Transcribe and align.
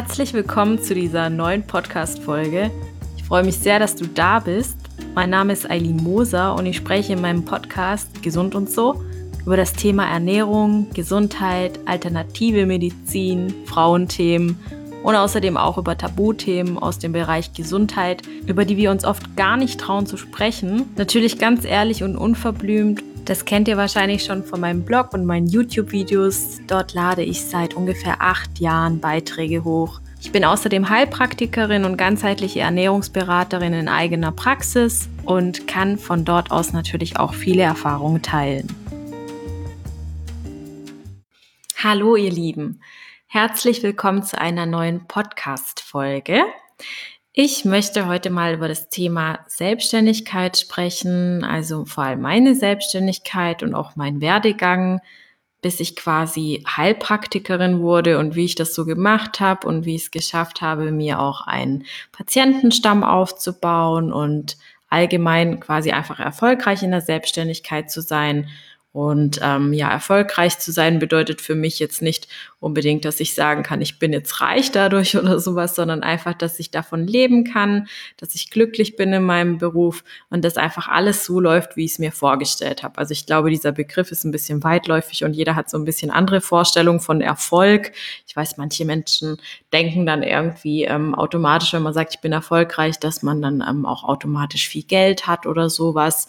Herzlich 0.00 0.32
willkommen 0.32 0.80
zu 0.80 0.94
dieser 0.94 1.28
neuen 1.28 1.64
Podcast-Folge. 1.64 2.70
Ich 3.16 3.24
freue 3.24 3.42
mich 3.42 3.58
sehr, 3.58 3.80
dass 3.80 3.96
du 3.96 4.06
da 4.06 4.38
bist. 4.38 4.76
Mein 5.16 5.30
Name 5.30 5.52
ist 5.52 5.68
Eileen 5.68 5.96
Moser 5.96 6.54
und 6.54 6.66
ich 6.66 6.76
spreche 6.76 7.14
in 7.14 7.20
meinem 7.20 7.44
Podcast 7.44 8.22
Gesund 8.22 8.54
und 8.54 8.70
so 8.70 9.02
über 9.44 9.56
das 9.56 9.72
Thema 9.72 10.08
Ernährung, 10.08 10.86
Gesundheit, 10.94 11.80
alternative 11.86 12.64
Medizin, 12.64 13.52
Frauenthemen 13.66 14.56
und 15.02 15.16
außerdem 15.16 15.56
auch 15.56 15.78
über 15.78 15.98
Tabuthemen 15.98 16.78
aus 16.78 17.00
dem 17.00 17.10
Bereich 17.10 17.52
Gesundheit, 17.52 18.22
über 18.46 18.64
die 18.64 18.76
wir 18.76 18.92
uns 18.92 19.04
oft 19.04 19.36
gar 19.36 19.56
nicht 19.56 19.80
trauen 19.80 20.06
zu 20.06 20.16
sprechen. 20.16 20.88
Natürlich 20.96 21.40
ganz 21.40 21.64
ehrlich 21.64 22.04
und 22.04 22.16
unverblümt 22.16 23.02
das 23.28 23.44
kennt 23.44 23.68
ihr 23.68 23.76
wahrscheinlich 23.76 24.24
schon 24.24 24.42
von 24.42 24.58
meinem 24.58 24.86
Blog 24.86 25.12
und 25.12 25.26
meinen 25.26 25.46
YouTube-Videos. 25.46 26.60
Dort 26.66 26.94
lade 26.94 27.22
ich 27.22 27.44
seit 27.44 27.74
ungefähr 27.74 28.22
acht 28.22 28.58
Jahren 28.58 29.00
Beiträge 29.00 29.64
hoch. 29.64 30.00
Ich 30.22 30.32
bin 30.32 30.46
außerdem 30.46 30.88
Heilpraktikerin 30.88 31.84
und 31.84 31.98
ganzheitliche 31.98 32.60
Ernährungsberaterin 32.60 33.74
in 33.74 33.88
eigener 33.88 34.32
Praxis 34.32 35.10
und 35.24 35.68
kann 35.68 35.98
von 35.98 36.24
dort 36.24 36.50
aus 36.50 36.72
natürlich 36.72 37.18
auch 37.18 37.34
viele 37.34 37.62
Erfahrungen 37.62 38.22
teilen. 38.22 38.74
Hallo 41.76 42.16
ihr 42.16 42.32
Lieben, 42.32 42.80
herzlich 43.26 43.82
willkommen 43.82 44.22
zu 44.22 44.40
einer 44.40 44.64
neuen 44.64 45.06
Podcast-Folge. 45.06 46.44
Ich 47.40 47.64
möchte 47.64 48.08
heute 48.08 48.30
mal 48.30 48.54
über 48.54 48.66
das 48.66 48.88
Thema 48.88 49.38
Selbstständigkeit 49.46 50.58
sprechen, 50.58 51.44
also 51.44 51.84
vor 51.84 52.02
allem 52.02 52.20
meine 52.20 52.56
Selbstständigkeit 52.56 53.62
und 53.62 53.76
auch 53.76 53.94
mein 53.94 54.20
Werdegang, 54.20 55.00
bis 55.62 55.78
ich 55.78 55.94
quasi 55.94 56.64
Heilpraktikerin 56.66 57.78
wurde 57.78 58.18
und 58.18 58.34
wie 58.34 58.44
ich 58.44 58.56
das 58.56 58.74
so 58.74 58.84
gemacht 58.84 59.38
habe 59.38 59.68
und 59.68 59.84
wie 59.84 59.94
ich 59.94 60.02
es 60.02 60.10
geschafft 60.10 60.62
habe, 60.62 60.90
mir 60.90 61.20
auch 61.20 61.46
einen 61.46 61.84
Patientenstamm 62.10 63.04
aufzubauen 63.04 64.12
und 64.12 64.56
allgemein 64.88 65.60
quasi 65.60 65.92
einfach 65.92 66.18
erfolgreich 66.18 66.82
in 66.82 66.90
der 66.90 67.02
Selbstständigkeit 67.02 67.88
zu 67.88 68.00
sein 68.00 68.48
und 68.98 69.38
ähm, 69.44 69.72
ja, 69.72 69.92
erfolgreich 69.92 70.58
zu 70.58 70.72
sein 70.72 70.98
bedeutet 70.98 71.40
für 71.40 71.54
mich 71.54 71.78
jetzt 71.78 72.02
nicht 72.02 72.26
unbedingt, 72.58 73.04
dass 73.04 73.20
ich 73.20 73.32
sagen 73.32 73.62
kann, 73.62 73.80
ich 73.80 74.00
bin 74.00 74.12
jetzt 74.12 74.40
reich 74.40 74.72
dadurch 74.72 75.16
oder 75.16 75.38
sowas, 75.38 75.76
sondern 75.76 76.02
einfach, 76.02 76.34
dass 76.34 76.58
ich 76.58 76.72
davon 76.72 77.06
leben 77.06 77.44
kann, 77.44 77.86
dass 78.16 78.34
ich 78.34 78.50
glücklich 78.50 78.96
bin 78.96 79.12
in 79.12 79.22
meinem 79.22 79.58
Beruf 79.58 80.02
und 80.30 80.44
dass 80.44 80.56
einfach 80.56 80.88
alles 80.88 81.24
so 81.24 81.38
läuft, 81.38 81.76
wie 81.76 81.84
ich 81.84 81.92
es 81.92 81.98
mir 82.00 82.10
vorgestellt 82.10 82.82
habe. 82.82 82.98
Also 82.98 83.12
ich 83.12 83.24
glaube, 83.24 83.50
dieser 83.50 83.70
Begriff 83.70 84.10
ist 84.10 84.24
ein 84.24 84.32
bisschen 84.32 84.64
weitläufig 84.64 85.22
und 85.22 85.32
jeder 85.32 85.54
hat 85.54 85.70
so 85.70 85.78
ein 85.78 85.84
bisschen 85.84 86.10
andere 86.10 86.40
Vorstellungen 86.40 86.98
von 86.98 87.20
Erfolg. 87.20 87.92
Ich 88.26 88.34
weiß, 88.34 88.56
manche 88.56 88.84
Menschen 88.84 89.36
denken 89.72 90.06
dann 90.06 90.24
irgendwie 90.24 90.82
ähm, 90.82 91.14
automatisch, 91.14 91.72
wenn 91.72 91.82
man 91.84 91.94
sagt, 91.94 92.16
ich 92.16 92.20
bin 92.20 92.32
erfolgreich, 92.32 92.98
dass 92.98 93.22
man 93.22 93.40
dann 93.42 93.64
ähm, 93.68 93.86
auch 93.86 94.02
automatisch 94.02 94.66
viel 94.66 94.82
Geld 94.82 95.28
hat 95.28 95.46
oder 95.46 95.70
sowas. 95.70 96.26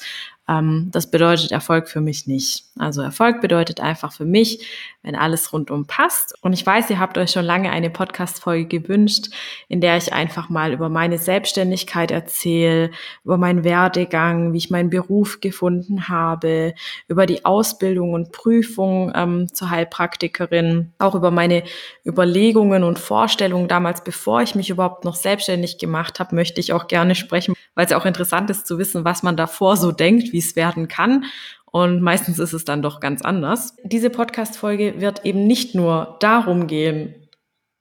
Ähm, 0.50 0.90
das 0.92 1.12
bedeutet 1.12 1.52
Erfolg 1.52 1.88
für 1.88 2.02
mich 2.02 2.26
nicht. 2.26 2.66
Also 2.78 3.02
Erfolg 3.02 3.40
bedeutet 3.40 3.80
einfach 3.80 4.12
für 4.12 4.26
mich, 4.26 4.66
wenn 5.02 5.16
alles 5.16 5.54
rundum 5.54 5.86
passt. 5.86 6.36
Und 6.42 6.52
ich 6.54 6.66
weiß, 6.66 6.90
ihr 6.90 7.00
habt 7.00 7.18
euch 7.18 7.32
schon 7.32 7.46
lange 7.46 7.72
eine 7.72 7.90
Podcast-Folge 7.90 8.66
gewünscht, 8.80 9.28
in 9.70 9.80
der 9.80 9.96
ich 9.96 10.12
einfach 10.12 10.50
mal 10.50 10.74
über 10.74 10.90
meine 10.90 11.18
Selbstständigkeit 11.18 12.12
erzähle, 12.12 12.92
über 13.24 13.38
meinen 13.38 13.64
Werdegang, 13.64 14.52
wie 14.52 14.58
ich 14.58 14.70
meinen 14.70 14.90
Beruf 14.90 15.40
gefunden 15.40 16.10
habe, 16.10 16.74
über 17.08 17.26
die 17.26 17.46
Ausbildung 17.46 18.14
und 18.14 18.34
Prüfung 18.34 19.14
ähm, 19.16 19.54
zur 19.54 19.70
Heilpraktikerin, 19.70 20.92
auch 21.00 21.16
über 21.16 21.32
meine 21.32 21.64
Überlegungen 22.06 22.84
und 22.84 23.00
Vorstellungen 23.00 23.70
damals, 23.70 24.04
bevor 24.04 24.42
ich 24.42 24.54
mich 24.56 24.70
überhaupt 24.70 25.06
noch 25.06 25.16
selbstständig 25.16 25.78
gemacht 25.78 26.20
habe, 26.20 26.36
möchte 26.36 26.60
ich 26.60 26.74
auch 26.74 26.88
gerne 26.88 27.16
sprechen, 27.16 27.56
weil 27.74 27.86
es 27.86 27.92
ja 27.92 27.98
auch 27.98 28.06
interessant 28.06 28.50
ist 28.50 28.68
zu 28.68 28.78
wissen, 28.78 29.06
was 29.06 29.24
man 29.24 29.38
davor 29.38 29.78
so 29.78 29.94
denkt, 29.94 30.34
wie 30.34 30.40
es 30.40 30.58
werden 30.58 30.90
kann 30.90 31.26
und 31.72 32.02
meistens 32.02 32.40
ist 32.40 32.54
es 32.54 32.66
dann 32.66 32.82
doch 32.82 33.00
ganz 33.00 33.22
anders. 33.22 33.76
Diese 33.84 34.10
Podcast-Folge 34.10 34.96
wird 35.00 35.26
eben 35.26 35.46
nicht 35.46 35.76
nur 35.76 36.18
darum 36.20 36.68
gehen, 36.68 37.16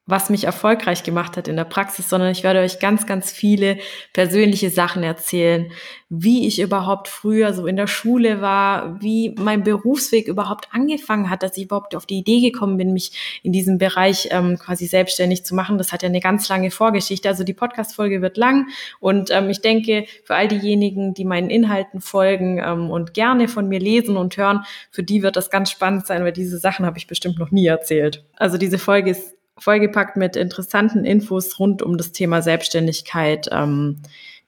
was 0.09 0.31
mich 0.31 0.45
erfolgreich 0.45 1.03
gemacht 1.03 1.37
hat 1.37 1.49
in 1.49 1.57
der 1.57 1.65
Praxis, 1.65 2.09
sondern 2.09 2.31
ich 2.31 2.43
werde 2.43 2.61
euch 2.61 2.81
ganz, 2.81 3.07
ganz 3.07 3.31
viele 3.31 3.77
persönliche 4.15 4.71
Sachen 4.71 5.03
erzählen, 5.03 5.71
wie 6.09 6.47
ich 6.47 6.63
überhaupt 6.63 7.09
früher 7.09 7.53
so 7.53 7.67
in 7.67 7.77
der 7.77 7.87
Schule 7.87 8.41
war, 8.41 8.99
wie 9.03 9.35
mein 9.39 9.63
Berufsweg 9.63 10.27
überhaupt 10.27 10.69
angefangen 10.73 11.29
hat, 11.29 11.43
dass 11.43 11.59
ich 11.59 11.65
überhaupt 11.65 11.95
auf 11.95 12.07
die 12.07 12.17
Idee 12.17 12.41
gekommen 12.41 12.79
bin, 12.79 12.95
mich 12.95 13.41
in 13.43 13.53
diesem 13.53 13.77
Bereich 13.77 14.29
ähm, 14.31 14.59
quasi 14.59 14.87
selbstständig 14.87 15.45
zu 15.45 15.55
machen. 15.55 15.77
Das 15.77 15.93
hat 15.93 16.03
ja 16.03 16.09
eine 16.09 16.21
ganz 16.21 16.49
lange 16.49 16.71
Vorgeschichte. 16.71 17.29
Also 17.29 17.45
die 17.45 17.53
Podcast-Folge 17.53 18.23
wird 18.23 18.39
lang 18.39 18.69
und 19.01 19.31
ähm, 19.31 19.51
ich 19.51 19.61
denke, 19.61 20.07
für 20.25 20.35
all 20.35 20.49
diejenigen, 20.49 21.13
die 21.13 21.27
meinen 21.27 21.51
Inhalten 21.51 22.01
folgen 22.01 22.63
ähm, 22.65 22.91
und 22.91 23.13
gerne 23.13 23.47
von 23.47 23.69
mir 23.69 23.79
lesen 23.79 24.17
und 24.17 24.39
hören, 24.39 24.65
für 24.91 25.03
die 25.03 25.23
wird 25.23 25.37
das 25.37 25.51
ganz 25.51 25.71
spannend 25.71 26.07
sein, 26.07 26.25
weil 26.25 26.33
diese 26.33 26.57
Sachen 26.57 26.87
habe 26.87 26.97
ich 26.97 27.07
bestimmt 27.07 27.39
noch 27.39 27.51
nie 27.51 27.67
erzählt. 27.67 28.25
Also 28.39 28.57
diese 28.57 28.79
Folge 28.79 29.11
ist 29.11 29.38
vollgepackt 29.59 30.17
mit 30.17 30.37
interessanten 30.37 31.05
Infos 31.05 31.59
rund 31.59 31.83
um 31.83 31.97
das 31.97 32.13
Thema 32.13 32.43
Selbstständigkeit. 32.43 33.49
Ähm, 33.53 33.99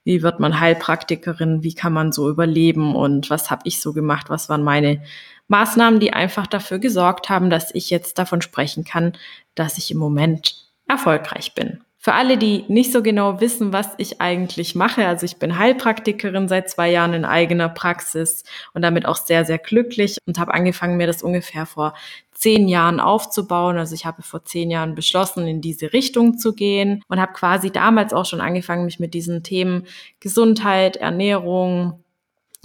wie 0.03 0.23
wird 0.23 0.39
man 0.39 0.59
Heilpraktikerin? 0.59 1.63
Wie 1.63 1.75
kann 1.75 1.93
man 1.93 2.11
so 2.11 2.29
überleben? 2.29 2.95
Und 2.95 3.29
was 3.29 3.51
habe 3.51 3.61
ich 3.65 3.81
so 3.81 3.93
gemacht? 3.93 4.29
Was 4.29 4.49
waren 4.49 4.63
meine 4.63 5.01
Maßnahmen, 5.47 5.99
die 5.99 6.13
einfach 6.13 6.47
dafür 6.47 6.79
gesorgt 6.79 7.29
haben, 7.29 7.49
dass 7.49 7.75
ich 7.75 7.89
jetzt 7.89 8.17
davon 8.17 8.41
sprechen 8.41 8.85
kann, 8.85 9.13
dass 9.53 9.77
ich 9.77 9.91
im 9.91 9.97
Moment 9.97 10.65
erfolgreich 10.87 11.53
bin. 11.53 11.81
Für 12.03 12.13
alle, 12.13 12.35
die 12.35 12.65
nicht 12.67 12.91
so 12.91 13.03
genau 13.03 13.41
wissen, 13.41 13.73
was 13.73 13.89
ich 13.99 14.21
eigentlich 14.21 14.73
mache, 14.73 15.05
also 15.05 15.23
ich 15.23 15.37
bin 15.37 15.59
Heilpraktikerin 15.59 16.47
seit 16.47 16.67
zwei 16.67 16.89
Jahren 16.89 17.13
in 17.13 17.25
eigener 17.25 17.69
Praxis 17.69 18.43
und 18.73 18.81
damit 18.81 19.05
auch 19.05 19.17
sehr, 19.17 19.45
sehr 19.45 19.59
glücklich 19.59 20.17
und 20.25 20.39
habe 20.39 20.51
angefangen, 20.55 20.97
mir 20.97 21.05
das 21.05 21.21
ungefähr 21.21 21.67
vor 21.67 21.93
zehn 22.31 22.67
Jahren 22.67 22.99
aufzubauen. 22.99 23.77
Also 23.77 23.93
ich 23.93 24.07
habe 24.07 24.23
vor 24.23 24.43
zehn 24.43 24.71
Jahren 24.71 24.95
beschlossen, 24.95 25.45
in 25.45 25.61
diese 25.61 25.93
Richtung 25.93 26.39
zu 26.39 26.55
gehen 26.55 27.03
und 27.07 27.21
habe 27.21 27.33
quasi 27.33 27.69
damals 27.69 28.13
auch 28.13 28.25
schon 28.25 28.41
angefangen, 28.41 28.85
mich 28.85 28.99
mit 28.99 29.13
diesen 29.13 29.43
Themen 29.43 29.85
Gesundheit, 30.19 30.97
Ernährung, 30.97 32.03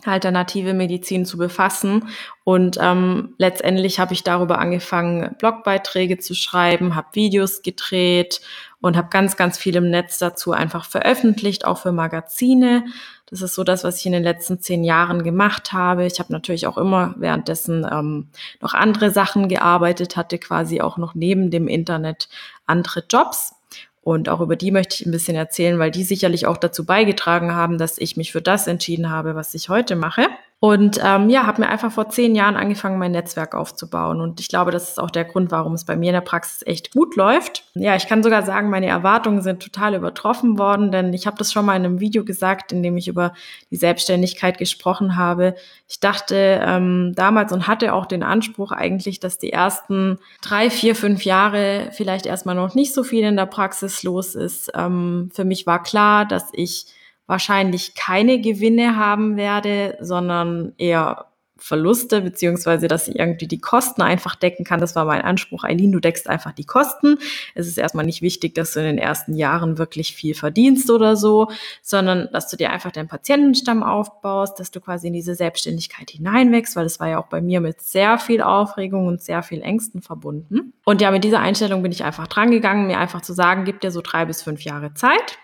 alternative 0.05 0.73
Medizin 0.73 1.27
zu 1.27 1.37
befassen. 1.37 2.09
Und 2.45 2.79
ähm, 2.81 3.35
letztendlich 3.39 3.99
habe 3.99 4.15
ich 4.15 4.23
darüber 4.23 4.59
angefangen, 4.59 5.35
Blogbeiträge 5.39 6.19
zu 6.19 6.35
schreiben, 6.35 6.95
habe 6.95 7.09
Videos 7.13 7.61
gedreht 7.63 8.41
und 8.81 8.97
habe 8.97 9.09
ganz, 9.09 9.37
ganz 9.37 9.59
viel 9.59 9.77
im 9.77 9.91
Netz 9.91 10.19
dazu 10.19 10.53
einfach 10.53 10.85
veröffentlicht, 10.85 11.65
auch 11.65 11.79
für 11.79 11.93
Magazine. 11.93 12.85
Das 13.27 13.43
ist 13.43 13.55
so 13.55 13.65
das, 13.65 13.83
was 13.85 13.99
ich 13.99 14.07
in 14.07 14.13
den 14.13 14.23
letzten 14.23 14.61
zehn 14.61 14.85
Jahren 14.85 15.25
gemacht 15.25 15.73
habe. 15.73 16.07
Ich 16.07 16.21
habe 16.21 16.33
natürlich 16.33 16.67
auch 16.67 16.79
immer 16.79 17.15
währenddessen 17.19 17.87
ähm, 17.91 18.29
noch 18.61 18.75
andere 18.75 19.11
Sachen 19.11 19.49
gearbeitet, 19.49 20.17
hatte 20.17 20.39
quasi 20.39 20.81
auch 20.81 20.97
noch 20.97 21.15
neben 21.15 21.51
dem 21.51 21.69
Internet 21.69 22.29
andere 22.67 23.03
Jobs. 23.09 23.55
Und 24.03 24.29
auch 24.29 24.41
über 24.41 24.55
die 24.55 24.71
möchte 24.71 24.95
ich 24.95 25.07
ein 25.07 25.11
bisschen 25.11 25.37
erzählen, 25.37 25.81
weil 25.81 25.91
die 25.91 26.05
sicherlich 26.05 26.47
auch 26.47 26.59
dazu 26.59 26.87
beigetragen 26.87 27.55
haben, 27.55 27.77
dass 27.77 27.99
ich 27.99 28.17
mich 28.17 28.31
für 28.31 28.43
das 28.43 28.69
entschieden 28.69 29.11
habe, 29.11 29.35
was 29.35 29.53
ich 29.55 29.69
heute 29.69 29.97
mache. 29.97 30.29
Und 30.59 30.99
ähm, 31.05 31.28
ja, 31.28 31.47
habe 31.47 31.61
mir 31.61 31.69
einfach 31.69 31.93
vor 31.93 32.09
zehn 32.09 32.34
Jahren 32.34 32.56
angefangen, 32.56 32.99
mein 32.99 33.12
Netzwerk 33.12 33.55
aufzubauen. 33.55 34.22
Und 34.22 34.41
ich 34.41 34.49
glaube, 34.49 34.71
das 34.71 34.89
ist 34.89 34.99
auch 34.99 35.11
der 35.11 35.27
Grund, 35.27 35.50
warum 35.50 35.75
es 35.75 35.84
bei 35.84 35.97
mir 35.97 36.09
in 36.09 36.15
der 36.15 36.22
Praxis 36.22 36.62
echt 36.67 36.94
gut 36.94 37.15
läuft. 37.15 37.65
Ja, 37.75 37.94
ich 37.94 38.09
kann 38.09 38.22
sogar 38.22 38.43
sagen, 38.43 38.71
meine 38.71 38.87
Erwartungen 38.87 39.43
sind 39.43 39.62
total 39.62 39.95
übertroffen 39.95 40.59
worden, 40.59 40.91
denn 40.91 41.12
ich 41.12 41.27
habe 41.27 41.37
das 41.37 41.53
schon 41.53 41.66
mal 41.66 41.77
in 41.77 41.84
einem 41.84 42.01
Video 42.01 42.25
gesagt, 42.25 42.72
in 42.72 42.83
dem 42.83 42.97
ich 42.97 43.07
über 43.07 43.34
die 43.71 43.77
Selbstständigkeit 43.77 44.57
gesprochen 44.57 45.16
habe. 45.19 45.57
Ich 45.89 46.01
dachte 46.01 46.63
ähm, 46.65 47.13
damals 47.15 47.53
und 47.53 47.69
hatte 47.69 47.92
auch 47.92 48.07
den 48.07 48.22
Anspruch 48.22 48.72
eigentlich, 48.72 49.21
dass 49.21 49.36
die 49.36 49.53
ersten 49.53 50.19
drei, 50.41 50.71
vier, 50.71 50.97
fünf 50.97 51.27
Jahre 51.27 51.91
vielleicht 51.92 52.25
erstmal 52.25 52.54
noch 52.54 52.75
nicht 52.75 52.95
so 52.95 53.04
viel 53.04 53.25
in 53.25 53.36
der 53.36 53.45
Praxis 53.45 54.03
los 54.03 54.34
ist. 54.34 54.72
Ähm, 54.75 55.31
für 55.34 55.45
mich 55.45 55.66
war 55.66 55.83
klar, 55.83 56.25
dass 56.25 56.48
ich 56.54 56.86
wahrscheinlich 57.27 57.95
keine 57.95 58.41
Gewinne 58.41 58.97
haben 58.97 59.37
werde, 59.37 59.97
sondern 60.01 60.73
eher 60.78 61.27
Verluste, 61.59 62.21
beziehungsweise 62.21 62.87
dass 62.87 63.09
ich 63.09 63.19
irgendwie 63.19 63.47
die 63.47 63.61
Kosten 63.61 64.03
einfach 64.03 64.34
decken 64.34 64.65
kann. 64.65 64.78
Das 64.78 64.95
war 64.95 65.07
mein 65.07 65.23
Anspruch. 65.23 65.65
Eileen, 65.65 65.91
du 65.91 66.01
deckst 66.01 66.28
einfach 66.28 66.53
die 66.53 66.65
Kosten. 66.65 67.19
Es 67.55 67.67
ist 67.67 67.78
erstmal 67.78 68.05
nicht 68.05 68.21
wichtig, 68.21 68.55
dass 68.55 68.75
du 68.75 68.81
in 68.81 68.87
den 68.87 68.99
ersten 68.99 69.34
Jahren 69.34 69.78
wirklich 69.78 70.15
viel 70.15 70.34
verdienst 70.34 70.91
oder 70.91 71.17
so, 71.17 71.51
sondern 71.81 72.28
dass 72.31 72.49
du 72.49 72.57
dir 72.57 72.71
einfach 72.71 72.93
deinen 72.93 73.09
Patientenstamm 73.09 73.83
aufbaust, 73.83 74.61
dass 74.61 74.71
du 74.71 74.81
quasi 74.81 75.07
in 75.07 75.15
diese 75.15 75.34
Selbstständigkeit 75.34 76.11
hineinwächst, 76.11 76.77
weil 76.77 76.84
es 76.84 77.01
war 77.01 77.09
ja 77.09 77.19
auch 77.19 77.29
bei 77.29 77.41
mir 77.41 77.63
mit 77.63 77.81
sehr 77.81 78.19
viel 78.19 78.43
Aufregung 78.43 79.07
und 79.07 79.22
sehr 79.22 79.43
viel 79.43 79.63
Ängsten 79.63 80.03
verbunden. 80.03 80.75
Und 80.84 81.01
ja, 81.01 81.11
mit 81.11 81.25
dieser 81.25 81.41
Einstellung 81.41 81.83
bin 81.83 81.93
ich 81.93 82.05
einfach 82.05 82.27
drangegangen, 82.27 82.87
mir 82.87 82.99
einfach 82.99 83.22
zu 83.22 83.33
sagen, 83.33 83.65
gib 83.65 83.81
dir 83.81 83.91
so 83.91 84.03
drei 84.03 84.27
bis 84.27 84.43
fünf 84.43 84.61
Jahre 84.63 84.93
Zeit 84.93 85.39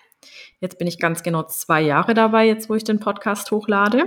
Jetzt 0.63 0.79
bin 0.79 0.87
ich 0.87 1.01
ganz 1.01 1.25
genau 1.25 1.43
zwei 1.43 1.83
Jahre 1.83 2.15
dabei, 2.15 2.47
jetzt 2.47 2.71
wo 2.71 2.77
ich 2.77 2.85
den 2.85 3.01
Podcast 3.01 3.51
hochlade. 3.51 4.05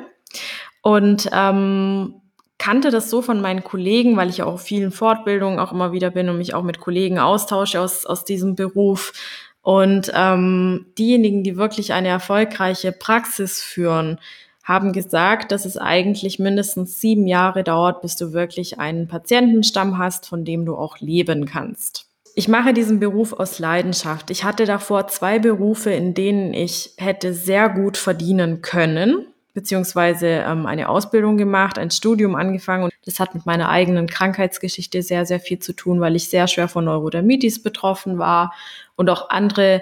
Und 0.82 1.30
ähm, 1.34 2.22
kannte 2.58 2.92
das 2.92 3.10
so 3.10 3.22
von 3.22 3.42
meinen 3.42 3.62
Kollegen, 3.62 4.16
weil 4.16 4.30
ich 4.30 4.42
auch 4.42 4.54
auf 4.54 4.62
vielen 4.62 4.92
Fortbildungen 4.92 5.60
auch 5.60 5.74
immer 5.74 5.92
wieder 5.92 6.12
bin 6.12 6.30
und 6.30 6.38
mich 6.38 6.54
auch 6.54 6.64
mit 6.64 6.80
Kollegen 6.80 7.20
austausche 7.20 7.82
aus, 7.82 8.06
aus 8.06 8.24
diesem 8.24 8.56
Beruf. 8.56 9.12
Und 9.64 10.14
ähm, 10.16 10.86
diejenigen, 10.98 11.44
die 11.44 11.58
wirklich 11.58 11.92
eine 11.92 12.08
erfolgreiche 12.08 12.94
Praxis 12.94 13.62
führen, 13.62 14.18
haben 14.64 14.94
gesagt, 14.94 15.52
dass 15.52 15.66
es 15.66 15.78
eigentlich 15.78 16.40
mindestens 16.40 17.02
sieben 17.02 17.28
Jahre 17.28 17.66
dauert, 17.66 18.02
bis 18.02 18.16
du 18.16 18.32
wirklich 18.32 18.80
einen 18.80 19.10
Patientenstamm 19.10 19.98
hast, 19.98 20.26
von 20.26 20.46
dem 20.46 20.66
du 20.66 20.78
auch 20.78 21.00
leben 21.00 21.46
kannst. 21.46 22.15
Ich 22.36 22.48
mache 22.48 22.74
diesen 22.74 23.00
Beruf 23.00 23.34
aus 23.34 23.60
Leidenschaft. 23.60 24.30
Ich 24.30 24.44
hatte 24.44 24.66
davor 24.66 25.08
zwei 25.08 25.40
Berufe, 25.40 25.92
in 25.92 26.14
denen 26.14 26.54
ich 26.54 26.92
hätte 26.98 27.34
sehr 27.34 27.70
gut 27.70 27.98
verdienen 27.98 28.62
können 28.62 29.28
beziehungsweise 29.56 30.28
ähm, 30.28 30.68
eine 30.68 30.90
Ausbildung 30.90 31.38
gemacht, 31.38 31.80
ein 31.80 31.90
Studium 31.90 32.36
angefangen 32.36 32.84
und 32.84 32.94
das 33.06 33.20
hat 33.20 33.34
mit 33.34 33.46
meiner 33.46 33.70
eigenen 33.70 34.06
Krankheitsgeschichte 34.06 35.02
sehr, 35.02 35.26
sehr 35.26 35.40
viel 35.40 35.60
zu 35.60 35.74
tun, 35.74 36.02
weil 36.02 36.16
ich 36.16 36.30
sehr 36.30 36.48
schwer 36.48 36.68
von 36.68 36.86
Neurodermitis 36.86 37.64
betroffen 37.64 38.20
war 38.20 38.54
und 38.98 39.10
auch 39.10 39.30
andere 39.30 39.82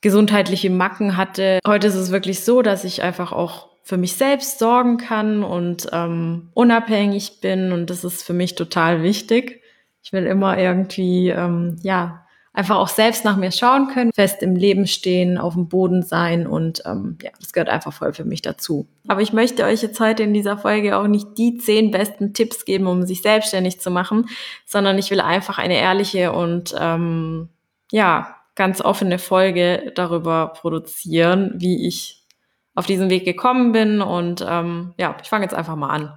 gesundheitliche 0.00 0.68
Macken 0.68 1.16
hatte. 1.16 1.60
Heute 1.66 1.86
ist 1.86 1.94
es 1.94 2.10
wirklich 2.10 2.44
so, 2.44 2.60
dass 2.60 2.84
ich 2.84 3.02
einfach 3.02 3.32
auch 3.32 3.68
für 3.84 3.96
mich 3.96 4.14
selbst 4.14 4.58
sorgen 4.58 4.98
kann 4.98 5.44
und 5.44 5.88
ähm, 5.92 6.48
unabhängig 6.52 7.40
bin 7.40 7.70
und 7.70 7.90
das 7.90 8.02
ist 8.02 8.24
für 8.24 8.32
mich 8.32 8.56
total 8.56 9.02
wichtig. 9.02 9.62
Ich 10.04 10.12
will 10.12 10.26
immer 10.26 10.58
irgendwie, 10.58 11.30
ähm, 11.30 11.78
ja, 11.82 12.24
einfach 12.52 12.76
auch 12.76 12.88
selbst 12.88 13.24
nach 13.24 13.36
mir 13.36 13.50
schauen 13.50 13.88
können, 13.88 14.12
fest 14.12 14.42
im 14.42 14.54
Leben 14.54 14.86
stehen, 14.86 15.38
auf 15.38 15.54
dem 15.54 15.68
Boden 15.68 16.02
sein 16.02 16.46
und 16.46 16.82
ähm, 16.86 17.18
ja, 17.20 17.30
das 17.40 17.52
gehört 17.52 17.68
einfach 17.68 17.92
voll 17.92 18.12
für 18.12 18.24
mich 18.24 18.42
dazu. 18.42 18.86
Aber 19.08 19.22
ich 19.22 19.32
möchte 19.32 19.64
euch 19.64 19.82
jetzt 19.82 19.98
heute 19.98 20.22
in 20.22 20.32
dieser 20.32 20.56
Folge 20.56 20.96
auch 20.96 21.08
nicht 21.08 21.36
die 21.36 21.56
zehn 21.56 21.90
besten 21.90 22.32
Tipps 22.32 22.64
geben, 22.64 22.86
um 22.86 23.04
sich 23.04 23.22
selbstständig 23.22 23.80
zu 23.80 23.90
machen, 23.90 24.28
sondern 24.66 24.98
ich 24.98 25.10
will 25.10 25.20
einfach 25.20 25.58
eine 25.58 25.78
ehrliche 25.78 26.32
und 26.32 26.74
ähm, 26.78 27.48
ja, 27.90 28.36
ganz 28.54 28.80
offene 28.80 29.18
Folge 29.18 29.90
darüber 29.96 30.52
produzieren, 30.54 31.54
wie 31.56 31.88
ich 31.88 32.22
auf 32.76 32.86
diesen 32.86 33.10
Weg 33.10 33.24
gekommen 33.24 33.72
bin 33.72 34.00
und 34.00 34.44
ähm, 34.48 34.94
ja, 34.96 35.16
ich 35.22 35.28
fange 35.28 35.44
jetzt 35.44 35.54
einfach 35.54 35.76
mal 35.76 35.88
an. 35.88 36.12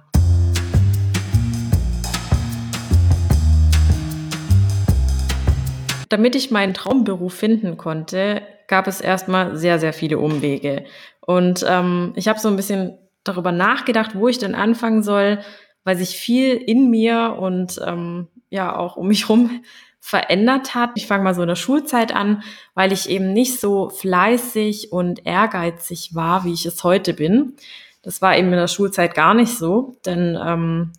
Damit 6.08 6.34
ich 6.34 6.50
meinen 6.50 6.74
Traumberuf 6.74 7.34
finden 7.34 7.76
konnte, 7.76 8.42
gab 8.66 8.86
es 8.86 9.00
erstmal 9.00 9.56
sehr, 9.56 9.78
sehr 9.78 9.92
viele 9.92 10.18
Umwege. 10.18 10.84
Und 11.20 11.64
ähm, 11.68 12.12
ich 12.16 12.28
habe 12.28 12.38
so 12.38 12.48
ein 12.48 12.56
bisschen 12.56 12.98
darüber 13.24 13.52
nachgedacht, 13.52 14.12
wo 14.14 14.28
ich 14.28 14.38
denn 14.38 14.54
anfangen 14.54 15.02
soll, 15.02 15.40
weil 15.84 15.96
sich 15.96 16.16
viel 16.16 16.54
in 16.54 16.90
mir 16.90 17.36
und 17.38 17.80
ähm, 17.84 18.28
ja 18.50 18.76
auch 18.76 18.96
um 18.96 19.08
mich 19.08 19.28
herum 19.28 19.62
verändert 20.00 20.74
hat. 20.74 20.90
Ich 20.94 21.06
fange 21.06 21.24
mal 21.24 21.34
so 21.34 21.42
in 21.42 21.48
der 21.48 21.56
Schulzeit 21.56 22.14
an, 22.14 22.42
weil 22.74 22.92
ich 22.92 23.10
eben 23.10 23.32
nicht 23.32 23.60
so 23.60 23.90
fleißig 23.90 24.92
und 24.92 25.26
ehrgeizig 25.26 26.14
war, 26.14 26.44
wie 26.44 26.52
ich 26.52 26.64
es 26.64 26.84
heute 26.84 27.12
bin. 27.12 27.54
Das 28.02 28.22
war 28.22 28.36
eben 28.36 28.48
in 28.48 28.58
der 28.58 28.68
Schulzeit 28.68 29.14
gar 29.14 29.34
nicht 29.34 29.58
so, 29.58 29.96
denn 30.06 30.38
ähm, 30.42 30.92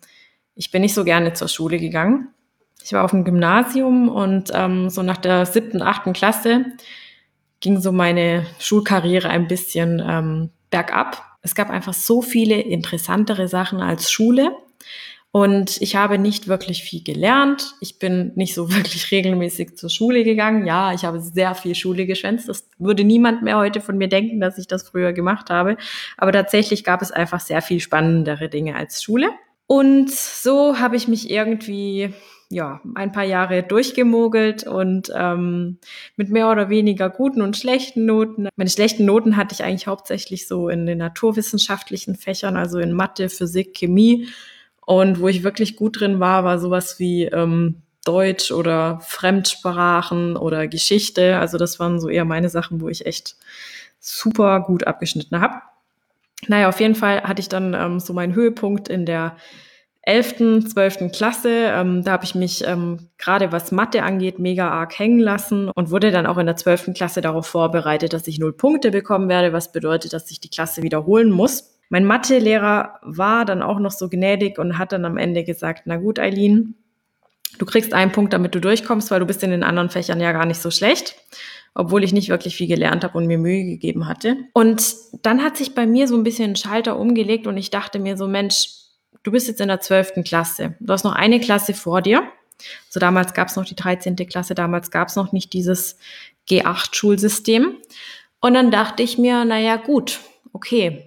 ich 0.54 0.70
bin 0.70 0.82
nicht 0.82 0.94
so 0.94 1.02
gerne 1.02 1.32
zur 1.32 1.48
Schule 1.48 1.78
gegangen 1.78 2.28
ich 2.84 2.92
war 2.92 3.04
auf 3.04 3.10
dem 3.10 3.24
Gymnasium 3.24 4.08
und 4.08 4.50
ähm, 4.54 4.90
so 4.90 5.02
nach 5.02 5.16
der 5.16 5.46
siebten, 5.46 5.82
achten 5.82 6.12
Klasse 6.12 6.64
ging 7.60 7.80
so 7.80 7.92
meine 7.92 8.46
Schulkarriere 8.58 9.28
ein 9.28 9.46
bisschen 9.46 10.02
ähm, 10.04 10.50
bergab. 10.70 11.22
Es 11.42 11.54
gab 11.54 11.70
einfach 11.70 11.94
so 11.94 12.22
viele 12.22 12.60
interessantere 12.60 13.48
Sachen 13.48 13.80
als 13.80 14.10
Schule. 14.10 14.52
Und 15.32 15.80
ich 15.80 15.94
habe 15.94 16.18
nicht 16.18 16.48
wirklich 16.48 16.82
viel 16.82 17.04
gelernt. 17.04 17.74
Ich 17.80 18.00
bin 18.00 18.32
nicht 18.34 18.54
so 18.54 18.70
wirklich 18.74 19.10
regelmäßig 19.10 19.76
zur 19.76 19.90
Schule 19.90 20.24
gegangen. 20.24 20.66
Ja, 20.66 20.92
ich 20.92 21.04
habe 21.04 21.20
sehr 21.20 21.54
viel 21.54 21.74
Schule 21.74 22.06
geschwänzt. 22.06 22.48
Das 22.48 22.68
würde 22.78 23.04
niemand 23.04 23.42
mehr 23.42 23.58
heute 23.58 23.80
von 23.80 23.96
mir 23.96 24.08
denken, 24.08 24.40
dass 24.40 24.58
ich 24.58 24.66
das 24.66 24.88
früher 24.88 25.12
gemacht 25.12 25.50
habe. 25.50 25.76
Aber 26.16 26.32
tatsächlich 26.32 26.82
gab 26.82 27.00
es 27.02 27.12
einfach 27.12 27.40
sehr 27.40 27.62
viel 27.62 27.80
spannendere 27.80 28.48
Dinge 28.48 28.74
als 28.74 29.02
Schule. 29.02 29.30
Und 29.66 30.10
so 30.10 30.80
habe 30.80 30.96
ich 30.96 31.06
mich 31.06 31.30
irgendwie 31.30 32.12
ja, 32.52 32.80
ein 32.96 33.12
paar 33.12 33.24
Jahre 33.24 33.62
durchgemogelt 33.62 34.66
und 34.66 35.10
ähm, 35.14 35.78
mit 36.16 36.30
mehr 36.30 36.50
oder 36.50 36.68
weniger 36.68 37.08
guten 37.08 37.42
und 37.42 37.56
schlechten 37.56 38.06
Noten. 38.06 38.48
Meine 38.56 38.70
schlechten 38.70 39.04
Noten 39.04 39.36
hatte 39.36 39.54
ich 39.54 39.62
eigentlich 39.62 39.86
hauptsächlich 39.86 40.48
so 40.48 40.68
in 40.68 40.84
den 40.84 40.98
naturwissenschaftlichen 40.98 42.16
Fächern, 42.16 42.56
also 42.56 42.80
in 42.80 42.92
Mathe, 42.92 43.28
Physik, 43.28 43.74
Chemie. 43.74 44.28
Und 44.84 45.20
wo 45.20 45.28
ich 45.28 45.44
wirklich 45.44 45.76
gut 45.76 46.00
drin 46.00 46.18
war, 46.18 46.42
war 46.42 46.58
sowas 46.58 46.98
wie 46.98 47.24
ähm, 47.26 47.82
Deutsch 48.04 48.50
oder 48.50 48.98
Fremdsprachen 49.00 50.36
oder 50.36 50.66
Geschichte. 50.66 51.38
Also 51.38 51.56
das 51.56 51.78
waren 51.78 52.00
so 52.00 52.08
eher 52.08 52.24
meine 52.24 52.48
Sachen, 52.48 52.80
wo 52.80 52.88
ich 52.88 53.06
echt 53.06 53.36
super 54.00 54.60
gut 54.60 54.88
abgeschnitten 54.88 55.40
habe. 55.40 55.54
Naja, 56.48 56.68
auf 56.68 56.80
jeden 56.80 56.96
Fall 56.96 57.22
hatte 57.22 57.40
ich 57.40 57.48
dann 57.48 57.74
ähm, 57.74 58.00
so 58.00 58.12
meinen 58.12 58.34
Höhepunkt 58.34 58.88
in 58.88 59.06
der 59.06 59.36
11., 60.02 60.68
12. 60.68 61.12
Klasse. 61.12 61.50
Ähm, 61.50 62.02
da 62.04 62.12
habe 62.12 62.24
ich 62.24 62.34
mich 62.34 62.66
ähm, 62.66 63.08
gerade 63.18 63.52
was 63.52 63.70
Mathe 63.72 64.02
angeht 64.02 64.38
mega 64.38 64.68
arg 64.68 64.98
hängen 64.98 65.18
lassen 65.18 65.70
und 65.74 65.90
wurde 65.90 66.10
dann 66.10 66.26
auch 66.26 66.38
in 66.38 66.46
der 66.46 66.56
12. 66.56 66.94
Klasse 66.94 67.20
darauf 67.20 67.46
vorbereitet, 67.46 68.12
dass 68.12 68.26
ich 68.26 68.38
null 68.38 68.52
Punkte 68.52 68.90
bekommen 68.90 69.28
werde, 69.28 69.52
was 69.52 69.72
bedeutet, 69.72 70.12
dass 70.12 70.30
ich 70.30 70.40
die 70.40 70.50
Klasse 70.50 70.82
wiederholen 70.82 71.30
muss. 71.30 71.76
Mein 71.90 72.04
Mathelehrer 72.04 73.00
war 73.02 73.44
dann 73.44 73.62
auch 73.62 73.78
noch 73.78 73.90
so 73.90 74.08
gnädig 74.08 74.58
und 74.58 74.78
hat 74.78 74.92
dann 74.92 75.04
am 75.04 75.16
Ende 75.16 75.44
gesagt, 75.44 75.82
na 75.86 75.96
gut, 75.96 76.18
Eileen, 76.18 76.76
du 77.58 77.66
kriegst 77.66 77.92
einen 77.92 78.12
Punkt, 78.12 78.32
damit 78.32 78.54
du 78.54 78.60
durchkommst, 78.60 79.10
weil 79.10 79.20
du 79.20 79.26
bist 79.26 79.42
in 79.42 79.50
den 79.50 79.64
anderen 79.64 79.90
Fächern 79.90 80.20
ja 80.20 80.32
gar 80.32 80.46
nicht 80.46 80.60
so 80.60 80.70
schlecht 80.70 81.16
obwohl 81.74 82.02
ich 82.02 82.12
nicht 82.12 82.28
wirklich 82.28 82.56
viel 82.56 82.66
gelernt 82.66 83.04
habe 83.04 83.16
und 83.16 83.26
mir 83.26 83.38
Mühe 83.38 83.64
gegeben 83.64 84.08
hatte. 84.08 84.36
Und 84.52 84.94
dann 85.22 85.42
hat 85.42 85.56
sich 85.56 85.74
bei 85.74 85.86
mir 85.86 86.08
so 86.08 86.16
ein 86.16 86.24
bisschen 86.24 86.52
ein 86.52 86.56
Schalter 86.56 86.98
umgelegt 86.98 87.46
und 87.46 87.56
ich 87.56 87.70
dachte 87.70 87.98
mir 87.98 88.16
so, 88.16 88.26
Mensch, 88.26 88.79
du 89.22 89.30
bist 89.30 89.48
jetzt 89.48 89.60
in 89.60 89.68
der 89.68 89.80
zwölften 89.80 90.24
Klasse. 90.24 90.74
Du 90.80 90.92
hast 90.92 91.04
noch 91.04 91.14
eine 91.14 91.40
Klasse 91.40 91.74
vor 91.74 92.02
dir. 92.02 92.22
So 92.88 93.00
damals 93.00 93.32
gab 93.32 93.48
es 93.48 93.56
noch 93.56 93.64
die 93.64 93.76
13. 93.76 94.16
Klasse, 94.16 94.54
damals 94.54 94.90
gab 94.90 95.08
es 95.08 95.16
noch 95.16 95.32
nicht 95.32 95.52
dieses 95.52 95.98
G8-Schulsystem. 96.48 97.76
Und 98.40 98.54
dann 98.54 98.70
dachte 98.70 99.02
ich 99.02 99.18
mir, 99.18 99.44
naja, 99.44 99.76
gut, 99.76 100.20
okay. 100.52 101.06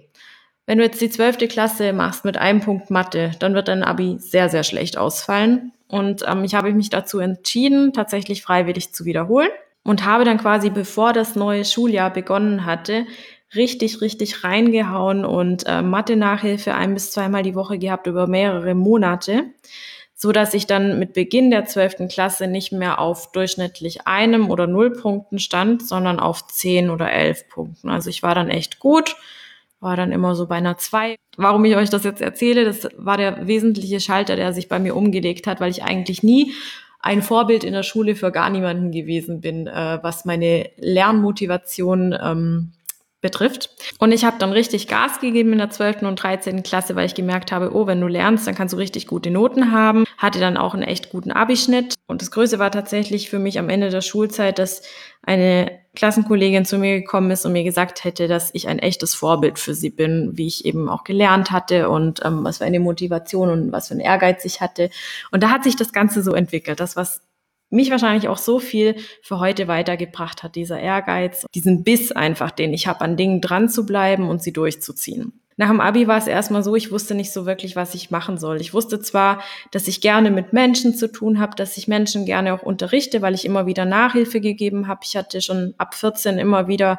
Wenn 0.66 0.78
du 0.78 0.84
jetzt 0.84 1.00
die 1.00 1.10
zwölfte 1.10 1.46
Klasse 1.46 1.92
machst 1.92 2.24
mit 2.24 2.38
einem 2.38 2.60
Punkt 2.60 2.90
Mathe, 2.90 3.32
dann 3.38 3.54
wird 3.54 3.68
dein 3.68 3.82
Abi 3.82 4.16
sehr, 4.18 4.48
sehr 4.48 4.62
schlecht 4.62 4.96
ausfallen. 4.96 5.72
Und 5.88 6.24
ähm, 6.26 6.42
ich 6.44 6.54
habe 6.54 6.72
mich 6.72 6.90
dazu 6.90 7.18
entschieden, 7.18 7.92
tatsächlich 7.92 8.42
freiwillig 8.42 8.94
zu 8.94 9.04
wiederholen 9.04 9.50
und 9.82 10.04
habe 10.04 10.24
dann 10.24 10.38
quasi, 10.38 10.70
bevor 10.70 11.12
das 11.12 11.36
neue 11.36 11.64
Schuljahr 11.64 12.10
begonnen 12.10 12.64
hatte, 12.64 13.06
richtig, 13.54 14.00
richtig 14.00 14.44
reingehauen 14.44 15.24
und 15.24 15.64
äh, 15.66 15.82
Mathe-Nachhilfe 15.82 16.74
ein 16.74 16.94
bis 16.94 17.10
zweimal 17.10 17.42
die 17.42 17.54
Woche 17.54 17.78
gehabt 17.78 18.06
über 18.06 18.26
mehrere 18.26 18.74
Monate, 18.74 19.44
so 20.14 20.32
dass 20.32 20.54
ich 20.54 20.66
dann 20.66 20.98
mit 20.98 21.12
Beginn 21.12 21.50
der 21.50 21.64
zwölften 21.66 22.08
Klasse 22.08 22.46
nicht 22.46 22.72
mehr 22.72 23.00
auf 23.00 23.32
durchschnittlich 23.32 24.06
einem 24.06 24.50
oder 24.50 24.66
null 24.66 24.92
Punkten 24.92 25.38
stand, 25.38 25.86
sondern 25.86 26.20
auf 26.20 26.46
zehn 26.46 26.90
oder 26.90 27.12
elf 27.12 27.48
Punkten. 27.48 27.90
Also 27.90 28.10
ich 28.10 28.22
war 28.22 28.34
dann 28.34 28.50
echt 28.50 28.78
gut, 28.78 29.16
war 29.80 29.96
dann 29.96 30.12
immer 30.12 30.34
so 30.34 30.46
bei 30.46 30.56
einer 30.56 30.78
zwei. 30.78 31.16
Warum 31.36 31.64
ich 31.64 31.76
euch 31.76 31.90
das 31.90 32.04
jetzt 32.04 32.22
erzähle, 32.22 32.64
das 32.64 32.88
war 32.96 33.16
der 33.16 33.46
wesentliche 33.46 34.00
Schalter, 34.00 34.36
der 34.36 34.52
sich 34.52 34.68
bei 34.68 34.78
mir 34.78 34.96
umgelegt 34.96 35.46
hat, 35.46 35.60
weil 35.60 35.70
ich 35.70 35.82
eigentlich 35.82 36.22
nie 36.22 36.52
ein 37.00 37.20
Vorbild 37.20 37.64
in 37.64 37.74
der 37.74 37.82
Schule 37.82 38.14
für 38.16 38.32
gar 38.32 38.48
niemanden 38.48 38.90
gewesen 38.90 39.42
bin, 39.42 39.66
äh, 39.66 39.98
was 40.00 40.24
meine 40.24 40.70
Lernmotivation 40.78 42.16
ähm, 42.18 42.72
betrifft. 43.24 43.70
Und 43.98 44.12
ich 44.12 44.26
habe 44.26 44.36
dann 44.38 44.52
richtig 44.52 44.86
Gas 44.86 45.18
gegeben 45.18 45.52
in 45.52 45.58
der 45.58 45.70
12. 45.70 46.02
und 46.02 46.22
13. 46.22 46.62
Klasse, 46.62 46.94
weil 46.94 47.06
ich 47.06 47.14
gemerkt 47.14 47.52
habe, 47.52 47.74
oh, 47.74 47.86
wenn 47.86 47.98
du 47.98 48.06
lernst, 48.06 48.46
dann 48.46 48.54
kannst 48.54 48.74
du 48.74 48.76
richtig 48.76 49.06
gute 49.06 49.30
Noten 49.30 49.72
haben. 49.72 50.04
Hatte 50.18 50.40
dann 50.40 50.58
auch 50.58 50.74
einen 50.74 50.82
echt 50.82 51.08
guten 51.08 51.32
Abischnitt. 51.32 51.94
Und 52.06 52.20
das 52.20 52.30
Größte 52.30 52.58
war 52.58 52.70
tatsächlich 52.70 53.30
für 53.30 53.38
mich 53.38 53.58
am 53.58 53.70
Ende 53.70 53.88
der 53.88 54.02
Schulzeit, 54.02 54.58
dass 54.58 54.82
eine 55.22 55.72
Klassenkollegin 55.96 56.66
zu 56.66 56.76
mir 56.76 57.00
gekommen 57.00 57.30
ist 57.30 57.46
und 57.46 57.52
mir 57.52 57.64
gesagt 57.64 58.04
hätte, 58.04 58.28
dass 58.28 58.50
ich 58.52 58.68
ein 58.68 58.78
echtes 58.78 59.14
Vorbild 59.14 59.58
für 59.58 59.72
sie 59.72 59.88
bin, 59.88 60.32
wie 60.34 60.46
ich 60.46 60.66
eben 60.66 60.90
auch 60.90 61.02
gelernt 61.02 61.50
hatte 61.50 61.88
und 61.88 62.20
ähm, 62.26 62.44
was 62.44 62.58
für 62.58 62.66
eine 62.66 62.78
Motivation 62.78 63.48
und 63.48 63.72
was 63.72 63.88
für 63.88 63.94
ein 63.94 64.00
Ehrgeiz 64.00 64.44
ich 64.44 64.60
hatte. 64.60 64.90
Und 65.30 65.42
da 65.42 65.48
hat 65.48 65.64
sich 65.64 65.76
das 65.76 65.94
Ganze 65.94 66.22
so 66.22 66.34
entwickelt. 66.34 66.78
Das, 66.78 66.94
was 66.94 67.22
mich 67.70 67.90
wahrscheinlich 67.90 68.28
auch 68.28 68.38
so 68.38 68.58
viel 68.58 68.96
für 69.22 69.40
heute 69.40 69.68
weitergebracht 69.68 70.42
hat, 70.42 70.54
dieser 70.54 70.78
Ehrgeiz, 70.78 71.46
diesen 71.54 71.82
Biss 71.84 72.12
einfach, 72.12 72.50
den 72.50 72.72
ich 72.72 72.86
habe, 72.86 73.00
an 73.00 73.16
Dingen 73.16 73.40
dran 73.40 73.68
zu 73.68 73.84
bleiben 73.86 74.28
und 74.28 74.42
sie 74.42 74.52
durchzuziehen. 74.52 75.40
Nach 75.56 75.68
dem 75.68 75.80
Abi 75.80 76.08
war 76.08 76.18
es 76.18 76.26
erstmal 76.26 76.64
so, 76.64 76.74
ich 76.74 76.90
wusste 76.90 77.14
nicht 77.14 77.32
so 77.32 77.46
wirklich, 77.46 77.76
was 77.76 77.94
ich 77.94 78.10
machen 78.10 78.38
soll. 78.38 78.60
Ich 78.60 78.74
wusste 78.74 78.98
zwar, 79.00 79.40
dass 79.70 79.86
ich 79.86 80.00
gerne 80.00 80.32
mit 80.32 80.52
Menschen 80.52 80.96
zu 80.96 81.10
tun 81.10 81.38
habe, 81.38 81.54
dass 81.54 81.76
ich 81.76 81.86
Menschen 81.86 82.24
gerne 82.24 82.54
auch 82.54 82.62
unterrichte, 82.62 83.22
weil 83.22 83.34
ich 83.34 83.44
immer 83.44 83.66
wieder 83.66 83.84
Nachhilfe 83.84 84.40
gegeben 84.40 84.88
habe. 84.88 85.00
Ich 85.04 85.16
hatte 85.16 85.40
schon 85.40 85.74
ab 85.78 85.94
14 85.94 86.38
immer 86.38 86.66
wieder 86.66 86.98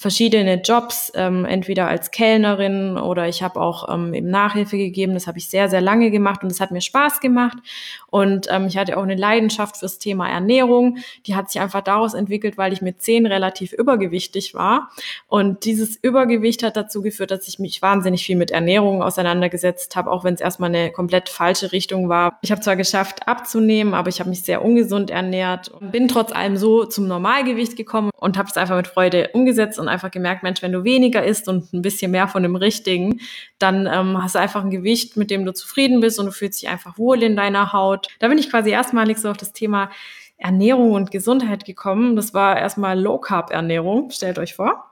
verschiedene 0.00 0.54
Jobs, 0.62 1.12
ähm, 1.14 1.44
entweder 1.44 1.86
als 1.86 2.10
Kellnerin 2.10 2.96
oder 2.96 3.28
ich 3.28 3.42
habe 3.42 3.60
auch 3.60 3.86
ähm, 3.92 4.14
eben 4.14 4.30
Nachhilfe 4.30 4.78
gegeben. 4.78 5.12
Das 5.12 5.26
habe 5.26 5.36
ich 5.36 5.50
sehr, 5.50 5.68
sehr 5.68 5.82
lange 5.82 6.10
gemacht 6.10 6.42
und 6.42 6.50
es 6.50 6.58
hat 6.58 6.70
mir 6.70 6.80
Spaß 6.80 7.20
gemacht. 7.20 7.58
Und 8.06 8.46
ähm, 8.50 8.66
ich 8.66 8.78
hatte 8.78 8.96
auch 8.96 9.02
eine 9.02 9.14
Leidenschaft 9.14 9.76
fürs 9.76 9.98
Thema 9.98 10.26
Ernährung. 10.26 10.96
Die 11.26 11.36
hat 11.36 11.50
sich 11.50 11.60
einfach 11.60 11.82
daraus 11.82 12.14
entwickelt, 12.14 12.56
weil 12.56 12.72
ich 12.72 12.80
mit 12.80 13.02
zehn 13.02 13.26
relativ 13.26 13.74
übergewichtig 13.74 14.54
war. 14.54 14.90
Und 15.28 15.66
dieses 15.66 15.96
Übergewicht 15.96 16.62
hat 16.62 16.78
dazu 16.78 17.02
geführt, 17.02 17.30
dass 17.30 17.46
ich 17.46 17.58
mich 17.58 17.82
wahnsinnig 17.82 18.24
viel 18.24 18.36
mit 18.36 18.52
Ernährung 18.52 19.02
auseinandergesetzt 19.02 19.96
habe, 19.96 20.10
auch 20.10 20.24
wenn 20.24 20.32
es 20.32 20.40
erstmal 20.40 20.70
eine 20.70 20.92
komplett 20.92 21.28
falsche 21.28 21.72
Richtung 21.72 22.08
war. 22.08 22.38
Ich 22.40 22.50
habe 22.50 22.62
zwar 22.62 22.76
geschafft 22.76 23.28
abzunehmen, 23.28 23.92
aber 23.92 24.08
ich 24.08 24.18
habe 24.20 24.30
mich 24.30 24.44
sehr 24.44 24.64
ungesund 24.64 25.10
ernährt 25.10 25.68
und 25.68 25.92
bin 25.92 26.08
trotz 26.08 26.32
allem 26.32 26.56
so 26.56 26.86
zum 26.86 27.06
Normalgewicht 27.06 27.76
gekommen 27.76 28.10
und 28.16 28.38
habe 28.38 28.48
es 28.48 28.56
einfach 28.56 28.76
mit 28.76 28.86
Freude 28.86 29.28
umgesetzt 29.34 29.78
und 29.78 29.89
einfach 29.90 30.10
gemerkt, 30.10 30.42
Mensch, 30.42 30.62
wenn 30.62 30.72
du 30.72 30.84
weniger 30.84 31.24
isst 31.24 31.48
und 31.48 31.72
ein 31.72 31.82
bisschen 31.82 32.10
mehr 32.10 32.28
von 32.28 32.42
dem 32.42 32.56
Richtigen, 32.56 33.20
dann 33.58 33.86
ähm, 33.86 34.22
hast 34.22 34.34
du 34.34 34.38
einfach 34.38 34.64
ein 34.64 34.70
Gewicht, 34.70 35.16
mit 35.16 35.30
dem 35.30 35.44
du 35.44 35.52
zufrieden 35.52 36.00
bist 36.00 36.18
und 36.18 36.26
du 36.26 36.32
fühlst 36.32 36.62
dich 36.62 36.68
einfach 36.68 36.98
wohl 36.98 37.22
in 37.22 37.36
deiner 37.36 37.72
Haut. 37.72 38.08
Da 38.18 38.28
bin 38.28 38.38
ich 38.38 38.50
quasi 38.50 38.70
erstmalig 38.70 39.18
so 39.18 39.30
auf 39.30 39.36
das 39.36 39.52
Thema 39.52 39.90
Ernährung 40.38 40.92
und 40.92 41.10
Gesundheit 41.10 41.64
gekommen. 41.64 42.16
Das 42.16 42.32
war 42.32 42.58
erstmal 42.58 42.98
Low 42.98 43.18
Carb 43.18 43.50
Ernährung, 43.50 44.10
stellt 44.10 44.38
euch 44.38 44.54
vor. 44.54 44.89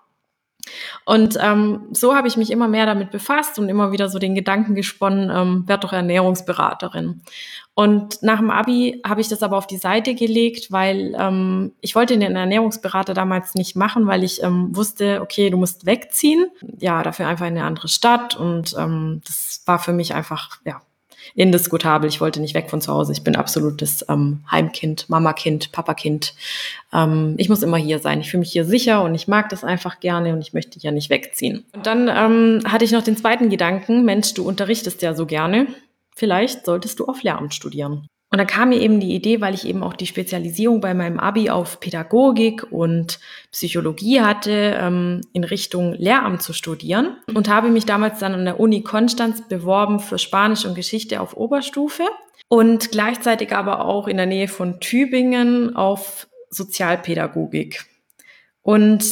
Und 1.04 1.38
ähm, 1.40 1.88
so 1.92 2.14
habe 2.14 2.28
ich 2.28 2.36
mich 2.36 2.50
immer 2.50 2.68
mehr 2.68 2.86
damit 2.86 3.10
befasst 3.10 3.58
und 3.58 3.68
immer 3.68 3.92
wieder 3.92 4.08
so 4.08 4.18
den 4.18 4.34
Gedanken 4.34 4.74
gesponnen, 4.74 5.30
ähm, 5.30 5.66
werd 5.66 5.84
doch 5.84 5.92
Ernährungsberaterin. 5.92 7.22
Und 7.74 8.22
nach 8.22 8.38
dem 8.38 8.50
Abi 8.50 9.00
habe 9.06 9.20
ich 9.20 9.28
das 9.28 9.42
aber 9.42 9.56
auf 9.56 9.68
die 9.68 9.76
Seite 9.76 10.14
gelegt, 10.16 10.72
weil 10.72 11.14
ähm, 11.16 11.72
ich 11.80 11.94
wollte 11.94 12.18
den 12.18 12.34
Ernährungsberater 12.34 13.14
damals 13.14 13.54
nicht 13.54 13.76
machen, 13.76 14.06
weil 14.08 14.24
ich 14.24 14.42
ähm, 14.42 14.74
wusste, 14.74 15.20
okay, 15.22 15.48
du 15.48 15.56
musst 15.56 15.86
wegziehen. 15.86 16.50
Ja, 16.80 17.02
dafür 17.04 17.28
einfach 17.28 17.46
in 17.46 17.56
eine 17.56 17.64
andere 17.64 17.86
Stadt. 17.88 18.34
Und 18.34 18.74
ähm, 18.76 19.20
das 19.24 19.62
war 19.64 19.78
für 19.78 19.92
mich 19.92 20.12
einfach, 20.12 20.58
ja, 20.64 20.80
indiskutabel. 21.34 22.08
Ich 22.08 22.20
wollte 22.20 22.40
nicht 22.40 22.54
weg 22.54 22.70
von 22.70 22.80
zu 22.80 22.92
Hause. 22.92 23.12
Ich 23.12 23.22
bin 23.22 23.36
absolutes 23.36 24.04
ähm, 24.08 24.44
Heimkind, 24.50 25.08
Mamakind, 25.08 25.72
Papakind. 25.72 26.34
Ähm, 26.92 27.34
ich 27.38 27.48
muss 27.48 27.62
immer 27.62 27.76
hier 27.76 27.98
sein. 27.98 28.20
Ich 28.20 28.30
fühle 28.30 28.40
mich 28.40 28.52
hier 28.52 28.64
sicher 28.64 29.02
und 29.02 29.14
ich 29.14 29.28
mag 29.28 29.48
das 29.48 29.64
einfach 29.64 30.00
gerne 30.00 30.32
und 30.32 30.40
ich 30.40 30.52
möchte 30.52 30.78
ja 30.80 30.90
nicht 30.90 31.10
wegziehen. 31.10 31.64
Und 31.72 31.86
dann 31.86 32.08
ähm, 32.08 32.62
hatte 32.70 32.84
ich 32.84 32.92
noch 32.92 33.02
den 33.02 33.16
zweiten 33.16 33.50
Gedanken, 33.50 34.04
Mensch, 34.04 34.34
du 34.34 34.46
unterrichtest 34.46 35.02
ja 35.02 35.14
so 35.14 35.26
gerne. 35.26 35.66
Vielleicht 36.14 36.64
solltest 36.64 36.98
du 36.98 37.06
auf 37.06 37.22
Lehramt 37.22 37.54
studieren. 37.54 38.08
Und 38.30 38.36
dann 38.38 38.46
kam 38.46 38.68
mir 38.68 38.80
eben 38.80 39.00
die 39.00 39.14
Idee, 39.14 39.40
weil 39.40 39.54
ich 39.54 39.66
eben 39.66 39.82
auch 39.82 39.94
die 39.94 40.06
Spezialisierung 40.06 40.80
bei 40.80 40.92
meinem 40.92 41.18
Abi 41.18 41.48
auf 41.48 41.80
Pädagogik 41.80 42.70
und 42.70 43.20
Psychologie 43.52 44.20
hatte, 44.20 44.76
ähm, 44.78 45.22
in 45.32 45.44
Richtung 45.44 45.94
Lehramt 45.94 46.42
zu 46.42 46.52
studieren. 46.52 47.16
Und 47.32 47.48
habe 47.48 47.70
mich 47.70 47.86
damals 47.86 48.18
dann 48.18 48.34
an 48.34 48.44
der 48.44 48.60
Uni 48.60 48.82
Konstanz 48.82 49.48
beworben 49.48 49.98
für 49.98 50.18
Spanisch 50.18 50.66
und 50.66 50.74
Geschichte 50.74 51.22
auf 51.22 51.36
Oberstufe 51.38 52.02
und 52.48 52.90
gleichzeitig 52.90 53.54
aber 53.54 53.86
auch 53.86 54.08
in 54.08 54.18
der 54.18 54.26
Nähe 54.26 54.48
von 54.48 54.78
Tübingen 54.80 55.74
auf 55.74 56.28
Sozialpädagogik. 56.50 57.86
Und 58.60 59.04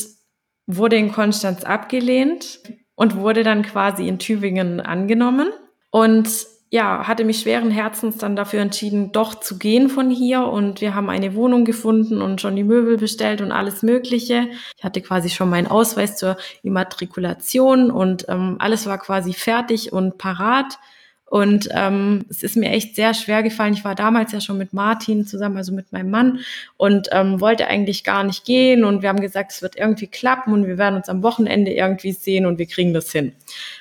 wurde 0.67 0.97
in 0.97 1.13
Konstanz 1.13 1.65
abgelehnt 1.65 2.61
und 2.97 3.17
wurde 3.17 3.45
dann 3.45 3.63
quasi 3.63 4.09
in 4.09 4.19
Tübingen 4.19 4.81
angenommen. 4.81 5.49
Und 5.91 6.29
ja, 6.71 7.07
hatte 7.07 7.25
mich 7.25 7.41
schweren 7.41 7.71
Herzens 7.71 8.19
dann 8.19 8.35
dafür 8.35 8.61
entschieden, 8.61 9.13
doch 9.13 9.39
zu 9.39 9.59
gehen 9.59 9.89
von 9.89 10.11
hier. 10.11 10.45
Und 10.47 10.81
wir 10.81 10.95
haben 10.95 11.09
eine 11.11 11.35
Wohnung 11.35 11.65
gefunden 11.65 12.21
und 12.21 12.41
schon 12.41 12.57
die 12.57 12.65
Möbel 12.65 12.97
bestellt 12.97 13.41
und 13.41 13.53
alles 13.53 13.83
Mögliche. 13.83 14.49
Ich 14.77 14.85
hatte 14.85 15.01
quasi 15.01 15.31
schon 15.31 15.49
meinen 15.49 15.69
Ausweis 15.69 16.17
zur 16.17 16.37
Immatrikulation 16.63 17.91
und 17.91 18.27
ähm, 18.29 18.57
alles 18.59 18.87
war 18.87 18.99
quasi 18.99 19.33
fertig 19.33 19.93
und 19.93 20.19
parat. 20.19 20.79
Und 21.29 21.69
ähm, 21.73 22.25
es 22.31 22.45
ist 22.45 22.57
mir 22.57 22.71
echt 22.71 22.95
sehr 22.95 23.13
schwer 23.13 23.43
gefallen. 23.43 23.75
Ich 23.75 23.85
war 23.85 23.97
damals 23.97 24.31
ja 24.31 24.41
schon 24.41 24.59
mit 24.59 24.73
Martin 24.73 25.27
zusammen, 25.27 25.57
also 25.57 25.73
mit 25.73 25.93
meinem 25.93 26.11
Mann, 26.11 26.39
und 26.77 27.09
ähm, 27.11 27.41
wollte 27.41 27.67
eigentlich 27.67 28.05
gar 28.05 28.23
nicht 28.23 28.45
gehen. 28.45 28.85
Und 28.85 29.03
wir 29.03 29.09
haben 29.09 29.21
gesagt, 29.21 29.51
es 29.51 29.61
wird 29.61 29.77
irgendwie 29.77 30.07
klappen 30.07 30.53
und 30.53 30.67
wir 30.67 30.79
werden 30.79 30.95
uns 30.95 31.09
am 31.09 31.25
Wochenende 31.25 31.73
irgendwie 31.73 32.13
sehen 32.13 32.47
und 32.47 32.59
wir 32.59 32.67
kriegen 32.67 32.95
das 32.95 33.11
hin. 33.11 33.33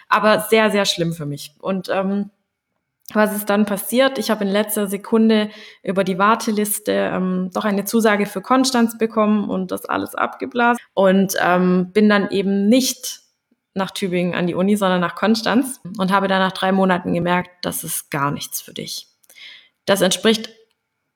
Aber 0.09 0.39
sehr, 0.49 0.71
sehr 0.71 0.85
schlimm 0.85 1.13
für 1.13 1.27
mich. 1.27 1.53
Und 1.59 1.87
ähm, 1.89 2.31
was 3.13 3.35
ist 3.35 3.49
dann 3.49 3.65
passiert? 3.65 4.17
Ich 4.17 4.31
habe 4.31 4.43
in 4.43 4.49
letzter 4.49 4.87
Sekunde 4.87 5.49
über 5.83 6.03
die 6.03 6.17
Warteliste 6.17 6.91
ähm, 6.91 7.51
doch 7.53 7.65
eine 7.65 7.85
Zusage 7.85 8.25
für 8.25 8.41
Konstanz 8.41 8.97
bekommen 8.97 9.49
und 9.49 9.71
das 9.71 9.85
alles 9.85 10.15
abgeblasen 10.15 10.81
und 10.93 11.35
ähm, 11.39 11.91
bin 11.93 12.09
dann 12.09 12.31
eben 12.31 12.67
nicht 12.67 13.21
nach 13.75 13.91
Tübingen 13.91 14.33
an 14.33 14.47
die 14.47 14.55
Uni, 14.55 14.75
sondern 14.75 15.01
nach 15.01 15.15
Konstanz 15.15 15.81
und 15.97 16.11
habe 16.11 16.27
dann 16.27 16.39
nach 16.39 16.53
drei 16.53 16.71
Monaten 16.71 17.13
gemerkt, 17.13 17.49
das 17.61 17.83
ist 17.83 18.09
gar 18.09 18.31
nichts 18.31 18.61
für 18.61 18.73
dich. 18.73 19.07
Das 19.85 20.01
entspricht 20.01 20.49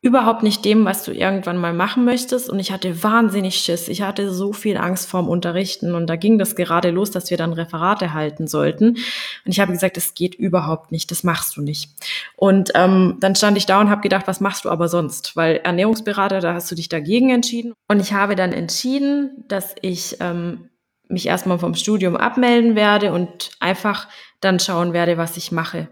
überhaupt 0.02 0.44
nicht 0.44 0.64
dem, 0.64 0.86
was 0.86 1.04
du 1.04 1.12
irgendwann 1.12 1.58
mal 1.58 1.74
machen 1.74 2.06
möchtest. 2.06 2.50
Und 2.50 2.60
ich 2.60 2.72
hatte 2.72 3.04
wahnsinnig 3.04 3.56
Schiss. 3.56 3.90
Ich 3.90 4.02
hatte 4.02 4.32
so 4.34 4.54
viel 4.54 4.78
Angst 4.78 5.10
vorm 5.10 5.28
Unterrichten. 5.28 5.94
Und 5.94 6.08
da 6.08 6.16
ging 6.16 6.40
das 6.40 6.56
gerade 6.56 6.90
los, 6.90 7.12
dass 7.12 7.30
wir 7.30 7.38
dann 7.38 7.52
Referate 7.52 8.14
halten 8.14 8.48
sollten. 8.48 8.90
Und 8.90 8.98
ich 9.46 9.60
habe 9.60 9.74
gesagt, 9.74 9.98
das 9.98 10.14
geht 10.14 10.36
überhaupt 10.36 10.94
nicht. 10.94 11.12
Das 11.12 11.26
machst 11.26 11.58
du 11.58 11.62
nicht. 11.62 11.90
Und 12.38 12.72
ähm, 12.76 13.18
dann 13.20 13.36
stand 13.36 13.58
ich 13.58 13.66
da 13.66 13.82
und 13.82 13.90
habe 13.90 14.02
gedacht, 14.02 14.26
was 14.28 14.40
machst 14.40 14.64
du 14.64 14.70
aber 14.70 14.88
sonst? 14.88 15.36
Weil 15.36 15.58
Ernährungsberater, 15.58 16.40
da 16.40 16.54
hast 16.54 16.72
du 16.72 16.76
dich 16.76 16.88
dagegen 16.88 17.30
entschieden. 17.30 17.74
Und 17.90 18.00
ich 18.00 18.14
habe 18.14 18.38
dann 18.38 18.54
entschieden, 18.54 19.44
dass 19.50 19.76
ich 19.82 20.16
ähm, 20.22 20.70
mich 21.10 21.28
erstmal 21.28 21.60
vom 21.60 21.76
Studium 21.76 22.16
abmelden 22.16 22.76
werde 22.76 23.12
und 23.12 23.52
einfach 23.60 24.08
dann 24.40 24.60
schauen 24.60 24.94
werde, 24.94 25.18
was 25.18 25.36
ich 25.36 25.52
mache. 25.52 25.90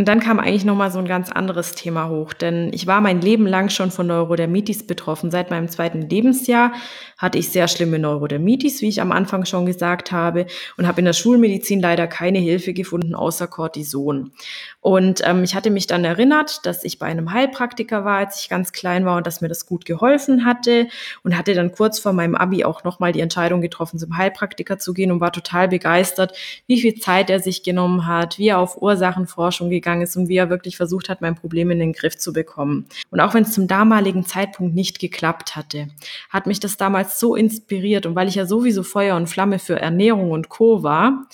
Und 0.00 0.08
dann 0.08 0.20
kam 0.20 0.40
eigentlich 0.40 0.64
nochmal 0.64 0.90
so 0.90 0.98
ein 0.98 1.04
ganz 1.04 1.30
anderes 1.30 1.74
Thema 1.74 2.08
hoch, 2.08 2.32
denn 2.32 2.70
ich 2.72 2.86
war 2.86 3.02
mein 3.02 3.20
Leben 3.20 3.46
lang 3.46 3.68
schon 3.68 3.90
von 3.90 4.06
Neurodermitis 4.06 4.86
betroffen. 4.86 5.30
Seit 5.30 5.50
meinem 5.50 5.68
zweiten 5.68 6.00
Lebensjahr 6.00 6.72
hatte 7.20 7.38
ich 7.38 7.50
sehr 7.50 7.68
schlimme 7.68 7.98
Neurodermitis, 7.98 8.80
wie 8.80 8.88
ich 8.88 9.00
am 9.00 9.12
Anfang 9.12 9.44
schon 9.44 9.66
gesagt 9.66 10.10
habe, 10.10 10.46
und 10.76 10.86
habe 10.86 11.00
in 11.00 11.04
der 11.04 11.12
Schulmedizin 11.12 11.80
leider 11.80 12.06
keine 12.06 12.38
Hilfe 12.38 12.72
gefunden 12.72 13.14
außer 13.14 13.46
Cortison. 13.46 14.32
Und 14.80 15.20
ähm, 15.24 15.44
ich 15.44 15.54
hatte 15.54 15.70
mich 15.70 15.86
dann 15.86 16.04
erinnert, 16.04 16.64
dass 16.64 16.84
ich 16.84 16.98
bei 16.98 17.06
einem 17.06 17.32
Heilpraktiker 17.32 18.04
war, 18.06 18.16
als 18.16 18.40
ich 18.40 18.48
ganz 18.48 18.72
klein 18.72 19.04
war 19.04 19.18
und 19.18 19.26
dass 19.26 19.42
mir 19.42 19.48
das 19.48 19.66
gut 19.66 19.84
geholfen 19.84 20.46
hatte 20.46 20.88
und 21.22 21.36
hatte 21.36 21.54
dann 21.54 21.72
kurz 21.72 21.98
vor 21.98 22.14
meinem 22.14 22.34
Abi 22.34 22.64
auch 22.64 22.82
nochmal 22.82 23.12
die 23.12 23.20
Entscheidung 23.20 23.60
getroffen, 23.60 23.98
zum 23.98 24.16
Heilpraktiker 24.16 24.78
zu 24.78 24.94
gehen 24.94 25.12
und 25.12 25.20
war 25.20 25.32
total 25.32 25.68
begeistert, 25.68 26.34
wie 26.66 26.80
viel 26.80 26.94
Zeit 26.94 27.28
er 27.28 27.40
sich 27.40 27.62
genommen 27.62 28.06
hat, 28.06 28.38
wie 28.38 28.48
er 28.48 28.58
auf 28.58 28.80
Ursachenforschung 28.80 29.68
gegangen 29.68 30.00
ist 30.00 30.16
und 30.16 30.28
wie 30.28 30.38
er 30.38 30.48
wirklich 30.48 30.78
versucht 30.78 31.10
hat, 31.10 31.20
mein 31.20 31.34
Problem 31.34 31.70
in 31.70 31.78
den 31.78 31.92
Griff 31.92 32.16
zu 32.16 32.32
bekommen. 32.32 32.86
Und 33.10 33.20
auch 33.20 33.34
wenn 33.34 33.42
es 33.42 33.52
zum 33.52 33.68
damaligen 33.68 34.24
Zeitpunkt 34.24 34.74
nicht 34.74 34.98
geklappt 34.98 35.56
hatte, 35.56 35.88
hat 36.30 36.46
mich 36.46 36.58
das 36.58 36.78
damals 36.78 37.09
so 37.18 37.34
inspiriert 37.34 38.06
und 38.06 38.14
weil 38.14 38.28
ich 38.28 38.36
ja 38.36 38.46
sowieso 38.46 38.82
Feuer 38.82 39.16
und 39.16 39.26
Flamme 39.26 39.58
für 39.58 39.80
Ernährung 39.80 40.30
und 40.30 40.48
Co 40.48 40.82
war, 40.82 41.26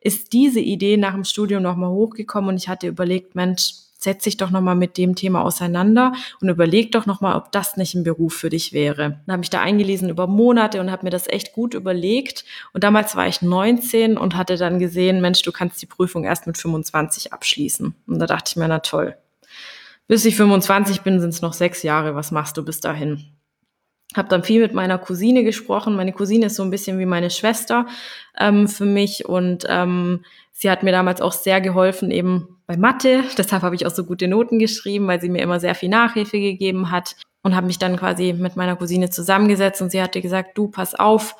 ist 0.00 0.32
diese 0.32 0.60
Idee 0.60 0.96
nach 0.96 1.14
dem 1.14 1.24
Studium 1.24 1.62
nochmal 1.62 1.90
hochgekommen 1.90 2.50
und 2.50 2.56
ich 2.56 2.68
hatte 2.68 2.88
überlegt, 2.88 3.34
Mensch, 3.34 3.74
setz 4.02 4.24
dich 4.24 4.36
doch 4.36 4.50
nochmal 4.50 4.74
mit 4.74 4.98
dem 4.98 5.14
Thema 5.14 5.42
auseinander 5.42 6.12
und 6.40 6.48
überleg 6.48 6.92
doch 6.92 7.06
nochmal, 7.06 7.36
ob 7.36 7.52
das 7.52 7.76
nicht 7.76 7.94
ein 7.94 8.02
Beruf 8.02 8.34
für 8.34 8.50
dich 8.50 8.72
wäre. 8.72 9.20
Dann 9.26 9.32
habe 9.32 9.44
ich 9.44 9.50
da 9.50 9.60
eingelesen 9.60 10.08
über 10.08 10.26
Monate 10.26 10.80
und 10.80 10.90
habe 10.90 11.04
mir 11.04 11.10
das 11.10 11.28
echt 11.28 11.52
gut 11.52 11.74
überlegt. 11.74 12.44
Und 12.72 12.84
damals 12.84 13.14
war 13.14 13.28
ich 13.28 13.42
19 13.42 14.18
und 14.18 14.36
hatte 14.36 14.56
dann 14.56 14.78
gesehen, 14.78 15.20
Mensch, 15.20 15.42
du 15.42 15.52
kannst 15.52 15.80
die 15.80 15.86
Prüfung 15.86 16.24
erst 16.24 16.46
mit 16.46 16.58
25 16.58 17.32
abschließen. 17.32 17.94
Und 18.06 18.18
da 18.18 18.26
dachte 18.26 18.50
ich 18.50 18.56
mir, 18.56 18.68
na 18.68 18.80
toll. 18.80 19.16
Bis 20.08 20.24
ich 20.24 20.36
25 20.36 21.02
bin, 21.02 21.20
sind 21.20 21.30
es 21.30 21.42
noch 21.42 21.52
sechs 21.52 21.82
Jahre. 21.82 22.14
Was 22.14 22.32
machst 22.32 22.56
du 22.56 22.64
bis 22.64 22.80
dahin? 22.80 23.24
Habe 24.16 24.28
dann 24.28 24.42
viel 24.42 24.60
mit 24.60 24.74
meiner 24.74 24.98
Cousine 24.98 25.44
gesprochen. 25.44 25.96
Meine 25.96 26.12
Cousine 26.12 26.46
ist 26.46 26.56
so 26.56 26.62
ein 26.62 26.70
bisschen 26.70 26.98
wie 26.98 27.06
meine 27.06 27.30
Schwester 27.30 27.86
ähm, 28.38 28.68
für 28.68 28.84
mich 28.84 29.26
und 29.26 29.64
ähm, 29.68 30.24
sie 30.52 30.70
hat 30.70 30.82
mir 30.82 30.92
damals 30.92 31.20
auch 31.20 31.32
sehr 31.32 31.60
geholfen 31.60 32.10
eben 32.10 32.60
bei 32.66 32.76
Mathe. 32.76 33.24
Deshalb 33.38 33.62
habe 33.62 33.74
ich 33.74 33.86
auch 33.86 33.90
so 33.90 34.04
gute 34.04 34.28
Noten 34.28 34.58
geschrieben, 34.58 35.06
weil 35.06 35.20
sie 35.20 35.28
mir 35.28 35.42
immer 35.42 35.60
sehr 35.60 35.74
viel 35.74 35.88
Nachhilfe 35.88 36.38
gegeben 36.38 36.90
hat 36.90 37.16
und 37.42 37.56
habe 37.56 37.66
mich 37.66 37.78
dann 37.78 37.96
quasi 37.96 38.32
mit 38.32 38.56
meiner 38.56 38.76
Cousine 38.76 39.10
zusammengesetzt 39.10 39.82
und 39.82 39.90
sie 39.90 40.02
hatte 40.02 40.20
gesagt, 40.20 40.56
du 40.56 40.68
pass 40.68 40.94
auf, 40.94 41.36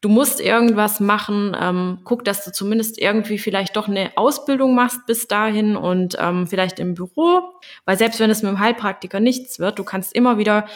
du 0.00 0.08
musst 0.08 0.40
irgendwas 0.40 0.98
machen, 0.98 1.56
ähm, 1.60 1.98
guck, 2.04 2.24
dass 2.24 2.44
du 2.44 2.52
zumindest 2.52 2.98
irgendwie 2.98 3.38
vielleicht 3.38 3.76
doch 3.76 3.88
eine 3.88 4.12
Ausbildung 4.16 4.74
machst 4.74 5.06
bis 5.06 5.28
dahin 5.28 5.76
und 5.76 6.16
ähm, 6.18 6.46
vielleicht 6.46 6.80
im 6.80 6.94
Büro, 6.94 7.42
weil 7.84 7.98
selbst 7.98 8.18
wenn 8.20 8.30
es 8.30 8.42
mit 8.42 8.50
dem 8.50 8.58
Heilpraktiker 8.60 9.20
nichts 9.20 9.58
wird, 9.58 9.78
du 9.78 9.84
kannst 9.84 10.14
immer 10.14 10.38
wieder 10.38 10.66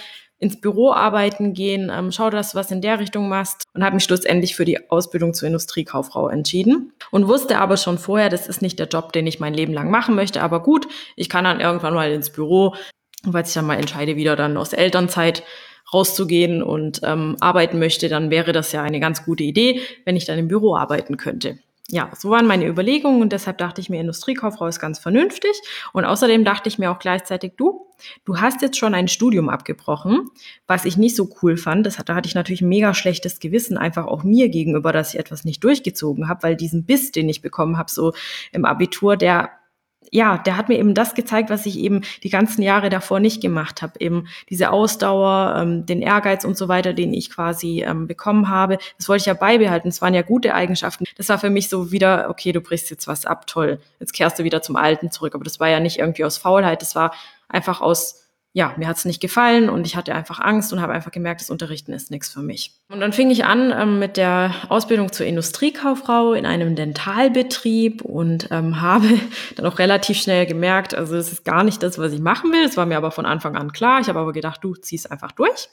ins 0.44 0.60
Büro 0.60 0.92
arbeiten 0.92 1.54
gehen, 1.54 1.90
ähm, 1.90 2.12
schau, 2.12 2.28
dass 2.28 2.52
du 2.52 2.58
was 2.58 2.70
in 2.70 2.82
der 2.82 3.00
Richtung 3.00 3.30
machst 3.30 3.64
und 3.72 3.82
habe 3.82 3.94
mich 3.94 4.04
schlussendlich 4.04 4.54
für 4.54 4.66
die 4.66 4.90
Ausbildung 4.90 5.32
zur 5.32 5.46
Industriekauffrau 5.46 6.28
entschieden 6.28 6.92
und 7.10 7.28
wusste 7.28 7.56
aber 7.58 7.78
schon 7.78 7.96
vorher, 7.96 8.28
das 8.28 8.46
ist 8.46 8.60
nicht 8.60 8.78
der 8.78 8.88
Job, 8.88 9.14
den 9.14 9.26
ich 9.26 9.40
mein 9.40 9.54
Leben 9.54 9.72
lang 9.72 9.90
machen 9.90 10.14
möchte, 10.14 10.42
aber 10.42 10.62
gut, 10.62 10.86
ich 11.16 11.30
kann 11.30 11.44
dann 11.44 11.60
irgendwann 11.60 11.94
mal 11.94 12.12
ins 12.12 12.28
Büro, 12.28 12.74
weil 13.22 13.46
ich 13.46 13.54
dann 13.54 13.66
mal 13.66 13.78
entscheide, 13.78 14.16
wieder 14.16 14.36
dann 14.36 14.58
aus 14.58 14.74
Elternzeit 14.74 15.44
rauszugehen 15.94 16.62
und 16.62 17.00
ähm, 17.04 17.36
arbeiten 17.40 17.78
möchte, 17.78 18.10
dann 18.10 18.30
wäre 18.30 18.52
das 18.52 18.72
ja 18.72 18.82
eine 18.82 19.00
ganz 19.00 19.24
gute 19.24 19.44
Idee, 19.44 19.80
wenn 20.04 20.16
ich 20.16 20.26
dann 20.26 20.38
im 20.38 20.48
Büro 20.48 20.76
arbeiten 20.76 21.16
könnte 21.16 21.58
ja, 21.90 22.10
so 22.16 22.30
waren 22.30 22.46
meine 22.46 22.66
Überlegungen 22.66 23.20
und 23.20 23.32
deshalb 23.32 23.58
dachte 23.58 23.80
ich 23.80 23.90
mir, 23.90 24.00
Industriekauffrau 24.00 24.66
ist 24.66 24.80
ganz 24.80 24.98
vernünftig. 24.98 25.52
Und 25.92 26.06
außerdem 26.06 26.42
dachte 26.44 26.68
ich 26.68 26.78
mir 26.78 26.90
auch 26.90 26.98
gleichzeitig, 26.98 27.52
du, 27.58 27.86
du 28.24 28.40
hast 28.40 28.62
jetzt 28.62 28.78
schon 28.78 28.94
ein 28.94 29.06
Studium 29.06 29.50
abgebrochen, 29.50 30.30
was 30.66 30.86
ich 30.86 30.96
nicht 30.96 31.14
so 31.14 31.28
cool 31.42 31.58
fand. 31.58 31.84
Das, 31.84 31.96
da 31.96 32.14
hatte 32.14 32.26
ich 32.26 32.34
natürlich 32.34 32.62
ein 32.62 32.70
mega 32.70 32.94
schlechtes 32.94 33.38
Gewissen, 33.38 33.76
einfach 33.76 34.06
auch 34.06 34.24
mir 34.24 34.48
gegenüber, 34.48 34.92
dass 34.92 35.12
ich 35.12 35.20
etwas 35.20 35.44
nicht 35.44 35.62
durchgezogen 35.62 36.26
habe, 36.26 36.42
weil 36.42 36.56
diesen 36.56 36.86
Biss, 36.86 37.12
den 37.12 37.28
ich 37.28 37.42
bekommen 37.42 37.76
habe, 37.76 37.90
so 37.90 38.14
im 38.52 38.64
Abitur, 38.64 39.18
der 39.18 39.50
ja, 40.10 40.38
der 40.38 40.56
hat 40.56 40.68
mir 40.68 40.78
eben 40.78 40.94
das 40.94 41.14
gezeigt, 41.14 41.50
was 41.50 41.66
ich 41.66 41.78
eben 41.78 42.02
die 42.22 42.30
ganzen 42.30 42.62
Jahre 42.62 42.90
davor 42.90 43.20
nicht 43.20 43.40
gemacht 43.40 43.82
habe. 43.82 44.00
Eben 44.00 44.26
diese 44.50 44.70
Ausdauer, 44.70 45.56
ähm, 45.58 45.86
den 45.86 46.02
Ehrgeiz 46.02 46.44
und 46.44 46.56
so 46.56 46.68
weiter, 46.68 46.92
den 46.92 47.12
ich 47.12 47.30
quasi 47.30 47.82
ähm, 47.82 48.06
bekommen 48.06 48.48
habe. 48.48 48.78
Das 48.98 49.08
wollte 49.08 49.22
ich 49.22 49.26
ja 49.26 49.34
beibehalten. 49.34 49.88
Es 49.88 50.02
waren 50.02 50.14
ja 50.14 50.22
gute 50.22 50.54
Eigenschaften. 50.54 51.04
Das 51.16 51.28
war 51.28 51.38
für 51.38 51.50
mich 51.50 51.68
so 51.68 51.92
wieder, 51.92 52.28
okay, 52.30 52.52
du 52.52 52.60
brichst 52.60 52.90
jetzt 52.90 53.06
was 53.06 53.26
ab, 53.26 53.46
toll. 53.46 53.80
Jetzt 54.00 54.12
kehrst 54.12 54.38
du 54.38 54.44
wieder 54.44 54.62
zum 54.62 54.76
Alten 54.76 55.10
zurück. 55.10 55.34
Aber 55.34 55.44
das 55.44 55.60
war 55.60 55.68
ja 55.68 55.80
nicht 55.80 55.98
irgendwie 55.98 56.24
aus 56.24 56.38
Faulheit. 56.38 56.82
Das 56.82 56.94
war 56.94 57.14
einfach 57.48 57.80
aus 57.80 58.23
ja, 58.56 58.72
mir 58.76 58.86
hat's 58.86 59.04
nicht 59.04 59.20
gefallen 59.20 59.68
und 59.68 59.84
ich 59.84 59.96
hatte 59.96 60.14
einfach 60.14 60.38
Angst 60.38 60.72
und 60.72 60.80
habe 60.80 60.92
einfach 60.92 61.10
gemerkt, 61.10 61.40
das 61.40 61.50
Unterrichten 61.50 61.92
ist 61.92 62.12
nichts 62.12 62.28
für 62.28 62.40
mich. 62.40 62.70
Und 62.88 63.00
dann 63.00 63.12
fing 63.12 63.28
ich 63.32 63.44
an 63.44 63.74
ähm, 63.76 63.98
mit 63.98 64.16
der 64.16 64.54
Ausbildung 64.68 65.10
zur 65.10 65.26
Industriekauffrau 65.26 66.34
in 66.34 66.46
einem 66.46 66.76
Dentalbetrieb 66.76 68.02
und 68.02 68.48
ähm, 68.52 68.80
habe 68.80 69.08
dann 69.56 69.66
auch 69.66 69.80
relativ 69.80 70.18
schnell 70.18 70.46
gemerkt, 70.46 70.94
also 70.94 71.16
das 71.16 71.32
ist 71.32 71.44
gar 71.44 71.64
nicht 71.64 71.82
das, 71.82 71.98
was 71.98 72.12
ich 72.12 72.20
machen 72.20 72.52
will. 72.52 72.62
Das 72.62 72.76
war 72.76 72.86
mir 72.86 72.96
aber 72.96 73.10
von 73.10 73.26
Anfang 73.26 73.56
an 73.56 73.72
klar. 73.72 74.00
Ich 74.00 74.08
habe 74.08 74.20
aber 74.20 74.32
gedacht, 74.32 74.62
du 74.62 74.76
ziehst 74.76 75.10
einfach 75.10 75.32
durch. 75.32 75.68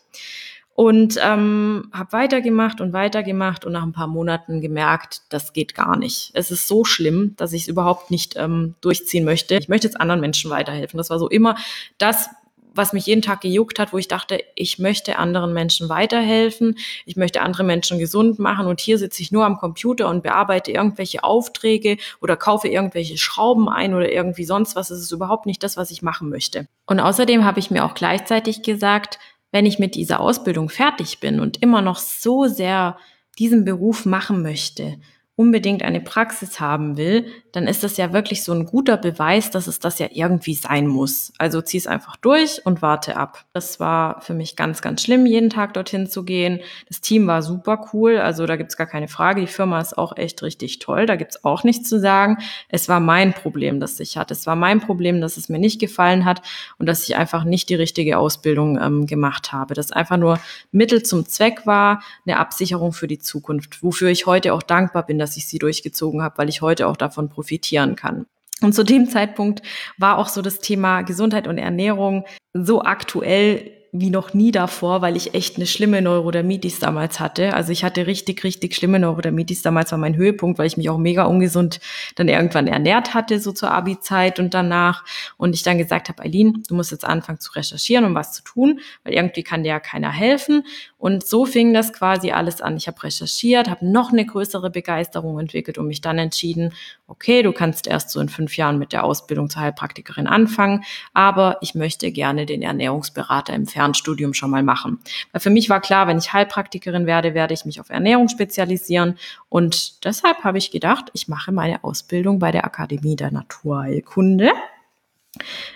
Und 0.73 1.19
ähm, 1.21 1.91
habe 1.93 2.13
weitergemacht 2.13 2.81
und 2.81 2.93
weitergemacht 2.93 3.63
und 3.63 3.73
nach 3.73 3.83
ein 3.83 3.91
paar 3.91 4.07
Monaten 4.07 4.59
gemerkt, 4.59 5.21
das 5.29 5.53
geht 5.53 5.75
gar 5.75 5.97
nicht. 5.97 6.31
Es 6.33 6.49
ist 6.49 6.67
so 6.67 6.83
schlimm, 6.83 7.35
dass 7.37 7.53
ich 7.53 7.63
es 7.63 7.67
überhaupt 7.67 8.09
nicht 8.09 8.37
ähm, 8.37 8.73
durchziehen 8.81 9.23
möchte. 9.23 9.55
Ich 9.55 9.69
möchte 9.69 9.85
jetzt 9.85 10.01
anderen 10.01 10.21
Menschen 10.21 10.49
weiterhelfen. 10.49 10.97
Das 10.97 11.11
war 11.11 11.19
so 11.19 11.29
immer 11.29 11.57
das, 11.99 12.29
was 12.73 12.93
mich 12.93 13.05
jeden 13.05 13.21
Tag 13.21 13.41
gejuckt 13.41 13.79
hat, 13.79 13.93
wo 13.93 13.97
ich 13.97 14.07
dachte, 14.07 14.39
ich 14.55 14.79
möchte 14.79 15.17
anderen 15.17 15.53
Menschen 15.53 15.89
weiterhelfen, 15.89 16.77
ich 17.05 17.15
möchte 17.15 17.41
andere 17.41 17.63
Menschen 17.63 17.99
gesund 17.99 18.39
machen 18.39 18.67
und 18.67 18.79
hier 18.79 18.97
sitze 18.97 19.21
ich 19.21 19.31
nur 19.31 19.45
am 19.45 19.57
Computer 19.57 20.09
und 20.09 20.23
bearbeite 20.23 20.71
irgendwelche 20.71 21.23
Aufträge 21.23 21.97
oder 22.21 22.37
kaufe 22.37 22.67
irgendwelche 22.67 23.17
Schrauben 23.17 23.69
ein 23.69 23.93
oder 23.93 24.11
irgendwie 24.11 24.45
sonst 24.45 24.75
was. 24.75 24.89
Es 24.89 25.01
ist 25.01 25.11
überhaupt 25.11 25.45
nicht 25.45 25.63
das, 25.63 25.77
was 25.77 25.91
ich 25.91 26.01
machen 26.01 26.29
möchte. 26.29 26.67
Und 26.85 26.99
außerdem 26.99 27.43
habe 27.45 27.59
ich 27.59 27.71
mir 27.71 27.85
auch 27.85 27.93
gleichzeitig 27.93 28.63
gesagt, 28.63 29.19
wenn 29.51 29.65
ich 29.65 29.79
mit 29.79 29.95
dieser 29.95 30.21
Ausbildung 30.21 30.69
fertig 30.69 31.19
bin 31.19 31.39
und 31.39 31.61
immer 31.61 31.81
noch 31.81 31.97
so 31.97 32.47
sehr 32.47 32.97
diesen 33.37 33.65
Beruf 33.65 34.05
machen 34.05 34.41
möchte 34.41 34.97
unbedingt 35.35 35.81
eine 35.81 36.01
Praxis 36.01 36.59
haben 36.59 36.97
will, 36.97 37.25
dann 37.51 37.67
ist 37.67 37.83
das 37.83 37.97
ja 37.97 38.13
wirklich 38.13 38.43
so 38.43 38.53
ein 38.53 38.65
guter 38.65 38.97
Beweis, 38.97 39.49
dass 39.49 39.67
es 39.67 39.79
das 39.79 39.97
ja 39.97 40.07
irgendwie 40.11 40.53
sein 40.53 40.87
muss. 40.87 41.33
Also 41.37 41.61
zieh 41.61 41.77
es 41.77 41.87
einfach 41.87 42.15
durch 42.17 42.65
und 42.65 42.81
warte 42.81 43.17
ab. 43.17 43.45
Das 43.53 43.79
war 43.79 44.21
für 44.21 44.33
mich 44.33 44.55
ganz, 44.55 44.81
ganz 44.81 45.01
schlimm, 45.03 45.25
jeden 45.25 45.49
Tag 45.49 45.73
dorthin 45.73 46.07
zu 46.07 46.23
gehen. 46.23 46.59
Das 46.87 47.01
Team 47.01 47.27
war 47.27 47.41
super 47.41 47.89
cool, 47.93 48.17
also 48.17 48.45
da 48.45 48.55
gibt's 48.55 48.77
gar 48.77 48.87
keine 48.87 49.07
Frage. 49.07 49.41
Die 49.41 49.47
Firma 49.47 49.79
ist 49.79 49.97
auch 49.97 50.15
echt 50.17 50.43
richtig 50.43 50.79
toll, 50.79 51.05
da 51.05 51.15
gibt's 51.15 51.43
auch 51.43 51.63
nichts 51.63 51.89
zu 51.89 51.99
sagen. 51.99 52.37
Es 52.69 52.89
war 52.89 52.99
mein 52.99 53.33
Problem, 53.33 53.79
das 53.79 53.99
ich 53.99 54.17
hatte. 54.17 54.33
Es 54.33 54.45
war 54.45 54.55
mein 54.55 54.81
Problem, 54.81 55.21
dass 55.21 55.37
es 55.37 55.49
mir 55.49 55.59
nicht 55.59 55.79
gefallen 55.79 56.25
hat 56.25 56.41
und 56.77 56.87
dass 56.87 57.07
ich 57.07 57.15
einfach 57.15 57.45
nicht 57.45 57.69
die 57.69 57.75
richtige 57.75 58.17
Ausbildung 58.17 58.79
ähm, 58.79 59.05
gemacht 59.07 59.53
habe. 59.53 59.73
Das 59.73 59.91
einfach 59.91 60.17
nur 60.17 60.39
Mittel 60.71 61.03
zum 61.03 61.25
Zweck 61.25 61.65
war, 61.65 62.03
eine 62.25 62.37
Absicherung 62.37 62.93
für 62.93 63.07
die 63.07 63.19
Zukunft, 63.19 63.81
wofür 63.81 64.09
ich 64.09 64.25
heute 64.25 64.53
auch 64.53 64.63
dankbar 64.63 65.05
bin, 65.05 65.20
dass 65.21 65.37
ich 65.37 65.47
sie 65.47 65.59
durchgezogen 65.59 66.21
habe, 66.21 66.37
weil 66.37 66.49
ich 66.49 66.61
heute 66.61 66.87
auch 66.87 66.97
davon 66.97 67.29
profitieren 67.29 67.95
kann. 67.95 68.25
Und 68.61 68.73
zu 68.73 68.83
dem 68.83 69.09
Zeitpunkt 69.09 69.61
war 69.97 70.17
auch 70.17 70.27
so 70.27 70.41
das 70.41 70.59
Thema 70.59 71.01
Gesundheit 71.01 71.47
und 71.47 71.57
Ernährung 71.57 72.25
so 72.53 72.81
aktuell 72.83 73.71
wie 73.93 74.09
noch 74.09 74.33
nie 74.33 74.51
davor, 74.51 75.01
weil 75.01 75.17
ich 75.17 75.33
echt 75.33 75.57
eine 75.57 75.65
schlimme 75.65 76.01
Neurodermitis 76.01 76.79
damals 76.79 77.19
hatte. 77.19 77.53
Also 77.53 77.73
ich 77.73 77.83
hatte 77.83 78.07
richtig, 78.07 78.43
richtig 78.45 78.73
schlimme 78.75 78.99
Neurodermitis. 78.99 79.63
Damals 79.63 79.91
war 79.91 79.99
mein 79.99 80.15
Höhepunkt, 80.15 80.57
weil 80.57 80.67
ich 80.67 80.77
mich 80.77 80.89
auch 80.89 80.97
mega 80.97 81.25
ungesund 81.25 81.81
dann 82.15 82.29
irgendwann 82.29 82.67
ernährt 82.67 83.13
hatte, 83.13 83.39
so 83.39 83.51
zur 83.51 83.71
Abi-Zeit 83.71 84.39
und 84.39 84.53
danach. 84.53 85.03
Und 85.35 85.55
ich 85.55 85.63
dann 85.63 85.77
gesagt 85.77 86.07
habe, 86.07 86.23
Eileen, 86.23 86.63
du 86.69 86.75
musst 86.75 86.91
jetzt 86.91 87.03
anfangen 87.03 87.41
zu 87.41 87.51
recherchieren 87.51 88.05
und 88.05 88.15
was 88.15 88.31
zu 88.31 88.43
tun, 88.43 88.79
weil 89.03 89.13
irgendwie 89.13 89.43
kann 89.43 89.63
dir 89.63 89.69
ja 89.69 89.79
keiner 89.81 90.11
helfen. 90.11 90.63
Und 91.01 91.25
so 91.25 91.47
fing 91.47 91.73
das 91.73 91.93
quasi 91.93 92.29
alles 92.29 92.61
an. 92.61 92.77
Ich 92.77 92.85
habe 92.85 93.01
recherchiert, 93.01 93.67
habe 93.67 93.83
noch 93.83 94.11
eine 94.11 94.23
größere 94.23 94.69
Begeisterung 94.69 95.39
entwickelt 95.39 95.79
und 95.79 95.87
mich 95.87 96.01
dann 96.01 96.19
entschieden, 96.19 96.75
okay, 97.07 97.41
du 97.41 97.51
kannst 97.53 97.87
erst 97.87 98.11
so 98.11 98.19
in 98.19 98.29
fünf 98.29 98.55
Jahren 98.55 98.77
mit 98.77 98.93
der 98.93 99.03
Ausbildung 99.03 99.49
zur 99.49 99.63
Heilpraktikerin 99.63 100.27
anfangen, 100.27 100.83
aber 101.15 101.57
ich 101.61 101.73
möchte 101.73 102.11
gerne 102.11 102.45
den 102.45 102.61
Ernährungsberater 102.61 103.51
im 103.55 103.65
Fernstudium 103.65 104.35
schon 104.35 104.51
mal 104.51 104.61
machen. 104.61 104.99
Weil 105.31 105.41
für 105.41 105.49
mich 105.49 105.71
war 105.71 105.81
klar, 105.81 106.05
wenn 106.05 106.19
ich 106.19 106.33
Heilpraktikerin 106.33 107.07
werde, 107.07 107.33
werde 107.33 107.55
ich 107.55 107.65
mich 107.65 107.79
auf 107.79 107.89
Ernährung 107.89 108.29
spezialisieren. 108.29 109.17
Und 109.49 110.05
deshalb 110.05 110.43
habe 110.43 110.59
ich 110.59 110.69
gedacht, 110.69 111.05
ich 111.13 111.27
mache 111.27 111.51
meine 111.51 111.83
Ausbildung 111.83 112.37
bei 112.37 112.51
der 112.51 112.63
Akademie 112.63 113.15
der 113.15 113.31
Naturheilkunde 113.31 114.51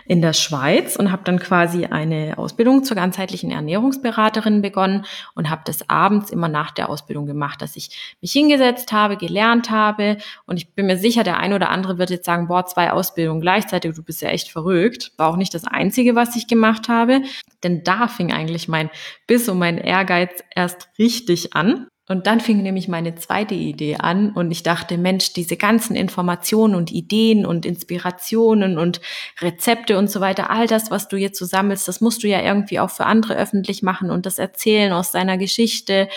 in 0.06 0.22
der 0.22 0.34
Schweiz 0.34 0.98
und 0.98 1.12
habe 1.12 1.24
dann 1.24 1.40
quasi 1.40 1.86
eine 1.86 2.38
Ausbildung 2.38 2.84
zur 2.84 2.96
ganzheitlichen 2.96 3.52
Ernährungsberaterin 3.52 4.62
begonnen 4.62 5.06
und 5.34 5.50
habe 5.50 5.62
das 5.66 5.90
abends 5.90 6.30
immer 6.30 6.50
nach 6.50 6.72
der 6.72 6.90
Ausbildung 6.90 7.26
gemacht, 7.26 7.62
dass 7.62 7.76
ich 7.78 8.16
mich 8.22 8.34
hingesetzt 8.34 8.92
habe, 8.92 9.16
gelernt 9.16 9.72
habe 9.72 10.18
und 10.46 10.58
ich 10.58 10.74
bin 10.74 10.88
mir 10.88 10.98
sicher, 10.98 11.24
der 11.24 11.38
ein 11.38 11.54
oder 11.54 11.70
andere 11.70 11.98
wird 11.98 12.10
jetzt 12.10 12.26
sagen, 12.26 12.48
boah, 12.48 12.66
zwei 12.66 12.92
Ausbildungen 12.92 13.42
gleichzeitig, 13.42 13.96
du 13.96 14.04
bist 14.04 14.22
ja 14.22 14.30
echt 14.30 14.52
verrückt. 14.52 15.14
War 15.18 15.30
auch 15.30 15.38
nicht 15.38 15.54
das 15.54 15.64
einzige, 15.66 16.16
was 16.16 16.36
ich 16.36 16.48
gemacht 16.48 16.90
habe, 16.90 17.22
denn 17.64 17.84
da 17.84 18.08
fing 18.08 18.34
eigentlich 18.34 18.68
mein 18.68 18.90
Biss 19.26 19.48
und 19.48 19.58
mein 19.58 19.78
Ehrgeiz 19.78 20.44
erst 20.54 20.90
richtig 21.00 21.56
an. 21.56 21.88
Und 22.08 22.28
dann 22.28 22.40
fing 22.40 22.62
nämlich 22.62 22.88
meine 22.88 23.16
zweite 23.16 23.56
Idee 23.56 23.96
an 23.96 24.32
und 24.32 24.52
ich 24.52 24.62
dachte, 24.62 24.96
Mensch, 24.98 25.34
diese 25.34 25.58
ganzen 25.58 25.96
Informationen 25.96 26.76
und 26.76 26.92
Ideen 26.92 27.48
und 27.48 27.66
Inspirationen 27.66 28.78
und 28.78 29.02
Rezepte 29.42 29.98
und 29.98 30.12
so 30.12 30.22
weiter, 30.22 30.52
all 30.52 30.68
das, 30.68 30.92
was 30.92 31.08
du 31.08 31.18
jetzt 31.18 31.40
so 31.40 31.46
sammelst, 31.46 31.88
das 31.88 32.02
musst 32.02 32.22
du 32.22 32.28
ja 32.28 32.42
irgendwie 32.42 32.80
auch 32.80 32.92
für 32.92 33.08
andere 33.08 33.36
öffentlich 33.36 33.82
machen 33.82 34.12
und 34.12 34.28
das 34.28 34.38
erzählen 34.38 34.94
aus 34.94 35.12
deiner 35.12 35.40
Geschichte. 35.40 36.08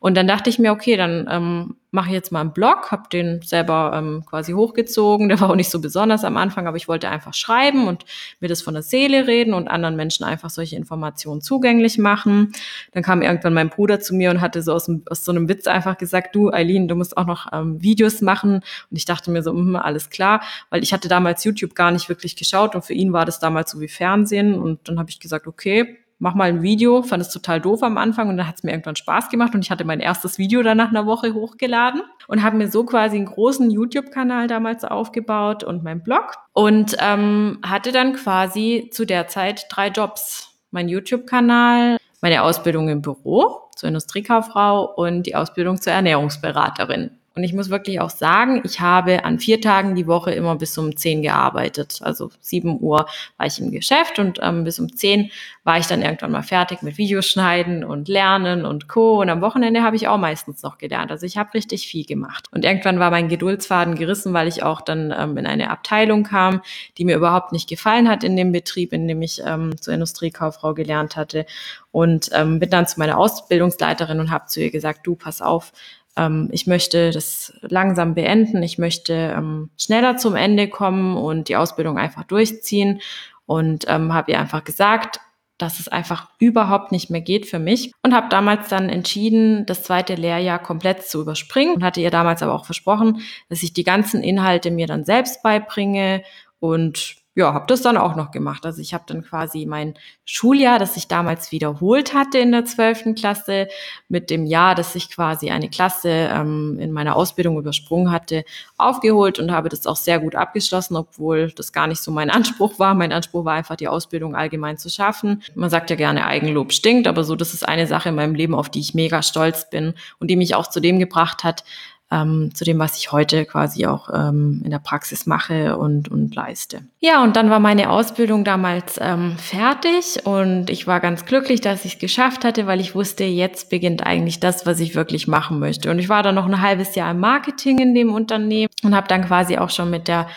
Und 0.00 0.18
dann 0.18 0.26
dachte 0.26 0.50
ich 0.50 0.58
mir, 0.58 0.70
okay, 0.70 0.98
dann 0.98 1.26
ähm, 1.30 1.76
mache 1.90 2.10
jetzt 2.10 2.32
mal 2.32 2.42
einen 2.42 2.52
Blog, 2.52 2.90
habe 2.90 3.08
den 3.10 3.40
selber 3.42 3.92
ähm, 3.94 4.24
quasi 4.26 4.52
hochgezogen. 4.52 5.28
Der 5.28 5.40
war 5.40 5.50
auch 5.50 5.56
nicht 5.56 5.70
so 5.70 5.80
besonders 5.80 6.22
am 6.24 6.36
Anfang, 6.36 6.66
aber 6.66 6.76
ich 6.76 6.88
wollte 6.88 7.08
einfach 7.08 7.32
schreiben 7.32 7.88
und 7.88 8.04
mir 8.40 8.48
das 8.48 8.60
von 8.60 8.74
der 8.74 8.82
Seele 8.82 9.26
reden 9.26 9.54
und 9.54 9.68
anderen 9.68 9.96
Menschen 9.96 10.24
einfach 10.24 10.50
solche 10.50 10.76
Informationen 10.76 11.40
zugänglich 11.40 11.96
machen. 11.96 12.52
Dann 12.92 13.02
kam 13.02 13.22
irgendwann 13.22 13.54
mein 13.54 13.70
Bruder 13.70 14.00
zu 14.00 14.14
mir 14.14 14.30
und 14.30 14.40
hatte 14.40 14.62
so 14.62 14.72
aus, 14.74 14.84
dem, 14.84 15.02
aus 15.08 15.24
so 15.24 15.32
einem 15.32 15.48
Witz 15.48 15.66
einfach 15.66 15.96
gesagt, 15.96 16.34
du 16.34 16.52
Eileen, 16.52 16.88
du 16.88 16.94
musst 16.94 17.16
auch 17.16 17.26
noch 17.26 17.46
ähm, 17.52 17.82
Videos 17.82 18.20
machen. 18.20 18.56
Und 18.90 18.96
ich 18.96 19.06
dachte 19.06 19.30
mir 19.30 19.42
so, 19.42 19.52
mh, 19.54 19.80
alles 19.80 20.10
klar, 20.10 20.42
weil 20.68 20.82
ich 20.82 20.92
hatte 20.92 21.08
damals 21.08 21.44
YouTube 21.44 21.74
gar 21.74 21.90
nicht 21.90 22.08
wirklich 22.10 22.36
geschaut 22.36 22.74
und 22.74 22.84
für 22.84 22.94
ihn 22.94 23.12
war 23.12 23.24
das 23.24 23.40
damals 23.40 23.70
so 23.70 23.80
wie 23.80 23.88
Fernsehen. 23.88 24.54
Und 24.54 24.88
dann 24.88 24.98
habe 24.98 25.08
ich 25.08 25.20
gesagt, 25.20 25.46
okay, 25.46 25.98
mach 26.18 26.34
mal 26.34 26.48
ein 26.48 26.62
Video, 26.62 27.02
fand 27.02 27.22
es 27.22 27.30
total 27.30 27.60
doof 27.60 27.82
am 27.82 27.98
Anfang 27.98 28.28
und 28.28 28.36
dann 28.36 28.48
hat 28.48 28.56
es 28.56 28.62
mir 28.62 28.72
irgendwann 28.72 28.96
Spaß 28.96 29.28
gemacht 29.28 29.54
und 29.54 29.64
ich 29.64 29.70
hatte 29.70 29.84
mein 29.84 30.00
erstes 30.00 30.38
Video 30.38 30.62
dann 30.62 30.76
nach 30.76 30.88
einer 30.88 31.06
Woche 31.06 31.34
hochgeladen 31.34 32.02
und 32.26 32.42
habe 32.42 32.56
mir 32.56 32.68
so 32.68 32.84
quasi 32.84 33.16
einen 33.16 33.26
großen 33.26 33.70
YouTube-Kanal 33.70 34.48
damals 34.48 34.84
aufgebaut 34.84 35.64
und 35.64 35.84
meinen 35.84 36.02
Blog 36.02 36.34
und 36.52 36.96
ähm, 37.00 37.58
hatte 37.64 37.92
dann 37.92 38.14
quasi 38.14 38.90
zu 38.92 39.04
der 39.04 39.28
Zeit 39.28 39.66
drei 39.70 39.88
Jobs. 39.88 40.58
Mein 40.70 40.88
YouTube-Kanal, 40.88 41.96
meine 42.20 42.42
Ausbildung 42.42 42.88
im 42.88 43.00
Büro 43.00 43.70
zur 43.74 43.88
Industriekauffrau 43.88 44.84
und 44.96 45.22
die 45.22 45.36
Ausbildung 45.36 45.80
zur 45.80 45.92
Ernährungsberaterin. 45.92 47.17
Und 47.38 47.44
ich 47.44 47.52
muss 47.52 47.70
wirklich 47.70 48.00
auch 48.00 48.10
sagen, 48.10 48.62
ich 48.64 48.80
habe 48.80 49.24
an 49.24 49.38
vier 49.38 49.60
Tagen 49.60 49.94
die 49.94 50.08
Woche 50.08 50.32
immer 50.32 50.56
bis 50.56 50.76
um 50.76 50.96
zehn 50.96 51.22
gearbeitet. 51.22 52.00
Also 52.02 52.32
sieben 52.40 52.80
Uhr 52.80 53.06
war 53.36 53.46
ich 53.46 53.60
im 53.60 53.70
Geschäft 53.70 54.18
und 54.18 54.40
ähm, 54.42 54.64
bis 54.64 54.80
um 54.80 54.92
zehn 54.92 55.30
war 55.62 55.78
ich 55.78 55.86
dann 55.86 56.02
irgendwann 56.02 56.32
mal 56.32 56.42
fertig 56.42 56.82
mit 56.82 56.98
Videoschneiden 56.98 57.84
und 57.84 58.08
Lernen 58.08 58.64
und 58.64 58.88
Co. 58.88 59.20
Und 59.20 59.30
am 59.30 59.40
Wochenende 59.40 59.84
habe 59.84 59.94
ich 59.94 60.08
auch 60.08 60.18
meistens 60.18 60.64
noch 60.64 60.78
gelernt. 60.78 61.12
Also 61.12 61.26
ich 61.26 61.36
habe 61.36 61.54
richtig 61.54 61.86
viel 61.86 62.04
gemacht. 62.04 62.46
Und 62.50 62.64
irgendwann 62.64 62.98
war 62.98 63.12
mein 63.12 63.28
Geduldsfaden 63.28 63.94
gerissen, 63.94 64.32
weil 64.32 64.48
ich 64.48 64.64
auch 64.64 64.80
dann 64.80 65.14
ähm, 65.16 65.36
in 65.36 65.46
eine 65.46 65.70
Abteilung 65.70 66.24
kam, 66.24 66.60
die 66.96 67.04
mir 67.04 67.14
überhaupt 67.14 67.52
nicht 67.52 67.68
gefallen 67.68 68.08
hat 68.08 68.24
in 68.24 68.34
dem 68.34 68.50
Betrieb, 68.50 68.92
in 68.92 69.06
dem 69.06 69.22
ich 69.22 69.42
ähm, 69.46 69.80
zur 69.80 69.94
Industriekauffrau 69.94 70.74
gelernt 70.74 71.14
hatte. 71.14 71.46
Und 71.92 72.30
ähm, 72.32 72.58
bin 72.58 72.70
dann 72.70 72.88
zu 72.88 72.98
meiner 72.98 73.16
Ausbildungsleiterin 73.16 74.18
und 74.18 74.32
habe 74.32 74.46
zu 74.46 74.60
ihr 74.60 74.72
gesagt, 74.72 75.06
du, 75.06 75.14
pass 75.14 75.40
auf, 75.40 75.72
ähm, 76.18 76.48
ich 76.52 76.66
möchte 76.66 77.10
das 77.10 77.54
langsam 77.62 78.14
beenden, 78.14 78.62
ich 78.62 78.76
möchte 78.76 79.14
ähm, 79.14 79.70
schneller 79.78 80.16
zum 80.16 80.34
Ende 80.34 80.68
kommen 80.68 81.16
und 81.16 81.48
die 81.48 81.56
Ausbildung 81.56 81.96
einfach 81.96 82.24
durchziehen. 82.24 83.00
Und 83.46 83.86
ähm, 83.88 84.12
habe 84.12 84.32
ihr 84.32 84.38
einfach 84.38 84.64
gesagt, 84.64 85.20
dass 85.56 85.80
es 85.80 85.88
einfach 85.88 86.28
überhaupt 86.38 86.92
nicht 86.92 87.08
mehr 87.08 87.20
geht 87.20 87.46
für 87.46 87.58
mich. 87.58 87.92
Und 88.02 88.14
habe 88.14 88.28
damals 88.28 88.68
dann 88.68 88.88
entschieden, 88.88 89.64
das 89.64 89.84
zweite 89.84 90.14
Lehrjahr 90.14 90.58
komplett 90.58 91.02
zu 91.04 91.20
überspringen. 91.20 91.76
Und 91.76 91.84
hatte 91.84 92.00
ihr 92.00 92.10
damals 92.10 92.42
aber 92.42 92.54
auch 92.54 92.66
versprochen, 92.66 93.22
dass 93.48 93.62
ich 93.62 93.72
die 93.72 93.84
ganzen 93.84 94.22
Inhalte 94.22 94.70
mir 94.70 94.86
dann 94.86 95.04
selbst 95.04 95.42
beibringe. 95.42 96.22
Und 96.60 97.16
ja, 97.34 97.54
habe 97.54 97.66
das 97.68 97.82
dann 97.82 97.96
auch 97.96 98.16
noch 98.16 98.32
gemacht. 98.32 98.66
Also 98.66 98.82
ich 98.82 98.94
habe 98.94 99.04
dann 99.06 99.22
quasi 99.22 99.64
mein 99.64 99.94
Schuljahr, 100.24 100.80
das 100.80 100.96
ich 100.96 101.06
damals 101.06 101.52
wiederholt 101.52 102.12
hatte 102.12 102.38
in 102.38 102.50
der 102.50 102.64
zwölften 102.64 103.14
Klasse, 103.14 103.68
mit 104.08 104.28
dem 104.30 104.44
Jahr, 104.44 104.74
dass 104.74 104.96
ich 104.96 105.08
quasi 105.08 105.50
eine 105.50 105.70
Klasse 105.70 106.08
ähm, 106.08 106.78
in 106.80 106.90
meiner 106.90 107.14
Ausbildung 107.14 107.56
übersprungen 107.56 108.10
hatte, 108.10 108.44
aufgeholt 108.76 109.38
und 109.38 109.52
habe 109.52 109.68
das 109.68 109.86
auch 109.86 109.94
sehr 109.94 110.18
gut 110.18 110.34
abgeschlossen, 110.34 110.96
obwohl 110.96 111.52
das 111.52 111.72
gar 111.72 111.86
nicht 111.86 112.00
so 112.00 112.10
mein 112.10 112.30
Anspruch 112.38 112.80
war. 112.80 112.94
Mein 112.94 113.12
Anspruch 113.12 113.44
war 113.44 113.54
einfach, 113.54 113.76
die 113.76 113.86
Ausbildung 113.88 114.34
allgemein 114.34 114.76
zu 114.76 114.90
schaffen. 114.90 115.44
Man 115.54 115.70
sagt 115.70 115.90
ja 115.90 115.96
gerne, 115.96 116.26
Eigenlob 116.26 116.72
stinkt, 116.72 117.06
aber 117.06 117.22
so, 117.22 117.36
das 117.36 117.54
ist 117.54 117.68
eine 117.68 117.86
Sache 117.86 118.08
in 118.08 118.16
meinem 118.16 118.34
Leben, 118.34 118.54
auf 118.56 118.68
die 118.68 118.80
ich 118.80 118.94
mega 118.94 119.22
stolz 119.22 119.70
bin 119.70 119.94
und 120.18 120.28
die 120.28 120.36
mich 120.36 120.56
auch 120.56 120.66
zu 120.66 120.80
dem 120.80 120.98
gebracht 120.98 121.44
hat, 121.44 121.62
ähm, 122.10 122.54
zu 122.54 122.64
dem, 122.64 122.78
was 122.78 122.96
ich 122.96 123.12
heute 123.12 123.44
quasi 123.44 123.86
auch 123.86 124.08
ähm, 124.12 124.62
in 124.64 124.70
der 124.70 124.78
Praxis 124.78 125.26
mache 125.26 125.76
und, 125.76 126.10
und 126.10 126.34
leiste. 126.34 126.80
Ja, 127.00 127.22
und 127.22 127.36
dann 127.36 127.50
war 127.50 127.60
meine 127.60 127.90
Ausbildung 127.90 128.44
damals 128.44 128.98
ähm, 129.00 129.36
fertig 129.36 130.24
und 130.24 130.70
ich 130.70 130.86
war 130.86 131.00
ganz 131.00 131.26
glücklich, 131.26 131.60
dass 131.60 131.84
ich 131.84 131.94
es 131.94 131.98
geschafft 131.98 132.44
hatte, 132.44 132.66
weil 132.66 132.80
ich 132.80 132.94
wusste, 132.94 133.24
jetzt 133.24 133.68
beginnt 133.68 134.06
eigentlich 134.06 134.40
das, 134.40 134.64
was 134.64 134.80
ich 134.80 134.94
wirklich 134.94 135.28
machen 135.28 135.58
möchte. 135.58 135.90
Und 135.90 135.98
ich 135.98 136.08
war 136.08 136.22
dann 136.22 136.34
noch 136.34 136.46
ein 136.46 136.62
halbes 136.62 136.94
Jahr 136.94 137.10
im 137.10 137.20
Marketing 137.20 137.78
in 137.78 137.94
dem 137.94 138.12
Unternehmen 138.14 138.72
und 138.82 138.94
habe 138.94 139.08
dann 139.08 139.24
quasi 139.26 139.58
auch 139.58 139.70
schon 139.70 139.90
mit 139.90 140.08
der 140.08 140.28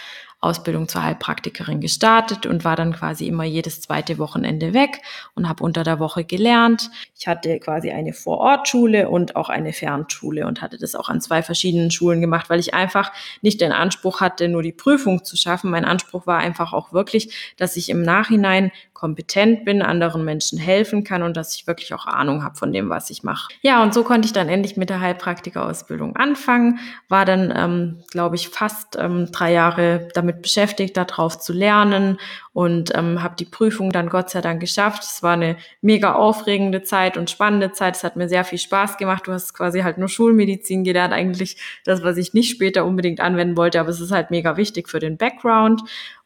Ausbildung 0.42 0.88
zur 0.88 1.04
Heilpraktikerin 1.04 1.82
gestartet 1.82 2.48
und 2.48 2.66
war 2.66 2.76
dann 2.76 2.94
quasi 2.94 3.28
immer 3.28 3.44
jedes 3.44 3.80
zweite 3.80 4.18
Wochenende 4.18 4.74
weg 4.74 5.02
und 5.36 5.48
habe 5.48 5.64
unter 5.64 5.84
der 5.84 6.00
Woche 6.00 6.24
gelernt. 6.24 6.90
Ich 7.18 7.28
hatte 7.28 7.60
quasi 7.60 7.92
eine 7.92 8.12
Vorortschule 8.12 9.08
und 9.08 9.36
auch 9.36 9.50
eine 9.50 9.72
Fernschule 9.72 10.48
und 10.48 10.64
hatte 10.64 10.80
das 10.80 10.96
auch 10.96 11.10
an 11.10 11.22
zwei 11.22 11.44
verschiedenen 11.44 11.92
Schulen 11.92 12.22
gemacht, 12.22 12.50
weil 12.50 12.60
ich 12.60 12.74
einfach 12.74 13.14
nicht 13.44 13.62
den 13.62 13.72
Anspruch 13.72 14.20
hatte, 14.20 14.48
nur 14.48 14.64
die 14.64 14.72
Prüfung 14.72 15.24
zu 15.24 15.38
schaffen. 15.38 15.70
Mein 15.70 15.86
Anspruch 15.86 16.26
war 16.26 16.40
einfach 16.40 16.74
auch 16.74 16.92
wirklich, 16.92 17.54
dass 17.58 17.78
ich 17.78 17.90
im 17.90 18.02
Nachhinein 18.02 18.72
kompetent 19.02 19.66
bin, 19.66 19.82
anderen 19.82 20.24
Menschen 20.24 20.60
helfen 20.60 21.04
kann 21.04 21.24
und 21.24 21.36
dass 21.36 21.56
ich 21.56 21.66
wirklich 21.66 21.92
auch 21.96 22.06
Ahnung 22.06 22.44
habe 22.44 22.56
von 22.56 22.72
dem, 22.72 22.92
was 22.92 23.10
ich 23.10 23.24
mache. 23.24 23.52
Ja, 23.64 23.82
und 23.82 23.96
so 23.96 24.04
konnte 24.04 24.28
ich 24.28 24.32
dann 24.32 24.48
endlich 24.48 24.78
mit 24.78 24.92
der 24.92 25.02
Heilpraktikerausbildung 25.02 26.16
anfangen, 26.18 26.78
war 27.10 27.26
dann, 27.26 27.52
ähm, 27.58 28.04
glaube 28.12 28.36
ich, 28.36 28.50
fast 28.50 29.00
ähm, 29.00 29.32
drei 29.32 29.54
Jahre 29.54 30.08
damit 30.14 30.44
beschäftigt, 30.44 30.96
darauf 30.98 31.40
zu 31.40 31.52
lernen 31.52 32.20
und 32.54 32.96
ähm, 32.96 33.24
habe 33.24 33.36
die 33.40 33.46
Prüfung 33.46 33.92
dann 33.92 34.08
Gott 34.08 34.30
sei 34.30 34.42
Dank 34.42 34.60
geschafft. 34.60 35.02
Es 35.02 35.24
war 35.24 35.34
eine 35.34 35.58
mega 35.82 36.14
aufregende 36.14 36.84
Zeit 36.84 37.18
und 37.18 37.32
spannende 37.32 37.72
Zeit. 37.72 37.96
Es 37.96 38.04
hat 38.04 38.18
mir 38.18 38.30
sehr 38.30 38.44
viel 38.44 38.60
Spaß 38.60 38.98
gemacht. 38.98 39.26
Du 39.26 39.32
hast 39.32 39.56
quasi 39.56 39.82
halt 39.82 39.98
nur 39.98 40.10
Schulmedizin 40.10 40.84
gelernt, 40.84 41.12
eigentlich 41.12 41.58
das, 41.86 42.04
was 42.04 42.18
ich 42.18 42.36
nicht 42.36 42.52
später 42.52 42.86
unbedingt 42.86 43.20
anwenden 43.20 43.58
wollte, 43.58 43.80
aber 43.80 43.90
es 43.90 44.00
ist 44.00 44.12
halt 44.12 44.30
mega 44.30 44.58
wichtig 44.58 44.90
für 44.90 45.00
den 45.00 45.18
Background 45.18 45.82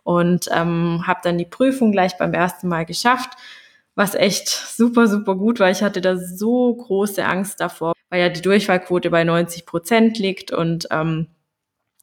und 0.06 0.48
ähm, 0.54 1.04
habe 1.08 1.22
dann 1.24 1.40
die 1.40 1.46
Prüfung 1.46 1.92
gleich 1.92 2.16
beim 2.18 2.34
ersten 2.34 2.68
Mal 2.68 2.86
geschafft, 2.86 3.32
was 3.96 4.14
echt 4.14 4.50
super, 4.50 5.08
super 5.08 5.36
gut 5.36 5.60
war. 5.60 5.72
Ich 5.72 5.82
hatte 5.82 6.00
da 6.00 6.16
so 6.16 6.76
große 6.76 7.26
Angst 7.26 7.60
davor, 7.60 7.94
weil 8.10 8.22
ja 8.22 8.30
die 8.30 8.44
Durchfallquote 8.44 9.10
bei 9.10 9.24
90 9.24 9.66
Prozent 9.66 10.20
liegt 10.20 10.52
und 10.52 10.88
ähm, 10.92 11.28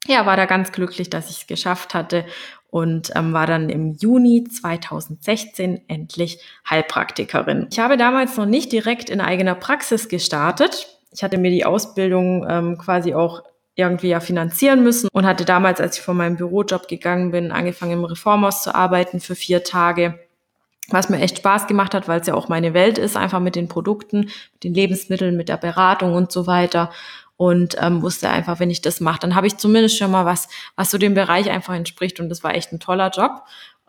ja, 0.08 0.26
war 0.26 0.36
da 0.36 0.46
ganz 0.46 0.72
glücklich, 0.72 1.10
dass 1.10 1.30
ich 1.30 1.42
es 1.42 1.46
geschafft 1.46 1.94
hatte 1.94 2.24
und 2.70 3.12
ähm, 3.14 3.32
war 3.34 3.46
dann 3.46 3.70
im 3.70 3.92
Juni 3.92 4.42
2016 4.50 5.82
endlich 5.86 6.40
Heilpraktikerin. 6.68 7.68
Ich 7.70 7.78
habe 7.78 7.96
damals 7.96 8.36
noch 8.36 8.46
nicht 8.46 8.72
direkt 8.72 9.10
in 9.10 9.20
eigener 9.20 9.54
Praxis 9.54 10.08
gestartet. 10.08 10.88
Ich 11.12 11.22
hatte 11.22 11.38
mir 11.38 11.52
die 11.52 11.64
Ausbildung 11.64 12.44
ähm, 12.48 12.78
quasi 12.78 13.14
auch 13.14 13.44
irgendwie 13.74 14.08
ja 14.08 14.20
finanzieren 14.20 14.82
müssen 14.82 15.08
und 15.12 15.26
hatte 15.26 15.44
damals, 15.44 15.80
als 15.80 15.98
ich 15.98 16.04
von 16.04 16.16
meinem 16.16 16.36
Bürojob 16.36 16.88
gegangen 16.88 17.30
bin, 17.30 17.52
angefangen 17.52 17.92
im 17.92 18.04
Reformhaus 18.04 18.62
zu 18.62 18.74
arbeiten 18.74 19.20
für 19.20 19.34
vier 19.34 19.64
Tage, 19.64 20.18
was 20.88 21.08
mir 21.08 21.20
echt 21.20 21.38
Spaß 21.38 21.66
gemacht 21.66 21.94
hat, 21.94 22.06
weil 22.08 22.20
es 22.20 22.26
ja 22.26 22.34
auch 22.34 22.48
meine 22.48 22.74
Welt 22.74 22.98
ist, 22.98 23.16
einfach 23.16 23.40
mit 23.40 23.56
den 23.56 23.68
Produkten, 23.68 24.30
mit 24.52 24.64
den 24.64 24.74
Lebensmitteln, 24.74 25.36
mit 25.36 25.48
der 25.48 25.56
Beratung 25.56 26.14
und 26.14 26.32
so 26.32 26.46
weiter. 26.46 26.90
Und 27.38 27.76
ähm, 27.80 28.02
wusste 28.02 28.28
einfach, 28.28 28.60
wenn 28.60 28.70
ich 28.70 28.82
das 28.82 29.00
mache, 29.00 29.20
dann 29.20 29.34
habe 29.34 29.48
ich 29.48 29.56
zumindest 29.56 29.98
schon 29.98 30.12
mal 30.12 30.24
was, 30.24 30.48
was 30.76 30.90
so 30.90 30.98
dem 30.98 31.14
Bereich 31.14 31.50
einfach 31.50 31.74
entspricht. 31.74 32.20
Und 32.20 32.28
das 32.28 32.44
war 32.44 32.54
echt 32.54 32.72
ein 32.72 32.78
toller 32.78 33.10
Job 33.10 33.42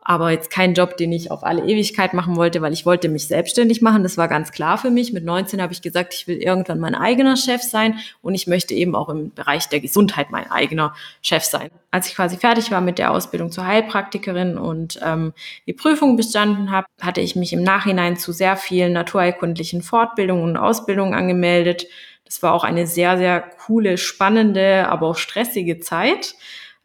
aber 0.06 0.32
jetzt 0.32 0.50
kein 0.50 0.74
Job, 0.74 0.98
den 0.98 1.12
ich 1.12 1.32
auf 1.32 1.44
alle 1.44 1.64
Ewigkeit 1.64 2.14
machen 2.14 2.36
wollte, 2.36 2.62
weil 2.62 2.74
ich 2.74 2.86
wollte 2.86 3.08
mich 3.08 3.28
selbstständig 3.28 3.82
machen. 3.82 4.04
Das 4.04 4.18
war 4.18 4.28
ganz 4.28 4.52
klar 4.52 4.78
für 4.78 4.92
mich. 4.92 5.14
Mit 5.14 5.24
19 5.24 5.62
habe 5.62 5.72
ich 5.72 5.82
gesagt, 5.82 6.14
ich 6.14 6.28
will 6.28 6.38
irgendwann 6.38 6.80
mein 6.80 6.96
eigener 6.96 7.38
Chef 7.38 7.62
sein 7.62 8.00
und 8.22 8.36
ich 8.36 8.46
möchte 8.48 8.74
eben 8.74 8.96
auch 8.96 9.08
im 9.10 9.34
Bereich 9.34 9.70
der 9.70 9.80
Gesundheit 9.80 10.30
mein 10.30 10.52
eigener 10.52 10.94
Chef 11.22 11.44
sein. 11.44 11.70
Als 11.92 12.08
ich 12.08 12.16
quasi 12.16 12.38
fertig 12.38 12.70
war 12.72 12.82
mit 12.82 13.00
der 13.00 13.12
Ausbildung 13.12 13.52
zur 13.52 13.66
Heilpraktikerin 13.66 14.58
und 14.58 15.00
ähm, 15.02 15.34
die 15.68 15.74
Prüfung 15.74 16.18
bestanden 16.18 16.72
habe, 16.72 16.88
hatte 17.00 17.22
ich 17.22 17.36
mich 17.36 17.54
im 17.54 17.64
Nachhinein 17.64 18.18
zu 18.18 18.34
sehr 18.34 18.58
vielen 18.58 18.94
naturheilkundlichen 18.94 19.82
Fortbildungen 19.82 20.44
und 20.44 20.58
Ausbildungen 20.58 21.14
angemeldet. 21.14 21.88
Das 22.26 22.44
war 22.44 22.54
auch 22.54 22.64
eine 22.64 22.88
sehr, 22.88 23.18
sehr 23.18 23.42
coole, 23.42 23.98
spannende, 23.98 24.88
aber 24.90 25.08
auch 25.08 25.18
stressige 25.18 25.80
Zeit 25.80 26.36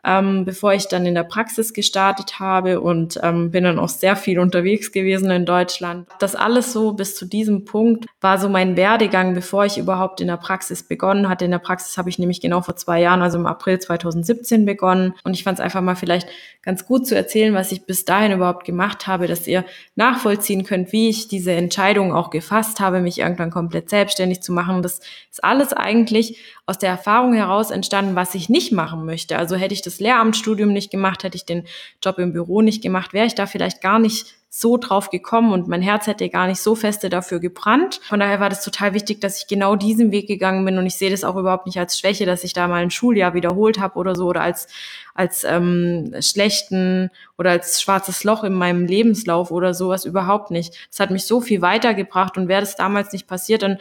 ähm, 0.05 0.45
bevor 0.45 0.73
ich 0.73 0.87
dann 0.87 1.07
in 1.07 1.15
der 1.15 1.25
Praxis 1.25 1.73
gestartet 1.73 2.39
habe 2.39 2.81
und 2.81 3.19
ähm, 3.23 3.51
bin 3.51 3.65
dann 3.65 3.79
auch 3.79 3.89
sehr 3.89 4.17
viel 4.17 4.39
unterwegs 4.39 4.93
gewesen 4.93 5.31
in 5.31 5.45
Deutschland. 5.45 6.07
Das 6.21 6.37
alles 6.37 6.73
so 6.73 6.93
bis 6.93 7.17
zu 7.17 7.27
diesem 7.27 7.65
Punkt 7.65 8.07
war 8.21 8.39
so 8.39 8.49
mein 8.49 8.77
Werdegang, 8.77 9.35
bevor 9.35 9.65
ich 9.65 9.77
überhaupt 9.77 10.21
in 10.21 10.29
der 10.29 10.37
Praxis 10.37 10.83
begonnen 10.83 11.29
hatte. 11.29 11.45
In 11.45 11.51
der 11.51 11.59
Praxis 11.59 11.99
habe 11.99 12.09
ich 12.09 12.19
nämlich 12.19 12.41
genau 12.41 12.61
vor 12.61 12.77
zwei 12.77 13.01
Jahren, 13.01 13.23
also 13.23 13.39
im 13.39 13.47
April 13.47 13.79
2017 13.79 14.65
begonnen. 14.65 15.15
Und 15.25 15.35
ich 15.35 15.45
fand 15.45 15.59
es 15.59 15.65
einfach 15.65 15.81
mal 15.81 15.97
vielleicht 15.97 16.29
ganz 16.63 16.87
gut 16.87 17.07
zu 17.07 17.17
erzählen, 17.17 17.55
was 17.55 17.73
ich 17.73 17.85
bis 17.85 18.05
dahin 18.05 18.33
überhaupt 18.33 18.65
gemacht 18.65 19.07
habe, 19.07 19.27
dass 19.27 19.47
ihr 19.47 19.65
nachvollziehen 19.97 20.65
könnt, 20.65 20.93
wie 20.93 21.09
ich 21.09 21.29
diese 21.29 21.53
Entscheidung 21.53 22.13
auch 22.13 22.31
gefasst 22.31 22.79
habe, 22.79 23.01
mich 23.01 23.19
irgendwann 23.19 23.51
komplett 23.51 23.91
selbstständig 23.91 24.43
zu 24.43 24.53
machen. 24.53 24.83
Das 24.83 25.01
ist 25.31 25.43
alles 25.43 25.73
eigentlich 25.73 26.39
aus 26.69 26.79
der 26.79 26.91
Erfahrung 26.91 27.33
heraus 27.33 27.71
entstanden, 27.71 28.15
was 28.15 28.35
ich 28.35 28.51
nicht 28.51 28.73
machen 28.73 29.07
möchte. 29.07 29.39
Also 29.39 29.57
hätte 29.57 29.73
ich 29.73 29.81
das 29.81 30.01
Lehramtsstudium 30.01 30.71
nicht 30.71 30.91
gemacht, 30.91 31.25
hätte 31.25 31.37
ich 31.37 31.47
den 31.47 31.65
Job 32.05 32.19
im 32.19 32.35
Büro 32.35 32.61
nicht 32.61 32.83
gemacht, 32.83 33.15
wäre 33.15 33.27
ich 33.27 33.35
da 33.35 33.47
vielleicht 33.47 33.81
gar 33.81 33.99
nicht 33.99 34.35
so 34.51 34.77
drauf 34.77 35.09
gekommen 35.09 35.53
und 35.53 35.67
mein 35.67 35.81
Herz 35.81 36.07
hätte 36.07 36.29
gar 36.29 36.47
nicht 36.47 36.61
so 36.61 36.75
feste 36.75 37.09
dafür 37.09 37.41
gebrannt. 37.41 38.01
Von 38.03 38.21
daher 38.21 38.39
war 38.39 38.51
das 38.51 38.63
total 38.63 38.93
wichtig, 38.93 39.19
dass 39.19 39.39
ich 39.39 39.47
genau 39.47 39.77
diesen 39.77 40.13
Weg 40.13 40.27
gegangen 40.27 40.63
bin 40.67 40.77
und 40.77 40.85
ich 40.85 40.97
sehe 40.97 41.11
das 41.11 41.25
auch 41.25 41.37
überhaupt 41.37 41.65
nicht 41.65 41.79
als 41.79 41.99
Schwäche, 41.99 42.27
dass 42.27 42.45
ich 42.45 42.53
da 42.53 42.69
mal 42.69 42.83
ein 42.83 42.91
Schuljahr 42.91 43.33
wiederholt 43.33 43.81
habe 43.81 43.99
oder 43.99 44.15
so 44.15 44.27
oder 44.27 44.43
als 44.43 44.69
als 45.15 45.45
ähm, 45.45 46.15
schlechten 46.21 47.11
oder 47.39 47.51
als 47.51 47.81
schwarzes 47.81 48.25
Loch 48.25 48.45
in 48.45 48.53
meinem 48.53 48.85
Lebenslauf 48.85 49.51
oder 49.51 49.73
sowas 49.73 50.05
überhaupt 50.05 50.51
nicht. 50.51 50.75
Das 50.91 51.01
hat 51.01 51.11
mich 51.11 51.25
so 51.25 51.41
viel 51.41 51.63
weitergebracht 51.63 52.37
und 52.37 52.49
wäre 52.49 52.61
das 52.61 52.77
damals 52.77 53.13
nicht 53.13 53.27
passiert, 53.27 53.63
dann 53.63 53.79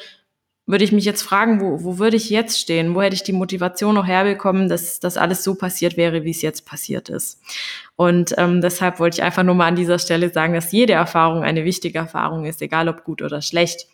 würde 0.67 0.83
ich 0.83 0.91
mich 0.91 1.05
jetzt 1.05 1.21
fragen, 1.21 1.61
wo, 1.61 1.83
wo 1.83 1.97
würde 1.97 2.17
ich 2.17 2.29
jetzt 2.29 2.59
stehen? 2.59 2.93
Wo 2.93 3.01
hätte 3.01 3.15
ich 3.15 3.23
die 3.23 3.31
Motivation 3.31 3.95
noch 3.95 4.05
herbekommen, 4.05 4.67
dass 4.67 4.99
das 4.99 5.15
alles 5.15 5.41
so 5.43 5.55
passiert 5.55 5.95
wäre, 5.95 6.25
wie 6.25 6.31
es 6.31 6.41
jetzt 6.41 6.65
passiert 6.65 7.07
ist? 7.07 7.41
Und 7.95 8.35
ähm, 8.37 8.59
deshalb 8.59 8.99
wollte 8.99 9.15
ich 9.15 9.23
einfach 9.23 9.43
nur 9.43 9.55
mal 9.55 9.67
an 9.67 9.77
dieser 9.77 9.97
Stelle 9.97 10.29
sagen, 10.29 10.53
dass 10.53 10.73
jede 10.73 10.93
Erfahrung 10.93 11.41
eine 11.43 11.63
wichtige 11.63 11.97
Erfahrung 11.99 12.45
ist, 12.45 12.61
egal 12.61 12.89
ob 12.89 13.05
gut 13.05 13.21
oder 13.21 13.41
schlecht. 13.41 13.87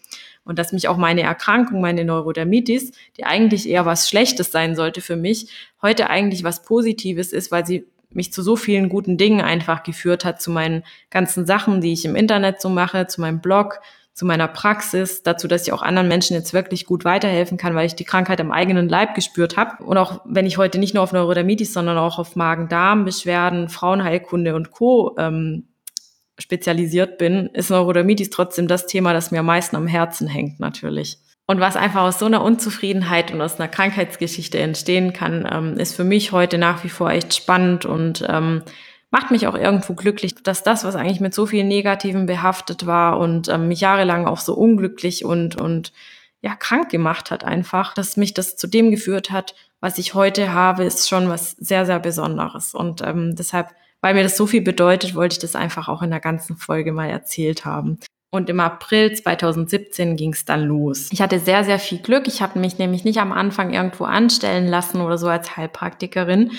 Und 0.45 0.57
dass 0.59 0.73
mich 0.73 0.87
auch 0.87 0.97
meine 0.97 1.21
Erkrankung, 1.21 1.79
meine 1.79 2.03
Neurodermitis, 2.03 2.91
die 3.17 3.23
eigentlich 3.23 3.69
eher 3.69 3.85
was 3.85 4.09
Schlechtes 4.09 4.51
sein 4.51 4.75
sollte 4.75 4.99
für 4.99 5.15
mich, 5.15 5.47
heute 5.81 6.09
eigentlich 6.09 6.43
was 6.43 6.63
Positives 6.63 7.31
ist, 7.31 7.51
weil 7.51 7.65
sie 7.65 7.85
mich 8.09 8.33
zu 8.33 8.41
so 8.41 8.55
vielen 8.55 8.89
guten 8.89 9.17
Dingen 9.17 9.41
einfach 9.41 9.83
geführt 9.83 10.25
hat, 10.25 10.41
zu 10.41 10.51
meinen 10.51 10.83
ganzen 11.11 11.45
Sachen, 11.45 11.81
die 11.81 11.93
ich 11.93 12.03
im 12.03 12.15
Internet 12.15 12.61
so 12.61 12.69
mache, 12.69 13.07
zu 13.07 13.21
meinem 13.21 13.41
Blog, 13.41 13.79
zu 14.13 14.25
meiner 14.25 14.47
Praxis, 14.47 15.23
dazu, 15.23 15.47
dass 15.47 15.65
ich 15.65 15.73
auch 15.73 15.81
anderen 15.81 16.07
Menschen 16.07 16.35
jetzt 16.35 16.53
wirklich 16.53 16.85
gut 16.85 17.03
weiterhelfen 17.03 17.57
kann, 17.57 17.73
weil 17.73 17.87
ich 17.87 17.95
die 17.95 18.03
Krankheit 18.03 18.39
am 18.39 18.51
eigenen 18.51 18.87
Leib 18.87 19.15
gespürt 19.15 19.57
habe. 19.57 19.83
Und 19.83 19.97
auch 19.97 20.21
wenn 20.25 20.45
ich 20.45 20.57
heute 20.57 20.77
nicht 20.77 20.93
nur 20.93 21.03
auf 21.03 21.13
Neurodermitis, 21.13 21.73
sondern 21.73 21.97
auch 21.97 22.19
auf 22.19 22.35
Magen-Darm-Beschwerden, 22.35 23.69
Frauenheilkunde 23.69 24.55
und 24.55 24.71
Co. 24.71 25.15
Ähm, 25.17 25.67
spezialisiert 26.39 27.17
bin, 27.17 27.47
ist 27.53 27.69
Neurodermitis 27.69 28.29
trotzdem 28.29 28.67
das 28.67 28.87
Thema, 28.87 29.13
das 29.13 29.31
mir 29.31 29.39
am 29.39 29.45
meisten 29.45 29.75
am 29.75 29.87
Herzen 29.87 30.27
hängt 30.27 30.59
natürlich. 30.59 31.17
Und 31.45 31.59
was 31.59 31.75
einfach 31.75 32.03
aus 32.03 32.19
so 32.19 32.25
einer 32.25 32.43
Unzufriedenheit 32.43 33.33
und 33.33 33.41
aus 33.41 33.59
einer 33.59 33.67
Krankheitsgeschichte 33.67 34.59
entstehen 34.59 35.13
kann, 35.13 35.47
ähm, 35.51 35.77
ist 35.77 35.95
für 35.95 36.03
mich 36.03 36.31
heute 36.31 36.57
nach 36.57 36.83
wie 36.83 36.89
vor 36.89 37.11
echt 37.11 37.33
spannend 37.35 37.85
und 37.85 38.25
ähm, 38.27 38.63
macht 39.13 39.29
mich 39.29 39.45
auch 39.45 39.53
irgendwo 39.53 39.93
glücklich, 39.93 40.33
dass 40.41 40.63
das, 40.63 40.83
was 40.83 40.95
eigentlich 40.95 41.19
mit 41.19 41.35
so 41.35 41.45
vielen 41.45 41.67
Negativen 41.67 42.25
behaftet 42.25 42.87
war 42.87 43.19
und 43.19 43.47
ähm, 43.47 43.67
mich 43.67 43.79
jahrelang 43.79 44.25
auch 44.25 44.39
so 44.39 44.55
unglücklich 44.55 45.23
und, 45.23 45.55
und 45.55 45.93
ja, 46.41 46.55
krank 46.55 46.89
gemacht 46.89 47.29
hat 47.29 47.43
einfach, 47.43 47.93
dass 47.93 48.17
mich 48.17 48.33
das 48.33 48.57
zu 48.57 48.65
dem 48.65 48.89
geführt 48.89 49.29
hat, 49.29 49.53
was 49.81 49.99
ich 49.99 50.15
heute 50.15 50.51
habe, 50.51 50.83
ist 50.83 51.07
schon 51.07 51.29
was 51.29 51.51
sehr, 51.51 51.85
sehr 51.85 51.99
Besonderes. 51.99 52.73
Und 52.73 53.03
ähm, 53.03 53.35
deshalb, 53.35 53.69
weil 54.01 54.15
mir 54.15 54.23
das 54.23 54.35
so 54.35 54.47
viel 54.47 54.61
bedeutet, 54.61 55.13
wollte 55.13 55.33
ich 55.33 55.39
das 55.39 55.55
einfach 55.55 55.89
auch 55.89 56.01
in 56.01 56.09
der 56.09 56.19
ganzen 56.19 56.57
Folge 56.57 56.91
mal 56.91 57.09
erzählt 57.09 57.65
haben. 57.65 57.99
Und 58.33 58.49
im 58.49 58.59
April 58.59 59.13
2017 59.13 60.15
ging 60.15 60.33
es 60.33 60.43
dann 60.43 60.63
los. 60.63 61.09
Ich 61.11 61.21
hatte 61.21 61.37
sehr, 61.37 61.63
sehr 61.63 61.77
viel 61.77 61.99
Glück. 61.99 62.27
Ich 62.27 62.41
habe 62.41 62.57
mich 62.57 62.79
nämlich 62.79 63.03
nicht 63.03 63.19
am 63.19 63.31
Anfang 63.31 63.71
irgendwo 63.71 64.05
anstellen 64.05 64.67
lassen 64.67 65.01
oder 65.01 65.19
so 65.19 65.27
als 65.27 65.55
Heilpraktikerin. 65.55 66.53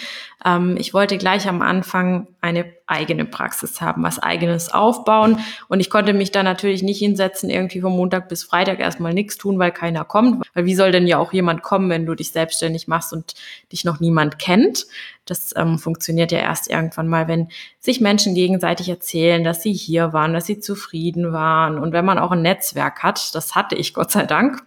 Ähm, 0.44 0.76
ich 0.78 0.94
wollte 0.94 1.18
gleich 1.18 1.48
am 1.48 1.62
Anfang 1.62 2.28
eine 2.40 2.64
eigene 2.86 3.24
Praxis 3.24 3.80
haben, 3.80 4.02
was 4.02 4.18
eigenes 4.18 4.72
aufbauen. 4.72 5.38
Und 5.68 5.80
ich 5.80 5.88
konnte 5.88 6.12
mich 6.12 6.32
da 6.32 6.42
natürlich 6.42 6.82
nicht 6.82 6.98
hinsetzen, 6.98 7.48
irgendwie 7.48 7.80
vom 7.80 7.96
Montag 7.96 8.28
bis 8.28 8.44
Freitag 8.44 8.80
erstmal 8.80 9.14
nichts 9.14 9.38
tun, 9.38 9.58
weil 9.58 9.72
keiner 9.72 10.04
kommt. 10.04 10.46
Weil 10.54 10.66
wie 10.66 10.74
soll 10.74 10.92
denn 10.92 11.06
ja 11.06 11.18
auch 11.18 11.32
jemand 11.32 11.62
kommen, 11.62 11.88
wenn 11.88 12.04
du 12.04 12.14
dich 12.14 12.30
selbstständig 12.30 12.86
machst 12.86 13.12
und 13.12 13.34
dich 13.72 13.84
noch 13.84 14.00
niemand 14.00 14.38
kennt? 14.38 14.86
Das 15.24 15.54
ähm, 15.56 15.78
funktioniert 15.78 16.32
ja 16.32 16.40
erst 16.40 16.68
irgendwann 16.68 17.08
mal, 17.08 17.28
wenn 17.28 17.48
sich 17.80 18.00
Menschen 18.00 18.34
gegenseitig 18.34 18.88
erzählen, 18.90 19.42
dass 19.44 19.62
sie 19.62 19.72
hier 19.72 20.12
waren, 20.12 20.34
dass 20.34 20.44
sie 20.44 20.60
zufrieden 20.60 21.32
waren 21.32 21.78
und 21.78 21.92
wenn 21.92 22.04
man 22.04 22.18
auch 22.18 22.32
ein 22.32 22.42
Netzwerk 22.42 23.02
hat. 23.02 23.34
Das 23.34 23.54
hatte 23.54 23.76
ich 23.76 23.94
Gott 23.94 24.10
sei 24.10 24.26
Dank. 24.26 24.62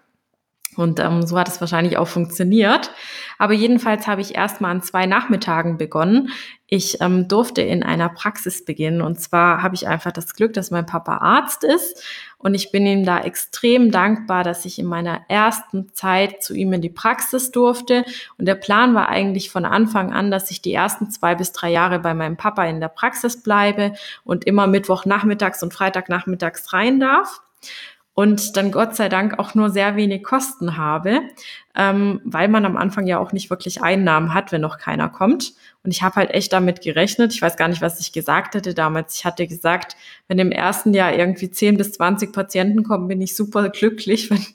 Und 0.78 1.00
ähm, 1.00 1.26
so 1.26 1.38
hat 1.38 1.48
es 1.48 1.60
wahrscheinlich 1.60 1.98
auch 1.98 2.08
funktioniert. 2.08 2.92
Aber 3.40 3.54
jedenfalls 3.54 4.08
habe 4.08 4.22
ich 4.22 4.36
erst 4.36 4.62
mal 4.62 4.70
an 4.70 4.84
zwei 4.84 5.08
Nachmittagen 5.08 5.78
begonnen. 5.78 6.30
Ich 6.68 7.02
ähm, 7.02 7.28
durfte 7.28 7.62
in 7.62 7.82
einer 7.82 8.10
Praxis 8.10 8.64
beginnen. 8.64 9.02
Und 9.02 9.20
zwar 9.20 9.64
habe 9.64 9.74
ich 9.74 9.88
einfach 9.88 10.12
das 10.12 10.36
Glück, 10.36 10.54
dass 10.54 10.70
mein 10.70 10.86
Papa 10.86 11.18
Arzt 11.18 11.64
ist. 11.64 12.04
Und 12.38 12.54
ich 12.54 12.72
bin 12.72 12.86
ihm 12.86 13.06
da 13.06 13.20
extrem 13.20 13.90
dankbar, 13.90 14.44
dass 14.44 14.66
ich 14.66 14.78
in 14.78 14.86
meiner 14.86 15.22
ersten 15.28 15.92
Zeit 15.94 16.44
zu 16.44 16.54
ihm 16.54 16.72
in 16.74 16.82
die 16.82 16.90
Praxis 16.90 17.50
durfte. 17.50 18.06
Und 18.38 18.48
der 18.48 18.56
Plan 18.56 18.94
war 18.94 19.10
eigentlich 19.10 19.50
von 19.50 19.66
Anfang 19.66 20.14
an, 20.14 20.30
dass 20.30 20.52
ich 20.52 20.62
die 20.62 20.74
ersten 20.74 21.10
zwei 21.10 21.34
bis 21.34 21.54
drei 21.54 21.72
Jahre 21.72 22.00
bei 22.00 22.14
meinem 22.14 22.38
Papa 22.38 22.66
in 22.66 22.80
der 22.80 22.90
Praxis 22.90 23.42
bleibe 23.42 23.94
und 24.24 24.46
immer 24.46 24.68
Mittwochnachmittags 24.68 25.64
und 25.64 25.74
Freitagnachmittags 25.74 26.72
rein 26.72 27.00
darf 27.00 27.42
und 28.18 28.58
dann 28.58 28.72
Gott 28.72 28.96
sei 28.96 29.10
Dank 29.10 29.38
auch 29.38 29.54
nur 29.54 29.70
sehr 29.70 29.96
wenig 29.96 30.24
Kosten 30.24 30.76
habe, 30.76 31.22
ähm, 31.78 32.22
weil 32.26 32.48
man 32.48 32.66
am 32.66 32.76
Anfang 32.76 33.06
ja 33.06 33.20
auch 33.20 33.32
nicht 33.32 33.52
wirklich 33.52 33.84
Einnahmen 33.84 34.34
hat, 34.34 34.52
wenn 34.52 34.62
noch 34.62 34.80
keiner 34.80 35.10
kommt. 35.10 35.54
Und 35.84 35.92
ich 35.92 36.02
habe 36.02 36.16
halt 36.16 36.32
echt 36.32 36.52
damit 36.52 36.82
gerechnet. 36.82 37.34
Ich 37.34 37.42
weiß 37.42 37.56
gar 37.56 37.68
nicht, 37.68 37.82
was 37.82 38.02
ich 38.02 38.12
gesagt 38.12 38.56
hatte 38.56 38.74
damals. 38.74 39.16
Ich 39.16 39.26
hatte 39.26 39.48
gesagt, 39.48 39.96
wenn 40.28 40.40
im 40.40 40.52
ersten 40.52 40.94
Jahr 40.94 41.14
irgendwie 41.14 41.50
10 41.50 41.78
bis 41.78 41.94
20 41.94 42.34
Patienten 42.34 42.84
kommen, 42.84 43.08
bin 43.08 43.22
ich 43.22 43.36
super 43.36 43.70
glücklich, 43.70 44.30
wenn, 44.32 44.46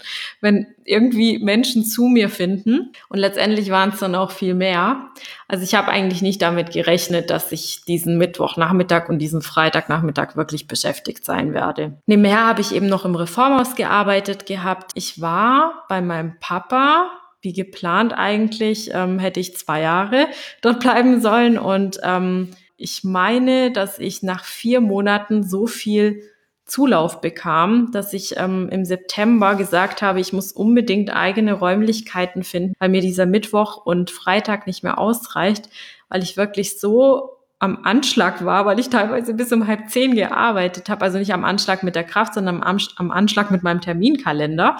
wenn 0.40 0.66
irgendwie 0.84 1.38
Menschen 1.38 1.84
zu 1.84 2.06
mir 2.08 2.28
finden. 2.28 2.92
Und 3.08 3.18
letztendlich 3.18 3.70
waren 3.70 3.90
es 3.90 4.00
dann 4.00 4.16
auch 4.16 4.32
viel 4.32 4.54
mehr. 4.54 5.10
Also 5.46 5.62
ich 5.62 5.76
habe 5.76 5.88
eigentlich 5.92 6.22
nicht 6.22 6.42
damit 6.42 6.72
gerechnet, 6.72 7.30
dass 7.30 7.52
ich 7.52 7.84
diesen 7.84 8.18
Mittwochnachmittag 8.18 9.08
und 9.08 9.20
diesen 9.20 9.42
Freitagnachmittag 9.42 10.36
wirklich 10.36 10.66
beschäftigt 10.66 11.24
sein 11.24 11.54
werde. 11.54 11.98
Nebenher 12.06 12.46
habe 12.46 12.60
ich 12.60 12.74
eben 12.74 12.88
noch 12.88 13.04
im 13.04 13.14
Reformhaus 13.14 13.76
gearbeitet 13.76 14.44
gehabt. 14.44 14.90
Ich 14.94 15.20
war 15.20 15.84
bei 15.88 16.00
meinem 16.00 16.34
Papa 16.40 17.11
wie 17.42 17.52
geplant 17.52 18.14
eigentlich, 18.16 18.90
ähm, 18.94 19.18
hätte 19.18 19.40
ich 19.40 19.56
zwei 19.56 19.82
Jahre 19.82 20.28
dort 20.62 20.80
bleiben 20.80 21.20
sollen. 21.20 21.58
Und 21.58 22.00
ähm, 22.02 22.50
ich 22.76 23.04
meine, 23.04 23.70
dass 23.70 23.98
ich 23.98 24.22
nach 24.22 24.44
vier 24.44 24.80
Monaten 24.80 25.42
so 25.42 25.66
viel 25.66 26.22
Zulauf 26.64 27.20
bekam, 27.20 27.90
dass 27.92 28.12
ich 28.12 28.38
ähm, 28.38 28.68
im 28.70 28.84
September 28.84 29.56
gesagt 29.56 30.00
habe, 30.00 30.20
ich 30.20 30.32
muss 30.32 30.52
unbedingt 30.52 31.14
eigene 31.14 31.52
Räumlichkeiten 31.52 32.44
finden, 32.44 32.74
weil 32.78 32.88
mir 32.88 33.02
dieser 33.02 33.26
Mittwoch 33.26 33.84
und 33.84 34.10
Freitag 34.10 34.66
nicht 34.66 34.82
mehr 34.82 34.98
ausreicht, 34.98 35.68
weil 36.08 36.22
ich 36.22 36.36
wirklich 36.36 36.78
so 36.78 37.42
am 37.58 37.84
Anschlag 37.84 38.44
war, 38.44 38.66
weil 38.66 38.80
ich 38.80 38.90
teilweise 38.90 39.34
bis 39.34 39.52
um 39.52 39.68
halb 39.68 39.88
zehn 39.88 40.16
gearbeitet 40.16 40.88
habe. 40.88 41.02
Also 41.02 41.18
nicht 41.18 41.32
am 41.32 41.44
Anschlag 41.44 41.84
mit 41.84 41.94
der 41.94 42.02
Kraft, 42.02 42.34
sondern 42.34 42.60
am, 42.62 42.78
am 42.96 43.10
Anschlag 43.12 43.52
mit 43.52 43.62
meinem 43.62 43.80
Terminkalender 43.80 44.78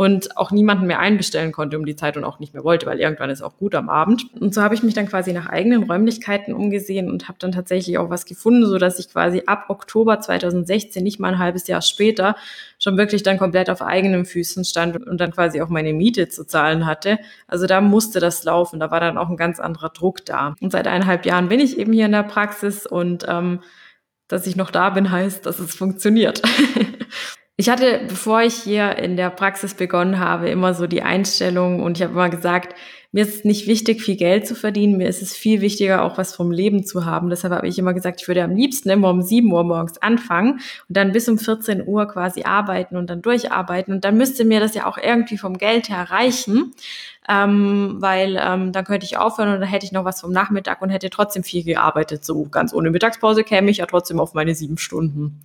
und 0.00 0.38
auch 0.38 0.50
niemanden 0.50 0.86
mehr 0.86 0.98
einbestellen 0.98 1.52
konnte 1.52 1.76
um 1.76 1.84
die 1.84 1.94
Zeit 1.94 2.16
und 2.16 2.24
auch 2.24 2.38
nicht 2.38 2.54
mehr 2.54 2.64
wollte, 2.64 2.86
weil 2.86 2.98
irgendwann 2.98 3.28
ist 3.28 3.42
auch 3.42 3.58
gut 3.58 3.74
am 3.74 3.90
Abend. 3.90 4.24
Und 4.40 4.54
so 4.54 4.62
habe 4.62 4.74
ich 4.74 4.82
mich 4.82 4.94
dann 4.94 5.06
quasi 5.06 5.34
nach 5.34 5.46
eigenen 5.50 5.82
Räumlichkeiten 5.82 6.54
umgesehen 6.54 7.10
und 7.10 7.28
habe 7.28 7.36
dann 7.38 7.52
tatsächlich 7.52 7.98
auch 7.98 8.08
was 8.08 8.24
gefunden, 8.24 8.64
so 8.64 8.78
dass 8.78 8.98
ich 8.98 9.10
quasi 9.10 9.42
ab 9.44 9.66
Oktober 9.68 10.18
2016, 10.18 11.04
nicht 11.04 11.20
mal 11.20 11.34
ein 11.34 11.38
halbes 11.38 11.66
Jahr 11.66 11.82
später, 11.82 12.34
schon 12.78 12.96
wirklich 12.96 13.24
dann 13.24 13.36
komplett 13.36 13.68
auf 13.68 13.82
eigenen 13.82 14.24
Füßen 14.24 14.64
stand 14.64 15.06
und 15.06 15.20
dann 15.20 15.32
quasi 15.32 15.60
auch 15.60 15.68
meine 15.68 15.92
Miete 15.92 16.30
zu 16.30 16.46
zahlen 16.46 16.86
hatte. 16.86 17.18
Also 17.46 17.66
da 17.66 17.82
musste 17.82 18.20
das 18.20 18.42
laufen, 18.44 18.80
da 18.80 18.90
war 18.90 19.00
dann 19.00 19.18
auch 19.18 19.28
ein 19.28 19.36
ganz 19.36 19.60
anderer 19.60 19.90
Druck 19.90 20.24
da. 20.24 20.54
Und 20.62 20.72
seit 20.72 20.86
eineinhalb 20.86 21.26
Jahren 21.26 21.50
bin 21.50 21.60
ich 21.60 21.78
eben 21.78 21.92
hier 21.92 22.06
in 22.06 22.12
der 22.12 22.22
Praxis 22.22 22.86
und 22.86 23.26
ähm, 23.28 23.60
dass 24.28 24.46
ich 24.46 24.56
noch 24.56 24.70
da 24.70 24.88
bin, 24.88 25.10
heißt, 25.10 25.44
dass 25.44 25.58
es 25.58 25.74
funktioniert. 25.74 26.40
Ich 27.60 27.68
hatte, 27.68 28.00
bevor 28.08 28.40
ich 28.40 28.54
hier 28.54 28.96
in 28.96 29.18
der 29.18 29.28
Praxis 29.28 29.74
begonnen 29.74 30.18
habe, 30.18 30.48
immer 30.48 30.72
so 30.72 30.86
die 30.86 31.02
Einstellung 31.02 31.82
und 31.82 31.98
ich 31.98 32.02
habe 32.02 32.14
immer 32.14 32.30
gesagt, 32.30 32.74
mir 33.12 33.22
ist 33.22 33.34
es 33.34 33.44
nicht 33.44 33.66
wichtig, 33.66 34.00
viel 34.00 34.16
Geld 34.16 34.46
zu 34.46 34.54
verdienen, 34.54 34.96
mir 34.96 35.10
ist 35.10 35.20
es 35.20 35.36
viel 35.36 35.60
wichtiger, 35.60 36.02
auch 36.02 36.16
was 36.16 36.34
vom 36.34 36.52
Leben 36.52 36.86
zu 36.86 37.04
haben. 37.04 37.28
Deshalb 37.28 37.52
habe 37.52 37.68
ich 37.68 37.78
immer 37.78 37.92
gesagt, 37.92 38.22
ich 38.22 38.28
würde 38.28 38.44
am 38.44 38.56
liebsten 38.56 38.88
immer 38.88 39.10
um 39.10 39.20
7 39.20 39.52
Uhr 39.52 39.62
morgens 39.62 40.00
anfangen 40.00 40.52
und 40.88 40.96
dann 40.96 41.12
bis 41.12 41.28
um 41.28 41.36
14 41.36 41.86
Uhr 41.86 42.08
quasi 42.08 42.44
arbeiten 42.44 42.96
und 42.96 43.10
dann 43.10 43.20
durcharbeiten. 43.20 43.92
Und 43.92 44.06
dann 44.06 44.16
müsste 44.16 44.46
mir 44.46 44.60
das 44.60 44.74
ja 44.74 44.86
auch 44.86 44.96
irgendwie 44.96 45.36
vom 45.36 45.58
Geld 45.58 45.90
her 45.90 46.06
reichen, 46.08 46.72
ähm, 47.28 47.96
weil 47.98 48.40
ähm, 48.42 48.72
dann 48.72 48.86
könnte 48.86 49.04
ich 49.04 49.18
aufhören 49.18 49.52
und 49.52 49.60
dann 49.60 49.68
hätte 49.68 49.84
ich 49.84 49.92
noch 49.92 50.06
was 50.06 50.22
vom 50.22 50.32
Nachmittag 50.32 50.80
und 50.80 50.88
hätte 50.88 51.10
trotzdem 51.10 51.42
viel 51.42 51.62
gearbeitet. 51.62 52.24
So 52.24 52.46
ganz 52.46 52.72
ohne 52.72 52.90
Mittagspause 52.90 53.44
käme 53.44 53.70
ich 53.70 53.76
ja 53.76 53.86
trotzdem 53.86 54.18
auf 54.18 54.32
meine 54.32 54.54
sieben 54.54 54.78
Stunden. 54.78 55.42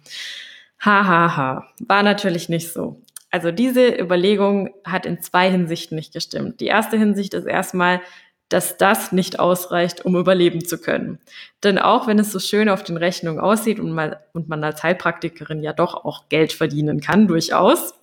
Hahaha, 0.85 1.07
ha, 1.07 1.37
ha. 1.37 1.67
war 1.79 2.03
natürlich 2.03 2.47
nicht 2.47 2.71
so. 2.71 3.01
Also 3.31 3.51
diese 3.51 3.89
Überlegung 3.89 4.73
hat 4.85 5.05
in 5.05 5.19
zwei 5.19 5.49
Hinsichten 5.49 5.95
nicht 5.95 6.13
gestimmt. 6.13 6.59
Die 6.59 6.67
erste 6.67 6.95
Hinsicht 6.95 7.33
ist 7.33 7.47
erstmal, 7.47 8.01
dass 8.49 8.77
das 8.77 9.11
nicht 9.11 9.39
ausreicht, 9.39 10.05
um 10.05 10.15
überleben 10.15 10.63
zu 10.63 10.77
können. 10.77 11.17
Denn 11.63 11.79
auch 11.79 12.05
wenn 12.05 12.19
es 12.19 12.31
so 12.31 12.39
schön 12.39 12.69
auf 12.69 12.83
den 12.83 12.97
Rechnungen 12.97 13.39
aussieht 13.39 13.79
und, 13.79 13.91
mal, 13.91 14.21
und 14.33 14.47
man 14.47 14.63
als 14.63 14.83
Heilpraktikerin 14.83 15.63
ja 15.63 15.73
doch 15.73 16.05
auch 16.05 16.29
Geld 16.29 16.53
verdienen 16.53 17.01
kann, 17.01 17.27
durchaus, 17.27 17.95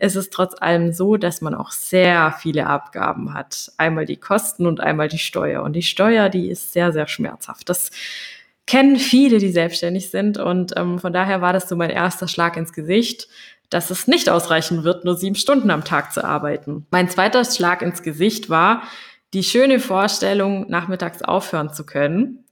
ist 0.00 0.16
es 0.16 0.30
trotz 0.30 0.60
allem 0.60 0.92
so, 0.92 1.16
dass 1.16 1.40
man 1.40 1.54
auch 1.54 1.70
sehr 1.70 2.34
viele 2.40 2.66
Abgaben 2.66 3.32
hat. 3.32 3.70
Einmal 3.78 4.06
die 4.06 4.16
Kosten 4.16 4.66
und 4.66 4.80
einmal 4.80 5.08
die 5.08 5.18
Steuer. 5.18 5.62
Und 5.62 5.74
die 5.74 5.82
Steuer, 5.82 6.28
die 6.28 6.50
ist 6.50 6.72
sehr, 6.72 6.92
sehr 6.92 7.06
schmerzhaft. 7.06 7.68
Das 7.68 7.92
kennen 8.66 8.96
viele, 8.96 9.38
die 9.38 9.50
selbstständig 9.50 10.10
sind. 10.10 10.38
Und 10.38 10.72
ähm, 10.76 10.98
von 10.98 11.12
daher 11.12 11.40
war 11.40 11.52
das 11.52 11.68
so 11.68 11.76
mein 11.76 11.90
erster 11.90 12.28
Schlag 12.28 12.56
ins 12.56 12.72
Gesicht, 12.72 13.28
dass 13.70 13.90
es 13.90 14.06
nicht 14.06 14.28
ausreichen 14.28 14.84
wird, 14.84 15.04
nur 15.04 15.16
sieben 15.16 15.34
Stunden 15.34 15.70
am 15.70 15.84
Tag 15.84 16.12
zu 16.12 16.24
arbeiten. 16.24 16.86
Mein 16.90 17.08
zweiter 17.08 17.44
Schlag 17.44 17.82
ins 17.82 18.02
Gesicht 18.02 18.48
war 18.48 18.82
die 19.32 19.42
schöne 19.42 19.80
Vorstellung, 19.80 20.70
nachmittags 20.70 21.22
aufhören 21.22 21.72
zu 21.72 21.84
können. 21.84 22.44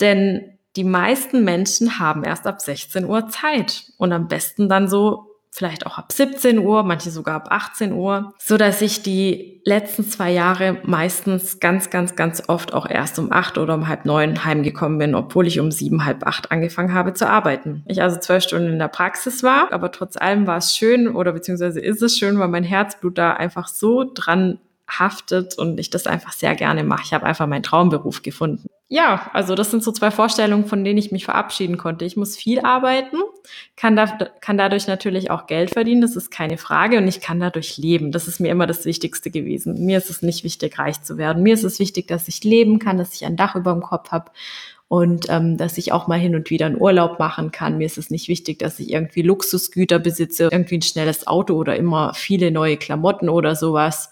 Denn 0.00 0.58
die 0.76 0.84
meisten 0.84 1.44
Menschen 1.44 1.98
haben 1.98 2.24
erst 2.24 2.46
ab 2.46 2.62
16 2.62 3.04
Uhr 3.04 3.28
Zeit 3.28 3.92
und 3.98 4.12
am 4.12 4.28
besten 4.28 4.68
dann 4.68 4.88
so 4.88 5.31
vielleicht 5.54 5.86
auch 5.86 5.98
ab 5.98 6.10
17 6.10 6.58
Uhr, 6.58 6.82
manche 6.82 7.10
sogar 7.10 7.34
ab 7.34 7.48
18 7.50 7.92
Uhr, 7.92 8.32
so 8.38 8.56
dass 8.56 8.80
ich 8.80 9.02
die 9.02 9.60
letzten 9.66 10.02
zwei 10.04 10.32
Jahre 10.32 10.78
meistens 10.84 11.60
ganz, 11.60 11.90
ganz, 11.90 12.16
ganz 12.16 12.42
oft 12.48 12.72
auch 12.72 12.88
erst 12.88 13.18
um 13.18 13.30
acht 13.30 13.58
oder 13.58 13.74
um 13.74 13.86
halb 13.86 14.06
neun 14.06 14.46
heimgekommen 14.46 14.98
bin, 14.98 15.14
obwohl 15.14 15.46
ich 15.46 15.60
um 15.60 15.70
sieben, 15.70 16.06
halb 16.06 16.26
acht 16.26 16.50
angefangen 16.50 16.94
habe 16.94 17.12
zu 17.12 17.28
arbeiten. 17.28 17.84
Ich 17.86 18.00
also 18.00 18.18
zwölf 18.18 18.44
Stunden 18.44 18.68
in 18.68 18.78
der 18.78 18.88
Praxis 18.88 19.42
war, 19.42 19.70
aber 19.72 19.92
trotz 19.92 20.16
allem 20.16 20.46
war 20.46 20.56
es 20.56 20.74
schön 20.74 21.06
oder 21.06 21.32
beziehungsweise 21.32 21.80
ist 21.80 22.02
es 22.02 22.16
schön, 22.16 22.38
weil 22.38 22.48
mein 22.48 22.64
Herzblut 22.64 23.18
da 23.18 23.34
einfach 23.34 23.68
so 23.68 24.10
dran 24.12 24.58
haftet 24.88 25.56
und 25.58 25.78
ich 25.78 25.90
das 25.90 26.06
einfach 26.06 26.32
sehr 26.32 26.54
gerne 26.54 26.84
mache. 26.84 27.02
Ich 27.04 27.12
habe 27.12 27.26
einfach 27.26 27.46
meinen 27.46 27.62
Traumberuf 27.62 28.22
gefunden. 28.22 28.68
Ja, 28.88 29.30
also 29.32 29.54
das 29.54 29.70
sind 29.70 29.82
so 29.82 29.90
zwei 29.90 30.10
Vorstellungen, 30.10 30.66
von 30.66 30.84
denen 30.84 30.98
ich 30.98 31.12
mich 31.12 31.24
verabschieden 31.24 31.78
konnte. 31.78 32.04
Ich 32.04 32.18
muss 32.18 32.36
viel 32.36 32.60
arbeiten, 32.60 33.16
kann, 33.74 33.96
da, 33.96 34.06
kann 34.06 34.58
dadurch 34.58 34.86
natürlich 34.86 35.30
auch 35.30 35.46
Geld 35.46 35.70
verdienen, 35.70 36.02
das 36.02 36.14
ist 36.14 36.30
keine 36.30 36.58
Frage, 36.58 36.98
und 36.98 37.08
ich 37.08 37.22
kann 37.22 37.40
dadurch 37.40 37.78
leben. 37.78 38.12
Das 38.12 38.28
ist 38.28 38.38
mir 38.38 38.50
immer 38.50 38.66
das 38.66 38.84
Wichtigste 38.84 39.30
gewesen. 39.30 39.86
Mir 39.86 39.96
ist 39.96 40.10
es 40.10 40.20
nicht 40.20 40.44
wichtig, 40.44 40.78
reich 40.78 41.02
zu 41.02 41.16
werden. 41.16 41.42
Mir 41.42 41.54
ist 41.54 41.64
es 41.64 41.78
wichtig, 41.78 42.06
dass 42.06 42.28
ich 42.28 42.44
leben 42.44 42.78
kann, 42.78 42.98
dass 42.98 43.14
ich 43.14 43.24
ein 43.24 43.36
Dach 43.36 43.54
über 43.54 43.72
dem 43.72 43.80
Kopf 43.80 44.10
habe 44.10 44.30
und 44.88 45.24
ähm, 45.30 45.56
dass 45.56 45.78
ich 45.78 45.90
auch 45.90 46.06
mal 46.06 46.18
hin 46.18 46.34
und 46.34 46.50
wieder 46.50 46.66
einen 46.66 46.78
Urlaub 46.78 47.18
machen 47.18 47.50
kann. 47.50 47.78
Mir 47.78 47.86
ist 47.86 47.96
es 47.96 48.10
nicht 48.10 48.28
wichtig, 48.28 48.58
dass 48.58 48.78
ich 48.78 48.90
irgendwie 48.90 49.22
Luxusgüter 49.22 50.00
besitze, 50.00 50.50
irgendwie 50.52 50.76
ein 50.76 50.82
schnelles 50.82 51.26
Auto 51.26 51.54
oder 51.54 51.76
immer 51.76 52.12
viele 52.12 52.50
neue 52.50 52.76
Klamotten 52.76 53.30
oder 53.30 53.56
sowas 53.56 54.10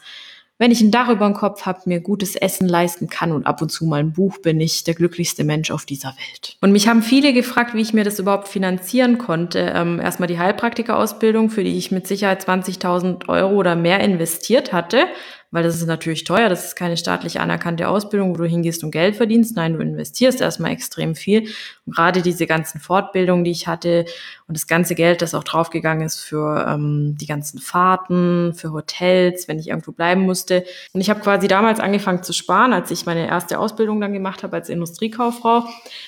wenn 0.60 0.70
ich 0.70 0.82
ein 0.82 0.90
Dach 0.90 1.08
über 1.08 1.24
dem 1.24 1.32
Kopf 1.32 1.64
habe, 1.64 1.80
mir 1.86 2.00
gutes 2.00 2.36
Essen 2.36 2.68
leisten 2.68 3.08
kann 3.08 3.32
und 3.32 3.46
ab 3.46 3.62
und 3.62 3.70
zu 3.70 3.86
mal 3.86 4.00
ein 4.00 4.12
Buch, 4.12 4.36
bin 4.42 4.60
ich 4.60 4.84
der 4.84 4.92
glücklichste 4.92 5.42
Mensch 5.42 5.70
auf 5.70 5.86
dieser 5.86 6.08
Welt. 6.08 6.58
Und 6.60 6.70
mich 6.70 6.86
haben 6.86 7.02
viele 7.02 7.32
gefragt, 7.32 7.72
wie 7.72 7.80
ich 7.80 7.94
mir 7.94 8.04
das 8.04 8.18
überhaupt 8.18 8.46
finanzieren 8.46 9.16
konnte. 9.16 9.72
Ähm, 9.74 9.98
erstmal 9.98 10.26
die 10.26 10.38
Heilpraktikerausbildung, 10.38 11.48
für 11.48 11.64
die 11.64 11.78
ich 11.78 11.90
mit 11.90 12.06
Sicherheit 12.06 12.46
20.000 12.46 13.26
Euro 13.30 13.54
oder 13.54 13.74
mehr 13.74 14.00
investiert 14.00 14.74
hatte, 14.74 15.06
weil 15.50 15.64
das 15.64 15.76
ist 15.76 15.86
natürlich 15.86 16.24
teuer. 16.24 16.48
Das 16.48 16.64
ist 16.64 16.76
keine 16.76 16.96
staatlich 16.96 17.40
anerkannte 17.40 17.88
Ausbildung, 17.88 18.30
wo 18.30 18.36
du 18.38 18.44
hingehst 18.44 18.84
und 18.84 18.92
Geld 18.92 19.16
verdienst. 19.16 19.56
Nein, 19.56 19.74
du 19.74 19.80
investierst 19.80 20.40
erstmal 20.40 20.70
extrem 20.70 21.14
viel. 21.14 21.48
Und 21.86 21.96
gerade 21.96 22.22
diese 22.22 22.46
ganzen 22.46 22.80
Fortbildungen, 22.80 23.44
die 23.44 23.50
ich 23.50 23.66
hatte 23.66 24.04
und 24.46 24.56
das 24.56 24.68
ganze 24.68 24.94
Geld, 24.94 25.22
das 25.22 25.34
auch 25.34 25.42
draufgegangen 25.42 26.06
ist 26.06 26.20
für 26.20 26.66
ähm, 26.68 27.16
die 27.20 27.26
ganzen 27.26 27.58
Fahrten, 27.58 28.54
für 28.54 28.72
Hotels, 28.72 29.48
wenn 29.48 29.58
ich 29.58 29.68
irgendwo 29.68 29.90
bleiben 29.90 30.22
musste. 30.22 30.64
Und 30.92 31.00
ich 31.00 31.10
habe 31.10 31.20
quasi 31.20 31.48
damals 31.48 31.80
angefangen 31.80 32.22
zu 32.22 32.32
sparen, 32.32 32.72
als 32.72 32.90
ich 32.92 33.04
meine 33.06 33.26
erste 33.26 33.58
Ausbildung 33.58 34.00
dann 34.00 34.12
gemacht 34.12 34.44
habe 34.44 34.56
als 34.56 34.68
Industriekauffrau 34.68 35.64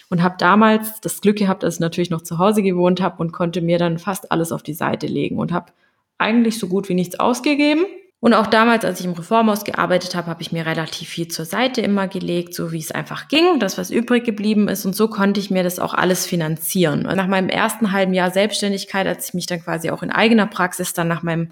und 0.09 0.23
habe 0.23 0.37
damals 0.39 1.01
das 1.01 1.21
Glück 1.21 1.39
gehabt, 1.39 1.65
dass 1.65 1.75
ich 1.75 1.81
natürlich 1.81 2.11
noch 2.11 2.23
zu 2.23 2.39
Hause 2.39 2.63
gewohnt 2.63 3.01
habe 3.01 3.17
und 3.19 3.33
konnte 3.33 3.61
mir 3.61 3.79
dann 3.79 3.99
fast 3.99 4.31
alles 4.31 4.53
auf 4.53 4.63
die 4.63 4.75
Seite 4.75 5.09
legen 5.09 5.39
und 5.39 5.51
habe 5.51 5.73
eigentlich 6.19 6.61
so 6.61 6.69
gut 6.69 6.89
wie 6.89 6.95
nichts 6.95 7.19
ausgegeben. 7.19 7.85
Und 8.23 8.35
auch 8.35 8.47
damals, 8.47 8.85
als 8.85 9.01
ich 9.01 9.07
im 9.07 9.15
Reformhaus 9.15 9.65
gearbeitet 9.65 10.15
habe, 10.15 10.29
habe 10.29 10.43
ich 10.43 10.53
mir 10.53 10.65
relativ 10.65 11.09
viel 11.09 11.27
zur 11.27 11.45
Seite 11.45 11.81
immer 11.81 12.07
gelegt, 12.07 12.55
so 12.55 12.71
wie 12.71 12.79
es 12.79 12.93
einfach 12.93 13.27
ging, 13.27 13.59
das, 13.59 13.79
was 13.79 13.91
übrig 13.91 14.23
geblieben 14.23 14.69
ist. 14.69 14.87
Und 14.87 14.95
so 14.95 15.09
konnte 15.09 15.41
ich 15.41 15.51
mir 15.51 15.65
das 15.65 15.81
auch 15.81 15.93
alles 15.93 16.25
finanzieren. 16.25 17.05
Und 17.05 17.17
nach 17.17 17.27
meinem 17.27 17.49
ersten 17.49 17.91
halben 17.91 18.15
Jahr 18.15 18.31
Selbstständigkeit, 18.31 19.09
als 19.09 19.27
ich 19.27 19.35
mich 19.35 19.47
dann 19.47 19.61
quasi 19.61 19.91
auch 19.91 20.05
in 20.05 20.13
eigener 20.13 20.47
Praxis 20.47 20.93
dann 20.93 21.09
nach 21.09 21.25
meinem, 21.25 21.51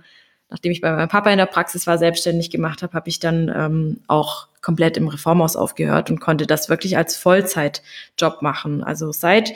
nachdem 0.48 0.70
ich 0.70 0.80
bei 0.80 0.92
meinem 0.92 1.08
Papa 1.08 1.32
in 1.32 1.38
der 1.38 1.46
Praxis 1.46 1.88
war, 1.88 1.98
selbstständig 1.98 2.50
gemacht 2.50 2.84
habe, 2.84 2.92
habe 2.92 3.08
ich 3.08 3.18
dann 3.18 3.52
ähm, 3.52 4.00
auch 4.06 4.46
komplett 4.62 4.96
im 4.96 5.08
Reformhaus 5.08 5.56
aufgehört 5.56 6.08
und 6.08 6.20
konnte 6.20 6.46
das 6.46 6.68
wirklich 6.68 6.96
als 6.96 7.16
Vollzeitjob 7.16 8.42
machen. 8.42 8.84
Also 8.84 9.10
seit 9.10 9.54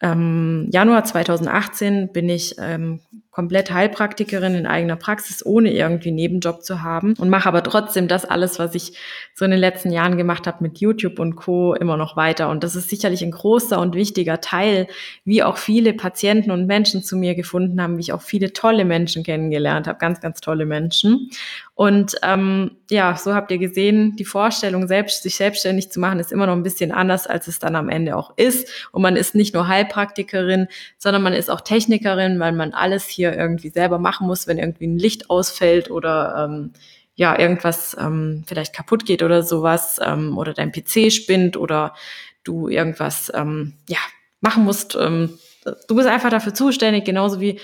ähm, 0.00 0.66
Januar 0.72 1.04
2018 1.04 2.08
bin 2.08 2.28
ich 2.28 2.56
ähm, 2.58 2.98
komplett 3.30 3.70
Heilpraktikerin 3.70 4.54
in 4.54 4.66
eigener 4.66 4.96
Praxis, 4.96 5.44
ohne 5.46 5.72
irgendwie 5.72 6.10
Nebenjob 6.10 6.64
zu 6.64 6.82
haben 6.82 7.14
und 7.18 7.30
mache 7.30 7.48
aber 7.48 7.62
trotzdem 7.62 8.08
das 8.08 8.24
alles, 8.24 8.58
was 8.58 8.74
ich 8.74 8.98
so 9.34 9.44
in 9.44 9.52
den 9.52 9.60
letzten 9.60 9.92
Jahren 9.92 10.16
gemacht 10.16 10.48
habe 10.48 10.64
mit 10.64 10.78
YouTube 10.78 11.20
und 11.20 11.36
Co. 11.36 11.74
immer 11.74 11.96
noch 11.96 12.16
weiter. 12.16 12.48
Und 12.48 12.64
das 12.64 12.74
ist 12.74 12.90
sicherlich 12.90 13.22
ein 13.22 13.30
großer 13.30 13.80
und 13.80 13.94
wichtiger 13.94 14.40
Teil, 14.40 14.88
wie 15.24 15.44
auch 15.44 15.58
viele 15.58 15.92
Patienten 15.92 16.50
und 16.50 16.66
Menschen 16.66 17.04
zu 17.04 17.16
mir 17.16 17.36
gefunden 17.36 17.80
haben, 17.80 17.98
wie 17.98 18.02
ich 18.02 18.12
auch 18.12 18.22
viele 18.22 18.52
tolle 18.52 18.84
Menschen 18.84 19.22
kennengelernt 19.22 19.86
habe, 19.86 19.98
ganz, 19.98 20.20
ganz 20.20 20.40
tolle 20.40 20.66
Menschen. 20.66 21.30
Und 21.74 22.16
ähm, 22.22 22.72
ja, 22.90 23.16
so 23.16 23.32
habt 23.32 23.50
ihr 23.50 23.58
gesehen, 23.58 24.14
die 24.16 24.26
Vorstellung, 24.26 24.86
selbst, 24.86 25.22
sich 25.22 25.36
selbstständig 25.36 25.90
zu 25.90 25.98
machen, 25.98 26.18
ist 26.18 26.32
immer 26.32 26.46
noch 26.46 26.52
ein 26.54 26.62
bisschen 26.62 26.92
anders, 26.92 27.26
als 27.26 27.48
es 27.48 27.58
dann 27.58 27.74
am 27.74 27.88
Ende 27.88 28.16
auch 28.16 28.36
ist. 28.36 28.90
Und 28.92 29.00
man 29.00 29.16
ist 29.16 29.34
nicht 29.34 29.54
nur 29.54 29.66
Heilpraktikerin, 29.66 30.66
sondern 30.98 31.22
man 31.22 31.32
ist 31.32 31.50
auch 31.50 31.62
Technikerin, 31.62 32.38
weil 32.38 32.52
man 32.52 32.74
alles 32.74 33.08
hier 33.08 33.19
irgendwie 33.20 33.70
selber 33.70 33.98
machen 33.98 34.26
muss, 34.26 34.46
wenn 34.46 34.58
irgendwie 34.58 34.86
ein 34.86 34.98
Licht 34.98 35.30
ausfällt 35.30 35.90
oder 35.90 36.48
ähm, 36.48 36.72
ja, 37.14 37.38
irgendwas 37.38 37.96
ähm, 38.00 38.44
vielleicht 38.46 38.74
kaputt 38.74 39.04
geht 39.04 39.22
oder 39.22 39.42
sowas, 39.42 39.98
ähm, 40.02 40.38
oder 40.38 40.54
dein 40.54 40.72
PC 40.72 41.12
spinnt 41.12 41.56
oder 41.56 41.94
du 42.44 42.68
irgendwas 42.68 43.30
ähm, 43.34 43.74
ja, 43.88 43.98
machen 44.40 44.64
musst. 44.64 44.96
Ähm, 44.98 45.38
du 45.86 45.94
bist 45.96 46.08
einfach 46.08 46.30
dafür 46.30 46.54
zuständig, 46.54 47.04
genauso 47.04 47.40
wie 47.40 47.60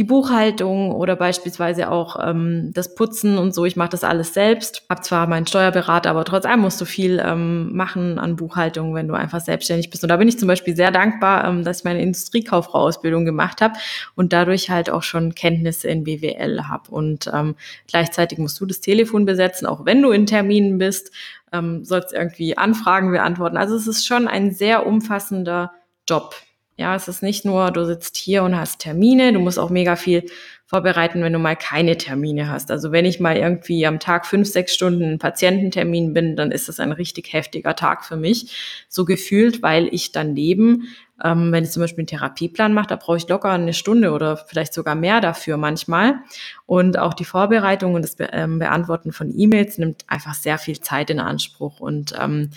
die 0.00 0.04
Buchhaltung 0.04 0.92
oder 0.92 1.14
beispielsweise 1.14 1.90
auch 1.90 2.16
ähm, 2.26 2.70
das 2.72 2.94
Putzen 2.94 3.36
und 3.36 3.54
so. 3.54 3.66
Ich 3.66 3.76
mache 3.76 3.90
das 3.90 4.02
alles 4.02 4.32
selbst. 4.32 4.82
Hab 4.88 5.04
zwar 5.04 5.26
meinen 5.26 5.46
Steuerberater, 5.46 6.08
aber 6.08 6.24
trotzdem 6.24 6.60
musst 6.60 6.80
du 6.80 6.86
viel 6.86 7.22
ähm, 7.22 7.76
machen 7.76 8.18
an 8.18 8.34
Buchhaltung, 8.34 8.94
wenn 8.94 9.08
du 9.08 9.12
einfach 9.14 9.42
selbstständig 9.42 9.90
bist. 9.90 10.02
Und 10.02 10.08
da 10.08 10.16
bin 10.16 10.26
ich 10.26 10.38
zum 10.38 10.48
Beispiel 10.48 10.74
sehr 10.74 10.90
dankbar, 10.90 11.44
ähm, 11.44 11.64
dass 11.64 11.80
ich 11.80 11.84
meine 11.84 12.00
Industriekauffrau-Ausbildung 12.00 13.26
gemacht 13.26 13.60
habe 13.60 13.74
und 14.14 14.32
dadurch 14.32 14.70
halt 14.70 14.88
auch 14.88 15.02
schon 15.02 15.34
Kenntnisse 15.34 15.88
in 15.88 16.04
BWL 16.04 16.66
habe. 16.66 16.90
Und 16.90 17.30
ähm, 17.34 17.54
gleichzeitig 17.86 18.38
musst 18.38 18.58
du 18.58 18.64
das 18.64 18.80
Telefon 18.80 19.26
besetzen, 19.26 19.66
auch 19.66 19.84
wenn 19.84 20.00
du 20.00 20.12
in 20.12 20.24
Terminen 20.24 20.78
bist, 20.78 21.10
ähm, 21.52 21.84
sollst 21.84 22.14
irgendwie 22.14 22.56
Anfragen 22.56 23.10
beantworten. 23.10 23.58
Also 23.58 23.76
es 23.76 23.86
ist 23.86 24.06
schon 24.06 24.28
ein 24.28 24.50
sehr 24.50 24.86
umfassender 24.86 25.72
Job. 26.08 26.34
Ja, 26.80 26.94
es 26.94 27.08
ist 27.08 27.22
nicht 27.22 27.44
nur, 27.44 27.70
du 27.72 27.84
sitzt 27.84 28.16
hier 28.16 28.42
und 28.42 28.56
hast 28.56 28.78
Termine, 28.78 29.34
du 29.34 29.38
musst 29.38 29.58
auch 29.58 29.68
mega 29.68 29.96
viel 29.96 30.24
vorbereiten, 30.64 31.22
wenn 31.22 31.34
du 31.34 31.38
mal 31.38 31.54
keine 31.54 31.98
Termine 31.98 32.48
hast. 32.48 32.70
Also 32.70 32.90
wenn 32.90 33.04
ich 33.04 33.20
mal 33.20 33.36
irgendwie 33.36 33.84
am 33.84 34.00
Tag 34.00 34.24
fünf, 34.24 34.48
sechs 34.48 34.72
Stunden 34.72 35.18
Patiententermin 35.18 36.14
bin, 36.14 36.36
dann 36.36 36.50
ist 36.50 36.70
das 36.70 36.80
ein 36.80 36.92
richtig 36.92 37.34
heftiger 37.34 37.76
Tag 37.76 38.02
für 38.02 38.16
mich. 38.16 38.86
So 38.88 39.04
gefühlt, 39.04 39.60
weil 39.60 39.88
ich 39.92 40.12
daneben, 40.12 40.88
ähm, 41.22 41.52
wenn 41.52 41.64
ich 41.64 41.70
zum 41.70 41.82
Beispiel 41.82 42.00
einen 42.00 42.06
Therapieplan 42.06 42.72
mache, 42.72 42.86
da 42.86 42.96
brauche 42.96 43.18
ich 43.18 43.28
locker 43.28 43.50
eine 43.50 43.74
Stunde 43.74 44.12
oder 44.12 44.38
vielleicht 44.38 44.72
sogar 44.72 44.94
mehr 44.94 45.20
dafür 45.20 45.58
manchmal. 45.58 46.20
Und 46.64 46.98
auch 46.98 47.12
die 47.12 47.26
Vorbereitung 47.26 47.92
und 47.92 48.00
das 48.00 48.16
Be 48.16 48.30
ähm, 48.32 48.58
Beantworten 48.58 49.12
von 49.12 49.30
E-Mails 49.38 49.76
nimmt 49.76 50.06
einfach 50.08 50.32
sehr 50.32 50.56
viel 50.56 50.80
Zeit 50.80 51.10
in 51.10 51.20
Anspruch. 51.20 51.78
Und 51.78 52.14
ähm, 52.18 52.52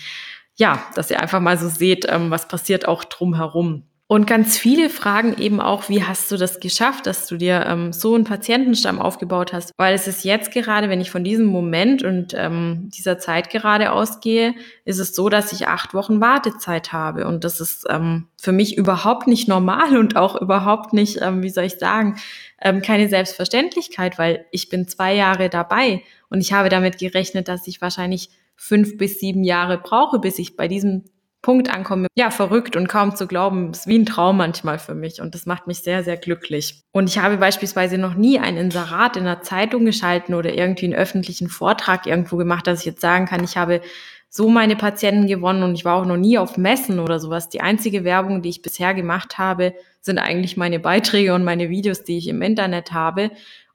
ja, 0.56 0.82
dass 0.96 1.12
ihr 1.12 1.20
einfach 1.20 1.42
mal 1.42 1.58
so 1.58 1.68
seht, 1.68 2.06
ähm, 2.08 2.32
was 2.32 2.48
passiert 2.48 2.88
auch 2.88 3.04
drumherum. 3.04 3.84
Und 4.13 4.28
ganz 4.28 4.60
viele 4.60 4.91
fragen 4.91 5.36
eben 5.39 5.60
auch, 5.60 5.89
wie 5.89 6.04
hast 6.04 6.32
du 6.32 6.38
das 6.38 6.60
geschafft, 6.60 7.08
dass 7.08 7.26
du 7.26 7.36
dir 7.36 7.65
ähm, 7.67 7.91
so 7.91 8.13
einen 8.13 8.26
Patientenstamm 8.26 9.02
aufgebaut 9.02 9.54
hast? 9.54 9.71
Weil 9.76 9.95
es 9.95 10.08
ist 10.08 10.23
jetzt 10.23 10.52
gerade, 10.52 10.88
wenn 10.88 11.02
ich 11.02 11.10
von 11.10 11.23
diesem 11.23 11.47
Moment 11.47 12.04
und 12.04 12.36
ähm, 12.38 12.91
dieser 12.93 13.17
Zeit 13.17 13.49
gerade 13.49 13.91
ausgehe, 13.91 14.54
ist 14.86 14.99
es 14.99 15.15
so, 15.15 15.30
dass 15.30 15.52
ich 15.52 15.67
acht 15.67 15.95
Wochen 15.95 16.21
Wartezeit 16.21 16.93
habe. 16.93 17.26
Und 17.26 17.43
das 17.43 17.60
ist 17.60 17.88
ähm, 17.89 18.28
für 18.39 18.52
mich 18.52 18.78
überhaupt 18.78 19.26
nicht 19.26 19.47
normal 19.47 19.97
und 19.97 20.15
auch 20.15 20.39
überhaupt 20.39 20.93
nicht, 20.93 21.19
ähm, 21.19 21.41
wie 21.41 21.49
soll 21.49 21.63
ich 21.63 21.80
sagen, 21.80 22.17
ähm, 22.62 22.84
keine 22.84 23.10
Selbstverständlichkeit, 23.10 24.19
weil 24.19 24.45
ich 24.52 24.69
bin 24.69 24.88
zwei 24.88 25.15
Jahre 25.15 25.49
dabei 25.49 26.04
und 26.30 26.39
ich 26.39 26.54
habe 26.54 26.69
damit 26.69 26.99
gerechnet, 26.99 27.47
dass 27.47 27.65
ich 27.65 27.82
wahrscheinlich 27.82 28.30
fünf 28.56 28.95
bis 28.95 29.19
sieben 29.19 29.43
Jahre 29.43 29.80
brauche, 29.80 30.19
bis 30.19 30.38
ich 30.38 30.56
bei 30.56 30.67
diesem 30.67 31.06
Punkt 31.44 31.70
ankomme. 31.70 32.08
Ja, 32.16 32.32
verrückt 32.32 32.76
und 32.76 32.88
kaum 32.88 33.16
zu 33.16 33.28
glauben. 33.28 33.72
Ist 33.72 33.86
wie 33.86 34.00
ein 34.00 34.08
Traum 34.08 34.38
manchmal 34.38 34.80
für 34.80 34.96
mich 34.96 35.22
und 35.22 35.36
das 35.36 35.46
macht 35.46 35.68
mich 35.68 35.80
sehr, 35.80 36.04
sehr 36.04 36.18
glücklich. 36.18 36.82
Und 36.92 37.10
ich 37.10 37.20
habe 37.20 37.38
beispielsweise 37.38 38.00
noch 38.00 38.16
nie 38.16 38.40
ein 38.40 38.58
Inserat 38.58 39.18
in 39.18 39.26
der 39.26 39.42
Zeitung 39.42 39.86
geschalten 39.86 40.34
oder 40.34 40.54
irgendwie 40.54 40.86
einen 40.86 40.96
öffentlichen 40.96 41.50
Vortrag 41.50 42.08
irgendwo 42.08 42.38
gemacht, 42.38 42.66
dass 42.66 42.80
ich 42.80 42.86
jetzt 42.86 43.02
sagen 43.02 43.26
kann, 43.26 43.44
ich 43.44 43.58
habe 43.58 43.82
so 44.30 44.50
meine 44.50 44.76
Patienten 44.76 45.28
gewonnen 45.28 45.62
und 45.62 45.76
ich 45.76 45.86
war 45.86 45.98
auch 45.98 46.08
noch 46.08 46.18
nie 46.18 46.40
auf 46.40 46.58
Messen 46.58 47.00
oder 47.00 47.20
sowas. 47.20 47.50
Die 47.50 47.62
einzige 47.62 48.04
Werbung, 48.04 48.42
die 48.42 48.50
ich 48.50 48.64
bisher 48.64 48.96
gemacht 48.96 49.38
habe, 49.38 49.76
sind 50.02 50.18
eigentlich 50.18 50.58
meine 50.58 50.80
Beiträge 50.80 51.36
und 51.36 51.44
meine 51.44 51.70
Videos, 51.70 52.04
die 52.04 52.18
ich 52.18 52.28
im 52.30 52.42
Internet 52.42 52.94
habe 52.94 53.30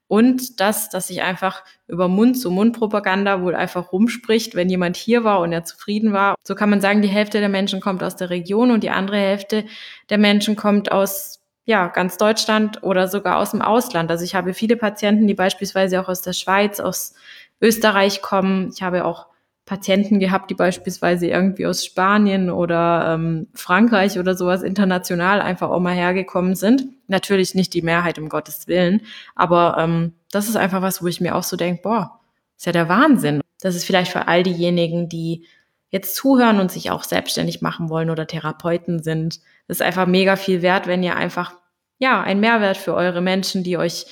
und 0.09 0.59
das, 0.59 0.89
dass 0.89 1.09
sich 1.09 1.23
einfach 1.23 1.63
über 1.87 2.09
Mund-zu-Mund-Propaganda 2.09 3.43
wohl 3.43 3.55
einfach 3.55 3.93
rumspricht, 3.93 4.55
wenn 4.55 4.71
jemand 4.71 4.97
hier 4.97 5.23
war 5.23 5.41
und 5.41 5.53
er 5.53 5.65
zufrieden 5.65 6.13
war. 6.13 6.35
So 6.43 6.55
kann 6.55 6.71
man 6.71 6.81
sagen, 6.81 7.03
die 7.03 7.09
Hälfte 7.09 7.41
der 7.41 7.51
Menschen 7.51 7.81
kommt 7.81 8.03
aus 8.03 8.17
der 8.17 8.31
Region 8.31 8.71
und 8.71 8.83
die 8.83 8.91
andere 8.91 9.19
Hälfte 9.19 9.67
der 10.09 10.19
Menschen 10.19 10.57
kommt 10.57 10.91
aus 10.91 11.41
ja, 11.67 11.89
ganz 11.89 12.17
Deutschland 12.17 12.83
oder 12.83 13.09
sogar 13.09 13.37
aus 13.37 13.51
dem 13.51 13.61
Ausland. 13.61 14.11
Also 14.11 14.25
ich 14.25 14.35
habe 14.35 14.55
viele 14.55 14.79
Patienten, 14.79 15.27
die 15.27 15.35
beispielsweise 15.35 16.01
auch 16.01 16.09
aus 16.09 16.23
der 16.23 16.33
Schweiz, 16.33 16.81
aus 16.81 17.13
Österreich 17.61 18.23
kommen. 18.23 18.71
Ich 18.75 18.83
habe 18.83 19.05
auch 19.05 19.27
Patienten 19.67 20.19
gehabt, 20.19 20.49
die 20.51 20.55
beispielsweise 20.55 21.27
irgendwie 21.27 21.67
aus 21.67 21.85
Spanien 21.85 22.49
oder 22.49 23.13
ähm, 23.13 23.49
Frankreich 23.53 24.19
oder 24.19 24.35
sowas 24.35 24.63
international 24.63 25.43
einfach 25.43 25.69
auch 25.69 25.81
mal 25.81 25.95
hergekommen 25.95 26.55
sind. 26.55 26.85
Natürlich 27.09 27.55
nicht 27.55 27.75
die 27.75 27.83
Mehrheit, 27.83 28.19
um 28.19 28.29
Gottes 28.29 28.69
Willen, 28.69 29.03
aber 29.35 29.77
ähm, 29.79 30.15
das 30.31 30.49
ist 30.49 30.57
einfach 30.57 30.83
was, 30.83 31.03
wo 31.03 31.07
ich 31.07 31.21
mir 31.21 31.35
auch 31.35 31.43
so 31.43 31.57
denke, 31.57 31.83
boah, 31.83 32.21
ist 32.57 32.67
ja 32.67 32.73
der 32.73 32.89
Wahnsinn. 32.89 33.41
Das 33.61 33.75
ist 33.75 33.85
vielleicht 33.85 34.13
für 34.13 34.29
all 34.29 34.43
diejenigen, 34.43 35.09
die 35.09 35.47
jetzt 35.91 36.15
zuhören 36.15 36.61
und 36.61 36.71
sich 36.71 36.91
auch 36.91 37.03
selbstständig 37.03 37.63
machen 37.63 37.89
wollen 37.89 38.11
oder 38.11 38.27
Therapeuten 38.27 39.03
sind, 39.03 39.41
das 39.69 39.79
ist 39.79 39.83
einfach 39.83 40.07
mega 40.07 40.37
viel 40.37 40.63
wert, 40.63 40.87
wenn 40.87 41.03
ihr 41.03 41.17
einfach, 41.17 41.55
ja, 41.99 42.23
ein 42.23 42.41
Mehrwert 42.41 42.79
für 42.79 42.95
eure 42.95 43.21
Menschen, 43.21 43.63
die 43.63 43.77
euch 43.77 44.07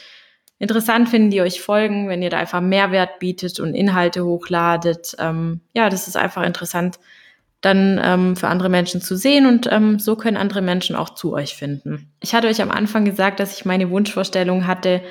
interessant 0.59 1.09
finden, 1.09 1.31
die 1.31 1.41
euch 1.41 1.61
folgen, 1.61 2.09
wenn 2.09 2.23
ihr 2.23 2.31
da 2.31 2.39
einfach 2.39 2.61
Mehrwert 2.61 3.19
bietet 3.19 3.59
und 3.59 3.75
Inhalte 3.75 4.25
hochladet. 4.25 5.17
Ähm, 5.19 5.61
ja, 5.75 5.89
das 5.91 6.09
ist 6.09 6.17
einfach 6.17 6.43
interessant, 6.43 6.99
dann 7.61 8.01
ähm, 8.03 8.37
für 8.37 8.49
andere 8.49 8.69
Menschen 8.69 9.01
zu 9.01 9.17
sehen 9.17 9.47
und 9.47 9.69
ähm, 9.71 9.99
so 9.99 10.17
können 10.17 10.37
andere 10.37 10.63
Menschen 10.63 10.95
auch 10.95 11.11
zu 11.11 11.33
euch 11.33 11.55
finden. 11.55 12.13
Ich 12.21 12.35
hatte 12.35 12.49
euch 12.49 12.61
am 12.63 12.71
Anfang 12.71 13.05
gesagt, 13.05 13.41
dass 13.41 13.57
ich 13.59 13.65
meine 13.65 13.91
Wunschvorstellung 13.91 14.67
hatte, 14.67 15.03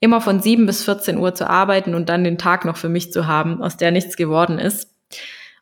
immer 0.00 0.20
von 0.20 0.40
7 0.40 0.66
bis 0.66 0.84
14 0.84 1.16
Uhr 1.18 1.34
zu 1.34 1.48
arbeiten 1.48 1.94
und 1.94 2.08
dann 2.08 2.24
den 2.24 2.38
Tag 2.38 2.64
noch 2.64 2.76
für 2.76 2.88
mich 2.90 3.10
zu 3.12 3.26
haben, 3.26 3.62
aus 3.62 3.76
der 3.76 3.90
nichts 3.90 4.16
geworden 4.16 4.58
ist. 4.58 4.94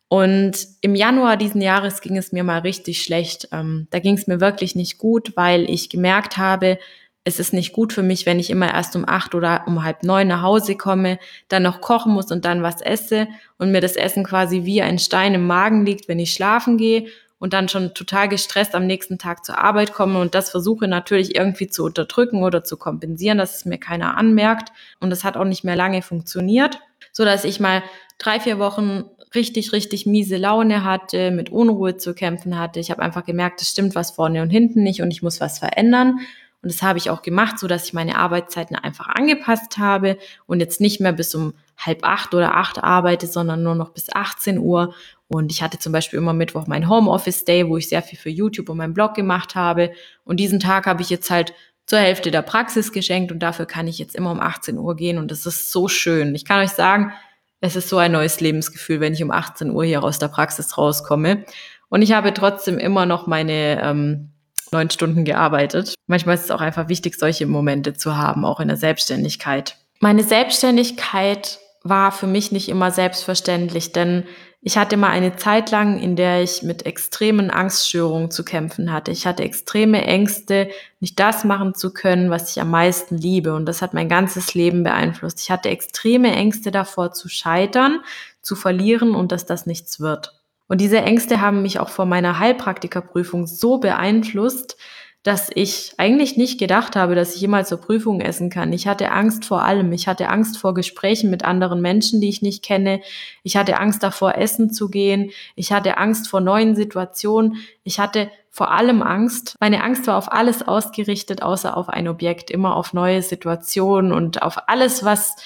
Und 0.09 0.67
im 0.83 0.95
Januar 0.95 1.39
diesen 1.39 1.63
Jahres 1.63 2.03
ging 2.03 2.19
es 2.19 2.33
mir 2.33 2.45
mal 2.45 2.59
richtig 2.59 3.03
schlecht. 3.03 3.49
Ähm, 3.51 3.87
da 3.91 3.99
ging 3.99 4.15
es 4.15 4.27
mir 4.27 4.41
wirklich 4.41 4.75
nicht 4.75 4.99
gut, 4.99 5.33
weil 5.37 5.71
ich 5.71 5.89
gemerkt 5.89 6.37
habe, 6.37 6.79
es 7.25 7.39
ist 7.39 7.53
nicht 7.53 7.73
gut 7.73 7.93
für 7.93 8.03
mich, 8.03 8.27
wenn 8.27 8.41
ich 8.41 8.51
immer 8.51 8.73
erst 8.73 8.97
um 8.97 9.09
acht 9.09 9.35
oder 9.35 9.65
um 9.67 9.85
halb 9.85 10.03
neun 10.03 10.29
nach 10.29 10.43
Hause 10.43 10.77
komme, 10.77 11.19
dann 11.49 11.63
noch 11.63 11.81
kochen 11.81 12.13
muss 12.13 12.33
und 12.33 12.45
dann 12.45 12.63
was 12.63 12.81
esse 12.81 13.29
und 13.59 13.71
mir 13.71 13.81
das 13.81 13.97
Essen 13.97 14.25
quasi 14.25 14.65
wie 14.65 14.83
ein 14.83 14.99
Stein 14.99 15.35
im 15.35 15.47
Magen 15.47 15.87
liegt, 15.87 16.09
wenn 16.09 16.19
ich 16.19 16.33
schlafen 16.33 16.79
gehe 16.79 17.07
und 17.39 17.53
dann 17.53 17.69
schon 17.69 17.95
total 17.95 18.29
gestresst 18.29 18.75
am 18.75 18.87
nächsten 18.87 19.19
Tag 19.19 19.45
zur 19.45 19.59
Arbeit 19.59 19.93
komme 19.93 20.21
und 20.21 20.35
das 20.35 20.51
versuche 20.51 20.87
natürlich 20.89 21.35
irgendwie 21.35 21.69
zu 21.69 21.85
unterdrücken 21.85 22.43
oder 22.43 22.65
zu 22.65 22.77
kompensieren, 22.77 23.39
dass 23.39 23.57
es 23.57 23.65
mir 23.65 23.79
keiner 23.79 24.17
anmerkt. 24.17 24.73
Und 25.01 25.11
das 25.11 25.25
hat 25.25 25.37
auch 25.37 25.45
nicht 25.45 25.65
mehr 25.65 25.75
lange 25.75 26.03
funktioniert, 26.03 26.79
so 27.11 27.25
dass 27.25 27.45
ich 27.45 27.59
mal 27.59 27.83
drei, 28.19 28.39
vier 28.39 28.61
Wochen 28.61 29.05
richtig, 29.35 29.73
richtig 29.73 30.07
miese 30.07 30.37
Laune 30.37 30.85
hatte, 30.85 31.31
mit 31.33 31.51
Unruhe 31.51 31.97
zu 31.97 32.15
kämpfen 32.15 32.59
hatte. 32.59 32.79
Ich 32.79 32.93
habe 32.93 33.03
einfach 33.03 33.25
gemerkt, 33.25 33.61
es 33.61 33.71
stimmt 33.71 33.97
was 33.97 34.13
vorne 34.13 34.43
und 34.43 34.51
hinten 34.51 34.85
nicht 34.85 35.03
und 35.03 35.11
ich 35.11 35.23
muss 35.23 35.41
was 35.41 35.59
verändern. 35.59 36.21
Und 36.63 36.73
das 36.73 36.83
habe 36.83 36.99
ich 36.99 37.11
auch 37.11 37.23
gemacht, 37.23 37.59
so 37.59 37.67
dass 37.67 37.85
ich 37.85 37.93
meine 37.93 38.17
Arbeitszeiten 38.17 38.77
einfach 38.77 39.09
angepasst 39.09 39.79
habe 39.79 40.17
und 40.47 40.61
jetzt 40.61 40.81
nicht 40.81 41.01
mehr 41.01 41.13
bis 41.13 41.35
um 41.35 41.55
halb 41.77 42.05
acht 42.05 42.35
oder 42.35 42.57
acht 42.57 42.83
arbeite, 42.83 43.27
sondern 43.27 43.65
nur 43.65 43.75
noch 43.75 43.91
bis 43.91 44.13
18 44.13 44.59
Uhr. 44.59 44.95
Und 45.27 45.51
ich 45.51 45.63
hatte 45.63 45.79
zum 45.79 45.93
Beispiel 45.93 46.19
immer 46.19 46.33
Mittwoch 46.33 46.69
mein 46.69 46.89
Homeoffice 46.89 47.45
Day, 47.45 47.69
wo 47.69 47.77
ich 47.77 47.89
sehr 47.89 48.03
viel 48.03 48.19
für 48.19 48.31
YouTube 48.31 48.69
und 48.69 48.77
meinen 48.77 48.95
Blog 48.95 49.15
gemacht 49.15 49.57
habe. 49.57 49.91
Und 50.25 50.39
diesen 50.39 50.61
Tag 50.61 50.87
habe 50.87 51.03
ich 51.03 51.11
jetzt 51.11 51.31
halt 51.31 51.53
zur 51.87 51.99
Hälfte 51.99 52.31
der 52.31 52.43
Praxis 52.43 52.93
geschenkt 52.93 53.33
und 53.33 53.41
dafür 53.41 53.67
kann 53.67 53.89
ich 53.89 53.99
jetzt 53.99 54.15
immer 54.15 54.31
um 54.31 54.41
18 54.41 54.79
Uhr 54.79 54.95
gehen 54.95 55.19
und 55.19 55.33
das 55.33 55.47
ist 55.47 55.73
so 55.73 55.89
schön. 55.89 56.35
Ich 56.35 56.45
kann 56.45 56.61
euch 56.61 56.71
sagen, 56.71 57.13
es 57.61 57.77
ist 57.77 57.89
so 57.89 57.99
ein 57.99 58.13
neues 58.13 58.41
Lebensgefühl, 58.41 59.01
wenn 59.01 59.15
ich 59.15 59.23
um 59.23 59.31
18 59.31 59.71
Uhr 59.71 59.85
hier 59.85 60.05
aus 60.05 60.19
der 60.19 60.29
Praxis 60.29 60.79
rauskomme. 60.79 61.45
Und 61.89 62.03
ich 62.03 62.13
habe 62.13 62.33
trotzdem 62.33 62.79
immer 62.79 63.05
noch 63.05 63.27
meine 63.27 63.83
ähm, 63.83 64.31
neun 64.73 64.91
Stunden 64.91 65.25
gearbeitet. 65.25 65.95
Manchmal 66.07 66.35
ist 66.35 66.45
es 66.45 66.51
auch 66.51 66.61
einfach 66.61 66.89
wichtig, 66.89 67.19
solche 67.19 67.47
Momente 67.47 67.95
zu 67.95 68.17
haben, 68.17 68.45
auch 68.45 68.61
in 68.61 68.69
der 68.69 68.77
Selbstständigkeit. 68.77 69.77
Meine 70.01 70.25
Selbstständigkeit 70.25 71.59
war 71.85 72.13
für 72.13 72.27
mich 72.27 72.53
nicht 72.53 72.69
immer 72.69 72.91
selbstverständlich, 72.91 73.93
denn 73.93 74.25
ich 74.65 74.79
hatte 74.79 74.97
mal 74.97 75.11
eine 75.11 75.35
Zeit 75.35 75.73
lang, 75.73 76.01
in 76.01 76.15
der 76.15 76.41
ich 76.41 76.63
mit 76.63 76.87
extremen 76.87 77.51
Angststörungen 77.51 78.31
zu 78.31 78.45
kämpfen 78.45 78.93
hatte. 78.93 79.11
Ich 79.11 79.27
hatte 79.27 79.43
extreme 79.43 80.05
Ängste, 80.05 80.71
nicht 81.01 81.19
das 81.19 81.43
machen 81.43 81.75
zu 81.75 81.93
können, 81.93 82.31
was 82.31 82.53
ich 82.53 82.63
am 82.63 82.71
meisten 82.71 83.19
liebe. 83.19 83.55
Und 83.55 83.67
das 83.67 83.83
hat 83.83 83.93
mein 83.93 84.09
ganzes 84.09 84.55
Leben 84.55 84.85
beeinflusst. 84.85 85.41
Ich 85.41 85.51
hatte 85.51 85.69
extreme 85.69 86.31
Ängste 86.31 86.71
davor 86.71 87.11
zu 87.11 87.29
scheitern, 87.29 88.03
zu 88.41 88.55
verlieren 88.55 89.17
und 89.17 89.33
dass 89.33 89.47
das 89.47 89.67
nichts 89.67 89.99
wird. 89.99 90.33
Und 90.73 90.81
diese 90.81 91.03
Ängste 91.03 91.43
haben 91.43 91.61
mich 91.61 91.81
auch 91.81 91.91
vor 91.91 92.07
meiner 92.07 92.39
Heilpraktikerprüfung 92.39 93.47
so 93.47 93.77
beeinflusst, 93.77 94.79
dass 95.23 95.51
ich 95.55 95.93
eigentlich 95.99 96.39
nicht 96.39 96.59
gedacht 96.59 96.97
habe, 96.97 97.15
dass 97.15 97.35
ich 97.35 97.43
jemals 97.43 97.69
zur 97.69 97.77
Prüfung 97.77 98.23
essen 98.23 98.49
kann. 98.49 98.73
Ich 98.73 98.87
hatte 98.87 99.13
Angst 99.13 99.45
vor 99.45 99.65
allem. 99.65 99.93
Ich 99.93 100.09
hatte 100.09 100.31
Angst 100.31 100.57
vor 100.57 100.73
Gesprächen 100.73 101.29
mit 101.29 101.45
anderen 101.45 101.83
Menschen, 101.83 102.23
die 102.23 102.31
ich 102.31 102.41
nicht 102.41 102.65
kenne. 102.65 103.03
Ich 103.43 103.55
hatte 103.59 103.79
Angst 103.79 104.03
davor, 104.03 104.39
essen 104.39 104.71
zu 104.71 104.89
gehen. 104.89 105.31
Ich 105.57 105.73
hatte 105.73 105.99
Angst 105.99 106.29
vor 106.29 106.41
neuen 106.41 106.75
Situationen. 106.75 107.57
Ich 107.85 108.01
hatte 108.01 108.31
vor 108.49 108.71
allem 108.71 109.03
Angst. 109.03 109.57
Meine 109.61 109.85
Angst 109.85 110.07
war 110.07 110.17
auf 110.17 110.33
alles 110.33 110.67
ausgerichtet, 110.67 111.43
außer 111.43 111.77
auf 111.77 111.91
ein 111.91 112.09
Objekt, 112.09 112.51
immer 112.51 112.77
auf 112.77 112.95
neue 112.95 113.21
Situationen 113.21 114.11
und 114.11 114.41
auf 114.41 114.71
alles, 114.71 115.05
was 115.05 115.37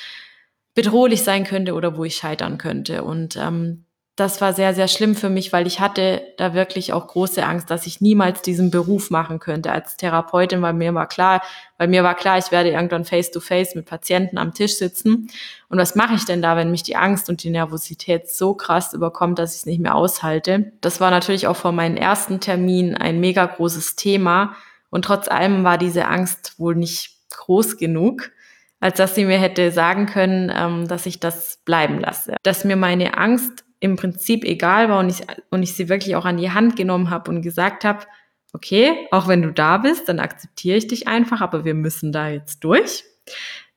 bedrohlich 0.76 1.24
sein 1.24 1.42
könnte 1.42 1.74
oder 1.74 1.96
wo 1.96 2.04
ich 2.04 2.14
scheitern 2.14 2.58
könnte. 2.58 3.02
Und 3.02 3.34
ähm, 3.34 3.86
das 4.16 4.40
war 4.40 4.54
sehr, 4.54 4.72
sehr 4.72 4.88
schlimm 4.88 5.14
für 5.14 5.28
mich, 5.28 5.52
weil 5.52 5.66
ich 5.66 5.78
hatte 5.78 6.22
da 6.38 6.54
wirklich 6.54 6.94
auch 6.94 7.06
große 7.06 7.44
Angst, 7.44 7.70
dass 7.70 7.86
ich 7.86 8.00
niemals 8.00 8.40
diesen 8.40 8.70
Beruf 8.70 9.10
machen 9.10 9.40
könnte 9.40 9.70
als 9.70 9.98
Therapeutin, 9.98 10.62
weil 10.62 10.72
mir 10.72 10.94
war 10.94 11.06
klar, 11.06 11.42
weil 11.76 11.88
mir 11.88 12.02
war 12.02 12.14
klar, 12.14 12.38
ich 12.38 12.50
werde 12.50 12.70
irgendwann 12.70 13.04
face 13.04 13.30
to 13.30 13.40
face 13.40 13.74
mit 13.74 13.84
Patienten 13.84 14.38
am 14.38 14.54
Tisch 14.54 14.78
sitzen. 14.78 15.28
Und 15.68 15.78
was 15.78 15.96
mache 15.96 16.14
ich 16.14 16.24
denn 16.24 16.40
da, 16.40 16.56
wenn 16.56 16.70
mich 16.70 16.82
die 16.82 16.96
Angst 16.96 17.28
und 17.28 17.42
die 17.42 17.50
Nervosität 17.50 18.30
so 18.30 18.54
krass 18.54 18.94
überkommt, 18.94 19.38
dass 19.38 19.52
ich 19.52 19.58
es 19.58 19.66
nicht 19.66 19.80
mehr 19.80 19.94
aushalte? 19.94 20.72
Das 20.80 20.98
war 20.98 21.10
natürlich 21.10 21.46
auch 21.46 21.56
vor 21.56 21.72
meinem 21.72 21.98
ersten 21.98 22.40
Termin 22.40 22.96
ein 22.96 23.20
mega 23.20 23.44
großes 23.44 23.96
Thema. 23.96 24.56
Und 24.88 25.04
trotz 25.04 25.28
allem 25.28 25.62
war 25.62 25.76
diese 25.76 26.06
Angst 26.06 26.58
wohl 26.58 26.74
nicht 26.74 27.18
groß 27.30 27.76
genug 27.76 28.30
als 28.78 28.98
dass 28.98 29.14
sie 29.14 29.24
mir 29.24 29.38
hätte 29.38 29.72
sagen 29.72 30.04
können, 30.04 30.52
ähm, 30.54 30.86
dass 30.86 31.06
ich 31.06 31.18
das 31.18 31.60
bleiben 31.64 31.98
lasse. 31.98 32.36
Dass 32.42 32.62
mir 32.62 32.76
meine 32.76 33.16
Angst 33.16 33.65
im 33.80 33.96
Prinzip 33.96 34.44
egal 34.44 34.88
war 34.88 35.00
und 35.00 35.08
ich, 35.08 35.22
und 35.50 35.62
ich 35.62 35.74
sie 35.74 35.88
wirklich 35.88 36.16
auch 36.16 36.24
an 36.24 36.38
die 36.38 36.50
Hand 36.50 36.76
genommen 36.76 37.10
habe 37.10 37.30
und 37.30 37.42
gesagt 37.42 37.84
habe, 37.84 38.04
okay, 38.52 39.06
auch 39.10 39.28
wenn 39.28 39.42
du 39.42 39.52
da 39.52 39.78
bist, 39.78 40.08
dann 40.08 40.18
akzeptiere 40.18 40.78
ich 40.78 40.86
dich 40.86 41.08
einfach, 41.08 41.40
aber 41.40 41.64
wir 41.64 41.74
müssen 41.74 42.12
da 42.12 42.28
jetzt 42.28 42.64
durch. 42.64 43.04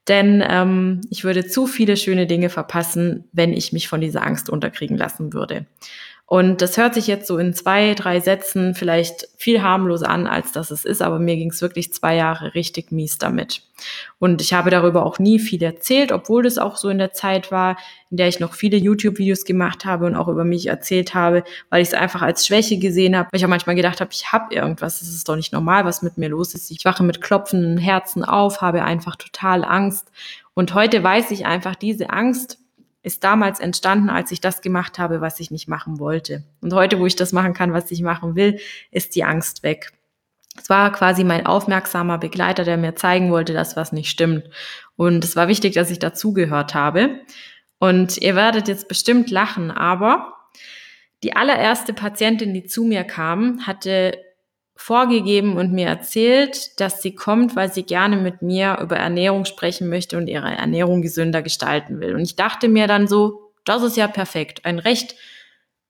Denn 0.08 0.44
ähm, 0.48 1.02
ich 1.12 1.24
würde 1.24 1.46
zu 1.46 1.68
viele 1.68 1.96
schöne 1.98 2.26
Dinge 2.26 2.50
verpassen, 2.50 3.26
wenn 3.32 3.54
ich 3.54 3.74
mich 3.74 3.88
von 3.88 4.02
dieser 4.02 4.26
Angst 4.26 4.50
unterkriegen 4.50 4.98
lassen 4.98 5.34
würde. 5.34 5.68
Und 6.30 6.62
das 6.62 6.78
hört 6.78 6.94
sich 6.94 7.08
jetzt 7.08 7.26
so 7.26 7.40
in 7.40 7.56
zwei, 7.56 7.96
drei 7.96 8.20
Sätzen 8.20 8.76
vielleicht 8.76 9.28
viel 9.36 9.64
harmloser 9.64 10.10
an, 10.10 10.28
als 10.28 10.52
das 10.52 10.70
es 10.70 10.86
ist, 10.86 11.02
aber 11.02 11.18
mir 11.18 11.36
ging 11.36 11.50
es 11.50 11.60
wirklich 11.64 11.92
zwei 11.92 12.16
Jahre 12.16 12.54
richtig 12.54 12.92
mies 12.92 13.18
damit. 13.18 13.64
Und 14.20 14.40
ich 14.40 14.54
habe 14.54 14.70
darüber 14.70 15.08
auch 15.08 15.18
nie 15.18 15.40
viel 15.40 15.64
erzählt, 15.64 16.12
obwohl 16.12 16.44
das 16.44 16.60
auch 16.60 16.78
so 16.78 16.90
in 16.90 17.00
der 17.00 17.14
Zeit 17.14 17.52
war, 17.52 17.78
in 18.12 18.18
der 18.18 18.28
ich 18.28 18.40
noch 18.40 18.54
viele 18.54 18.78
YouTube-Videos 18.78 19.44
gemacht 19.44 19.86
habe 19.86 20.06
und 20.06 20.16
auch 20.16 20.28
über 20.28 20.44
mich 20.44 20.68
erzählt 20.68 21.16
habe, 21.16 21.44
weil 21.72 21.82
ich 21.82 21.88
es 21.88 21.94
einfach 21.96 22.22
als 22.22 22.46
Schwäche 22.46 22.78
gesehen 22.78 23.18
habe, 23.18 23.30
weil 23.32 23.40
ich 23.40 23.46
auch 23.46 23.50
manchmal 23.50 23.76
gedacht 23.76 24.00
habe, 24.00 24.12
ich 24.14 24.32
habe 24.32 24.54
irgendwas, 24.54 25.00
das 25.00 25.10
ist 25.10 25.28
doch 25.28 25.36
nicht 25.36 25.52
normal, 25.52 25.84
was 25.84 26.04
mit 26.04 26.20
mir 26.20 26.30
los 26.30 26.54
ist. 26.54 26.70
Ich 26.70 26.86
wache 26.86 27.02
mit 27.02 27.22
klopfenden 27.22 27.80
Herzen 27.80 28.24
auf, 28.24 28.62
habe 28.62 28.84
einfach 28.84 29.16
total 29.16 29.66
Angst. 29.66 30.12
Und 30.54 30.76
heute 30.76 31.04
weiß 31.04 31.32
ich 31.32 31.48
einfach, 31.48 31.74
diese 31.74 32.12
Angst 32.12 32.59
ist 33.02 33.24
damals 33.24 33.60
entstanden, 33.60 34.10
als 34.10 34.32
ich 34.32 34.42
das 34.42 34.62
gemacht 34.62 35.00
habe, 35.00 35.22
was 35.22 35.40
ich 35.40 35.52
nicht 35.52 35.68
machen 35.68 36.00
wollte. 36.00 36.44
Und 36.62 36.74
heute, 36.74 37.00
wo 37.00 37.06
ich 37.06 37.16
das 37.16 37.32
machen 37.32 37.54
kann, 37.54 37.74
was 37.74 37.92
ich 37.92 38.02
machen 38.02 38.36
will, 38.36 38.60
ist 38.92 39.16
die 39.16 39.24
Angst 39.24 39.64
weg. 39.64 39.92
Es 40.58 40.70
war 40.70 40.92
quasi 40.92 41.24
mein 41.24 41.46
aufmerksamer 41.46 42.18
Begleiter, 42.18 42.66
der 42.66 42.78
mir 42.78 42.96
zeigen 42.96 43.32
wollte, 43.32 43.54
dass 43.54 43.78
was 43.78 43.94
nicht 43.94 44.10
stimmt. 44.10 44.44
Und 44.98 45.24
es 45.24 45.36
war 45.36 45.48
wichtig, 45.48 45.74
dass 45.74 45.92
ich 45.92 46.00
dazugehört 46.00 46.74
habe. 46.74 47.22
Und 47.80 48.18
ihr 48.18 48.36
werdet 48.36 48.68
jetzt 48.68 48.90
bestimmt 48.90 49.32
lachen, 49.32 49.72
aber 49.72 50.34
die 51.24 51.36
allererste 51.36 51.94
Patientin, 51.94 52.54
die 52.54 52.66
zu 52.66 52.84
mir 52.84 53.06
kam, 53.06 53.66
hatte 53.66 54.18
vorgegeben 54.80 55.58
und 55.58 55.74
mir 55.74 55.88
erzählt, 55.88 56.80
dass 56.80 57.02
sie 57.02 57.14
kommt, 57.14 57.58
weil 57.58 57.72
sie 57.72 57.84
gerne 57.84 58.16
mit 58.16 58.42
mir 58.42 58.80
über 58.82 58.96
Ernährung 58.96 59.44
sprechen 59.44 59.90
möchte 59.90 60.18
und 60.18 60.28
ihre 60.28 60.56
Ernährung 60.56 61.02
gesünder 61.02 61.42
gestalten 61.42 62.00
will. 62.00 62.16
Und 62.16 62.22
ich 62.22 62.38
dachte 62.38 62.70
mir 62.70 62.88
dann 62.88 63.06
so, 63.06 63.52
das 63.66 63.84
ist 63.84 63.98
ja 63.98 64.08
perfekt. 64.08 64.64
Ein 64.64 64.80
recht 64.80 65.16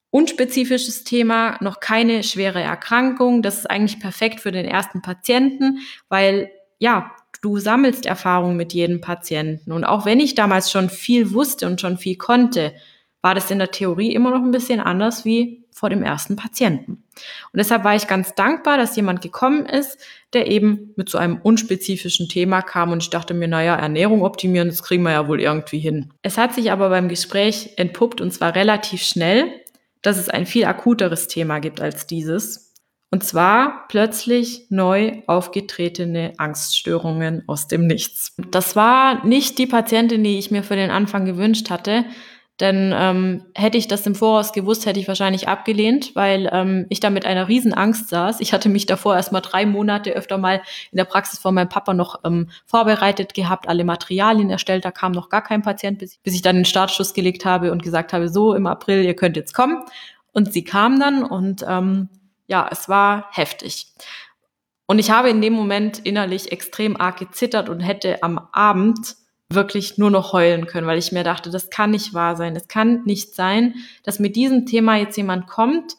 unspezifisches 0.10 1.04
Thema, 1.04 1.58
noch 1.62 1.80
keine 1.80 2.24
schwere 2.24 2.62
Erkrankung. 2.62 3.44
Das 3.44 3.60
ist 3.60 3.70
eigentlich 3.70 4.00
perfekt 4.00 4.40
für 4.40 4.52
den 4.52 4.66
ersten 4.66 5.04
Patienten, 5.04 5.80
weil 6.10 6.50
ja, 6.80 7.12
du 7.44 7.60
sammelst 7.60 8.08
Erfahrung 8.08 8.56
mit 8.56 8.74
jedem 8.74 9.02
Patienten. 9.02 9.72
Und 9.72 9.84
auch 9.84 10.06
wenn 10.06 10.20
ich 10.20 10.34
damals 10.34 10.72
schon 10.72 10.90
viel 10.90 11.32
wusste 11.32 11.68
und 11.68 11.80
schon 11.80 12.00
viel 12.00 12.18
konnte, 12.18 12.74
war 13.22 13.36
das 13.36 13.52
in 13.52 13.60
der 13.60 13.70
Theorie 13.70 14.16
immer 14.16 14.32
noch 14.32 14.44
ein 14.44 14.52
bisschen 14.52 14.80
anders 14.80 15.26
wie 15.26 15.59
vor 15.80 15.90
dem 15.90 16.04
ersten 16.04 16.36
Patienten. 16.36 16.92
Und 16.92 17.58
deshalb 17.58 17.86
war 17.86 17.96
ich 17.96 18.08
ganz 18.08 18.36
dankbar, 18.36 18.78
dass 18.78 18.98
jemand 18.98 19.22
gekommen 19.22 19.66
ist, 19.66 19.98
der 20.34 20.52
eben 20.52 20.94
mit 20.98 21.08
so 21.08 21.18
einem 21.18 21.40
unspezifischen 21.42 22.28
Thema 22.28 22.62
kam 22.62 22.92
und 22.92 23.02
ich 23.02 23.10
dachte 23.10 23.34
mir, 23.34 23.48
naja, 23.48 23.76
Ernährung 23.76 24.24
optimieren, 24.24 24.68
das 24.68 24.84
kriegen 24.84 25.04
wir 25.04 25.14
ja 25.14 25.30
wohl 25.30 25.40
irgendwie 25.40 25.80
hin. 25.80 26.12
Es 26.22 26.38
hat 26.38 26.54
sich 26.54 26.74
aber 26.74 26.90
beim 26.90 27.08
Gespräch 27.08 27.76
entpuppt 27.78 28.20
und 28.20 28.32
zwar 28.32 28.56
relativ 28.56 29.02
schnell, 29.04 29.50
dass 30.02 30.18
es 30.18 30.28
ein 30.28 30.46
viel 30.46 30.66
akuteres 30.66 31.30
Thema 31.30 31.60
gibt 31.60 31.80
als 31.80 32.08
dieses. 32.08 32.74
Und 33.10 33.24
zwar 33.24 33.88
plötzlich 33.88 34.68
neu 34.70 35.22
aufgetretene 35.28 36.34
Angststörungen 36.38 37.44
aus 37.48 37.70
dem 37.70 37.88
Nichts. 37.88 38.36
Das 38.52 38.76
war 38.76 39.26
nicht 39.26 39.58
die 39.58 39.66
Patientin, 39.66 40.26
die 40.26 40.38
ich 40.38 40.52
mir 40.52 40.62
für 40.62 40.76
den 40.76 40.92
Anfang 40.92 41.24
gewünscht 41.24 41.70
hatte, 41.70 42.04
denn 42.60 42.94
ähm, 42.94 43.46
hätte 43.56 43.78
ich 43.78 43.88
das 43.88 44.06
im 44.06 44.16
Voraus 44.16 44.52
gewusst, 44.52 44.86
hätte 44.86 45.00
ich 45.00 45.08
wahrscheinlich 45.08 45.48
abgelehnt, 45.48 46.16
weil 46.16 46.50
ähm, 46.52 46.86
ich 46.90 47.00
da 47.00 47.10
mit 47.10 47.26
einer 47.26 47.48
Riesenangst 47.48 48.10
saß. 48.10 48.42
Ich 48.42 48.52
hatte 48.52 48.68
mich 48.68 48.86
davor 48.86 49.16
erst 49.16 49.32
mal 49.32 49.40
drei 49.40 49.66
Monate 49.66 50.12
öfter 50.12 50.38
mal 50.38 50.62
in 50.92 50.98
der 50.98 51.06
Praxis 51.06 51.40
von 51.40 51.54
meinem 51.56 51.70
Papa 51.70 51.94
noch 51.94 52.20
ähm, 52.26 52.50
vorbereitet 52.66 53.34
gehabt, 53.34 53.70
alle 53.70 53.86
Materialien 53.86 54.50
erstellt. 54.50 54.84
Da 54.84 54.92
kam 54.92 55.14
noch 55.14 55.30
gar 55.30 55.44
kein 55.44 55.62
Patient, 55.62 56.00
bis, 56.00 56.18
bis 56.18 56.34
ich 56.34 56.42
dann 56.42 56.58
den 56.58 56.66
Startschuss 56.66 57.14
gelegt 57.14 57.46
habe 57.46 57.72
und 57.72 57.82
gesagt 57.82 58.12
habe, 58.12 58.28
so 58.28 58.54
im 58.54 58.68
April, 58.68 59.06
ihr 59.06 59.16
könnt 59.16 59.38
jetzt 59.38 59.54
kommen. 59.54 59.84
Und 60.34 60.52
sie 60.52 60.64
kam 60.64 61.00
dann 61.00 61.24
und 61.24 61.66
ähm, 61.68 62.10
ja, 62.48 62.68
es 62.70 62.90
war 62.90 63.28
heftig. 63.32 63.88
Und 64.86 65.00
ich 65.00 65.12
habe 65.12 65.30
in 65.30 65.40
dem 65.40 65.54
Moment 65.54 66.00
innerlich 66.00 66.52
extrem 66.52 67.00
arg 67.00 67.18
gezittert 67.18 67.70
und 67.70 67.80
hätte 67.80 68.24
am 68.24 68.40
Abend 68.52 69.16
wirklich 69.52 69.98
nur 69.98 70.12
noch 70.12 70.34
heulen 70.34 70.68
können, 70.68 70.88
weil 70.88 71.00
ich 71.00 71.12
mir 71.12 71.24
dachte, 71.24 71.50
das 71.50 71.70
kann 71.70 71.92
nicht 71.92 72.14
wahr 72.14 72.36
sein. 72.36 72.56
Es 72.56 72.68
kann 72.68 73.04
nicht 73.06 73.34
sein, 73.34 73.76
dass 74.04 74.20
mit 74.20 74.36
diesem 74.36 74.66
Thema 74.66 74.96
jetzt 74.98 75.18
jemand 75.18 75.48
kommt, 75.48 75.96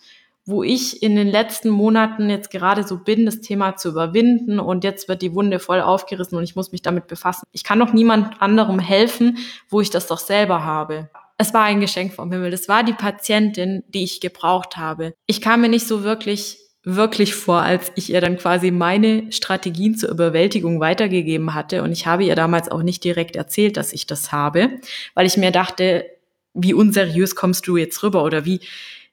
wo 0.47 0.63
ich 0.63 1.03
in 1.03 1.17
den 1.17 1.29
letzten 1.29 1.69
Monaten 1.69 2.31
jetzt 2.31 2.51
gerade 2.51 2.85
so 2.87 2.99
bin, 2.99 3.27
das 3.27 3.41
Thema 3.41 3.77
zu 3.77 3.91
überwinden 3.91 4.59
und 4.59 4.85
jetzt 4.85 5.09
wird 5.09 5.23
die 5.23 5.35
Wunde 5.35 5.59
voll 5.59 5.81
aufgerissen 5.81 6.39
und 6.39 6.45
ich 6.45 6.57
muss 6.57 6.73
mich 6.73 6.83
damit 6.83 7.09
befassen. 7.09 7.47
Ich 7.53 7.65
kann 7.65 7.79
doch 7.79 7.93
niemand 7.93 8.41
anderem 8.41 8.79
helfen, 8.79 9.39
wo 9.69 9.81
ich 9.81 9.91
das 9.91 10.07
doch 10.07 10.19
selber 10.19 10.65
habe. 10.65 11.11
es 11.39 11.55
war 11.55 11.65
ein 11.65 11.81
Geschenk 11.81 12.13
vom 12.13 12.31
Himmel. 12.31 12.51
Das 12.51 12.69
war 12.69 12.85
die 12.85 12.93
Patientin, 12.93 13.83
die 13.89 14.05
ich 14.05 14.21
gebraucht 14.21 14.77
habe. 14.77 15.15
Ich 15.27 15.41
kam 15.41 15.63
mir 15.63 15.69
nicht 15.69 15.87
so 15.87 16.03
wirklich 16.03 16.59
wirklich 16.83 17.35
vor, 17.35 17.61
als 17.61 17.93
ich 17.95 18.11
ihr 18.11 18.21
dann 18.21 18.39
quasi 18.39 18.71
meine 18.71 19.31
Strategien 19.33 19.97
zur 19.97 20.11
Überwältigung 20.11 20.81
weitergegeben 20.81 21.55
hatte. 21.55 21.83
Und 21.83 21.93
ich 21.93 22.07
habe 22.07 22.25
ihr 22.25 22.35
damals 22.35 22.71
auch 22.71 22.83
nicht 22.83 23.05
direkt 23.05 23.37
erzählt, 23.37 23.77
dass 23.77 23.93
ich 23.93 24.07
das 24.07 24.33
habe, 24.33 24.81
weil 25.15 25.27
ich 25.27 25.37
mir 25.37 25.51
dachte, 25.51 26.07
wie 26.55 26.75
unseriös 26.75 27.37
kommst 27.37 27.67
du 27.67 27.77
jetzt 27.77 28.03
rüber 28.03 28.25
oder 28.25 28.45
wie, 28.45 28.61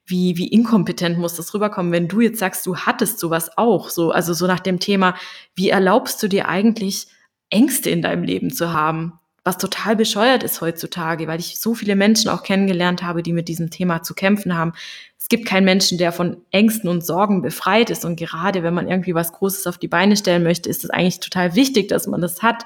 wie, 0.06 0.38
wie 0.38 0.48
inkompetent 0.48 1.18
muss 1.18 1.36
das 1.36 1.54
rüberkommen, 1.54 1.92
wenn 1.92 2.08
du 2.08 2.22
jetzt 2.22 2.40
sagst, 2.40 2.66
du 2.66 2.78
hattest 2.78 3.20
sowas 3.20 3.58
auch, 3.58 3.90
so, 3.90 4.12
also 4.12 4.34
so 4.34 4.48
nach 4.48 4.62
dem 4.62 4.80
Thema, 4.80 5.16
wie 5.56 5.70
erlaubst 5.70 6.24
du 6.24 6.30
dir 6.30 6.48
eigentlich 6.48 7.08
Ängste 7.50 7.90
in 7.90 8.02
deinem 8.02 8.24
Leben 8.24 8.52
zu 8.52 8.72
haben? 8.72 9.20
Was 9.48 9.58
total 9.58 9.96
bescheuert 9.96 10.44
ist 10.44 10.60
heutzutage, 10.60 11.26
weil 11.26 11.40
ich 11.40 11.58
so 11.58 11.74
viele 11.74 11.96
Menschen 11.96 12.30
auch 12.30 12.44
kennengelernt 12.44 13.02
habe, 13.02 13.24
die 13.24 13.32
mit 13.32 13.48
diesem 13.48 13.70
Thema 13.70 14.04
zu 14.04 14.14
kämpfen 14.14 14.58
haben. 14.58 14.74
Es 15.18 15.30
gibt 15.30 15.46
keinen 15.46 15.64
Menschen, 15.64 15.98
der 15.98 16.12
von 16.12 16.42
Ängsten 16.52 16.90
und 16.90 17.06
Sorgen 17.06 17.42
befreit 17.42 17.90
ist. 17.90 18.04
Und 18.04 18.18
gerade 18.18 18.62
wenn 18.62 18.74
man 18.74 18.90
irgendwie 18.90 19.16
was 19.16 19.32
Großes 19.32 19.66
auf 19.66 19.78
die 19.78 19.88
Beine 19.88 20.18
stellen 20.18 20.44
möchte, 20.44 20.68
ist 20.68 20.84
es 20.84 20.90
eigentlich 20.90 21.22
total 21.22 21.56
wichtig, 21.56 21.88
dass 21.88 22.08
man 22.08 22.20
das 22.20 22.44
hat, 22.44 22.66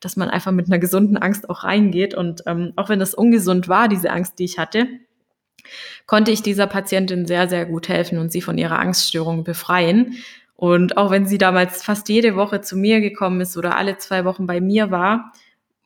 dass 0.00 0.16
man 0.16 0.30
einfach 0.30 0.52
mit 0.52 0.68
einer 0.68 0.78
gesunden 0.78 1.18
Angst 1.18 1.50
auch 1.50 1.64
reingeht. 1.64 2.14
Und 2.14 2.44
ähm, 2.46 2.72
auch 2.76 2.88
wenn 2.88 2.98
das 2.98 3.12
ungesund 3.12 3.68
war, 3.68 3.88
diese 3.88 4.10
Angst, 4.10 4.38
die 4.38 4.44
ich 4.44 4.58
hatte, 4.58 4.86
konnte 6.06 6.30
ich 6.30 6.40
dieser 6.40 6.66
Patientin 6.66 7.26
sehr, 7.26 7.46
sehr 7.46 7.66
gut 7.66 7.90
helfen 7.90 8.16
und 8.16 8.32
sie 8.32 8.40
von 8.40 8.56
ihrer 8.56 8.78
Angststörung 8.78 9.44
befreien. 9.44 10.14
Und 10.56 10.96
auch 10.96 11.10
wenn 11.10 11.26
sie 11.26 11.36
damals 11.36 11.82
fast 11.82 12.08
jede 12.08 12.36
Woche 12.36 12.62
zu 12.62 12.78
mir 12.78 13.02
gekommen 13.02 13.42
ist 13.42 13.58
oder 13.58 13.76
alle 13.76 13.98
zwei 13.98 14.24
Wochen 14.24 14.46
bei 14.46 14.62
mir 14.62 14.90
war, 14.90 15.32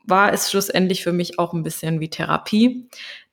war 0.07 0.33
es 0.33 0.51
schlussendlich 0.51 1.03
für 1.03 1.13
mich 1.13 1.39
auch 1.39 1.53
ein 1.53 1.63
bisschen 1.63 2.01
wie 2.01 2.09
Therapie. 2.09 2.89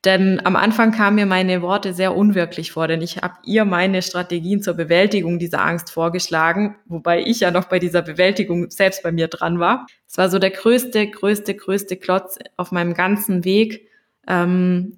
Denn 0.06 0.46
am 0.46 0.58
Anfang 0.58 0.92
kamen 0.92 1.16
mir 1.16 1.26
meine 1.26 1.62
Worte 1.62 1.94
sehr 1.94 2.14
unwirklich 2.16 2.74
vor, 2.74 2.90
denn 2.90 3.02
ich 3.02 3.18
habe 3.18 3.36
ihr 3.46 3.64
meine 3.64 4.02
Strategien 4.02 4.62
zur 4.62 4.74
Bewältigung 4.74 5.40
dieser 5.40 5.64
Angst 5.64 5.92
vorgeschlagen, 5.92 6.76
wobei 6.86 7.22
ich 7.22 7.40
ja 7.40 7.52
noch 7.52 7.66
bei 7.66 7.80
dieser 7.80 8.02
Bewältigung 8.02 8.70
selbst 8.70 9.02
bei 9.02 9.14
mir 9.14 9.30
dran 9.30 9.60
war. 9.60 9.88
Es 10.06 10.18
war 10.18 10.30
so 10.30 10.40
der 10.40 10.50
größte, 10.50 11.08
größte, 11.08 11.56
größte 11.56 11.96
Klotz 11.96 12.38
auf 12.58 12.74
meinem 12.74 12.96
ganzen 12.96 13.46
Weg, 13.46 13.88
ähm, 14.28 14.98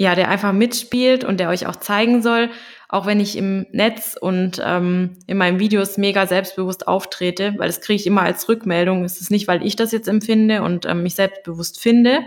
ja, 0.00 0.14
der 0.14 0.30
einfach 0.30 0.54
mitspielt 0.54 1.24
und 1.24 1.40
der 1.40 1.50
euch 1.50 1.66
auch 1.66 1.76
zeigen 1.76 2.22
soll, 2.22 2.48
auch 2.88 3.04
wenn 3.04 3.20
ich 3.20 3.36
im 3.36 3.66
Netz 3.70 4.16
und 4.18 4.58
ähm, 4.64 5.18
in 5.26 5.36
meinen 5.36 5.60
Videos 5.60 5.98
mega 5.98 6.26
selbstbewusst 6.26 6.88
auftrete, 6.88 7.52
weil 7.58 7.66
das 7.66 7.82
kriege 7.82 8.00
ich 8.00 8.06
immer 8.06 8.22
als 8.22 8.48
Rückmeldung. 8.48 9.04
Es 9.04 9.20
ist 9.20 9.30
nicht, 9.30 9.46
weil 9.46 9.62
ich 9.62 9.76
das 9.76 9.92
jetzt 9.92 10.08
empfinde 10.08 10.62
und 10.62 10.86
ähm, 10.86 11.02
mich 11.02 11.16
selbstbewusst 11.16 11.82
finde, 11.82 12.20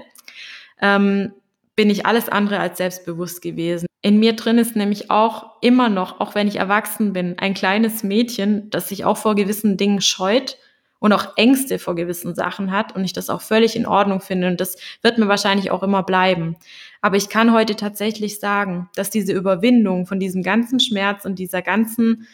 ähm, 0.84 1.34
bin 1.76 1.90
ich 1.90 2.06
alles 2.06 2.30
andere 2.30 2.60
als 2.60 2.78
selbstbewusst 2.78 3.42
gewesen. 3.42 3.88
In 4.04 4.20
mir 4.20 4.36
drin 4.36 4.60
ist 4.60 4.76
nämlich 4.76 5.10
auch 5.10 5.54
immer 5.62 5.90
noch, 5.90 6.20
auch 6.20 6.36
wenn 6.36 6.48
ich 6.48 6.58
erwachsen 6.58 7.12
bin, 7.12 7.40
ein 7.40 7.56
kleines 7.56 8.04
Mädchen, 8.04 8.70
das 8.70 8.88
sich 8.88 9.04
auch 9.04 9.18
vor 9.18 9.34
gewissen 9.34 9.78
Dingen 9.78 10.00
scheut 10.00 10.60
und 11.00 11.12
auch 11.12 11.38
Ängste 11.38 11.80
vor 11.80 11.96
gewissen 11.96 12.36
Sachen 12.36 12.72
hat 12.72 12.96
und 12.96 13.04
ich 13.04 13.14
das 13.14 13.32
auch 13.32 13.42
völlig 13.42 13.76
in 13.76 13.88
Ordnung 13.88 14.22
finde 14.22 14.48
und 14.48 14.62
das 14.62 14.78
wird 15.02 15.18
mir 15.18 15.28
wahrscheinlich 15.28 15.72
auch 15.72 15.82
immer 15.82 16.04
bleiben. 16.04 16.56
Aber 17.04 17.18
ich 17.18 17.28
kann 17.28 17.52
heute 17.52 17.76
tatsächlich 17.76 18.40
sagen, 18.40 18.90
dass 18.96 19.10
diese 19.10 19.34
Überwindung 19.34 20.06
von 20.06 20.22
diesem 20.22 20.42
ganzen 20.42 20.80
Schmerz 20.80 21.26
und 21.26 21.38
dieser 21.38 21.62
ganzen 21.62 22.28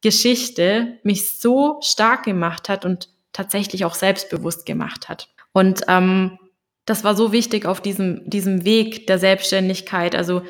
Geschichte 0.00 0.98
mich 1.02 1.28
so 1.28 1.78
stark 1.80 2.22
gemacht 2.22 2.68
hat 2.68 2.84
und 2.84 3.08
tatsächlich 3.32 3.84
auch 3.84 3.94
selbstbewusst 3.94 4.64
gemacht 4.64 5.08
hat. 5.08 5.28
Und 5.50 5.82
ähm, 5.88 6.38
das 6.84 7.02
war 7.02 7.16
so 7.16 7.32
wichtig 7.32 7.66
auf 7.66 7.80
diesem, 7.80 8.22
diesem 8.30 8.64
Weg 8.64 9.08
der 9.08 9.18
Selbstständigkeit. 9.18 10.14
Also 10.14 10.42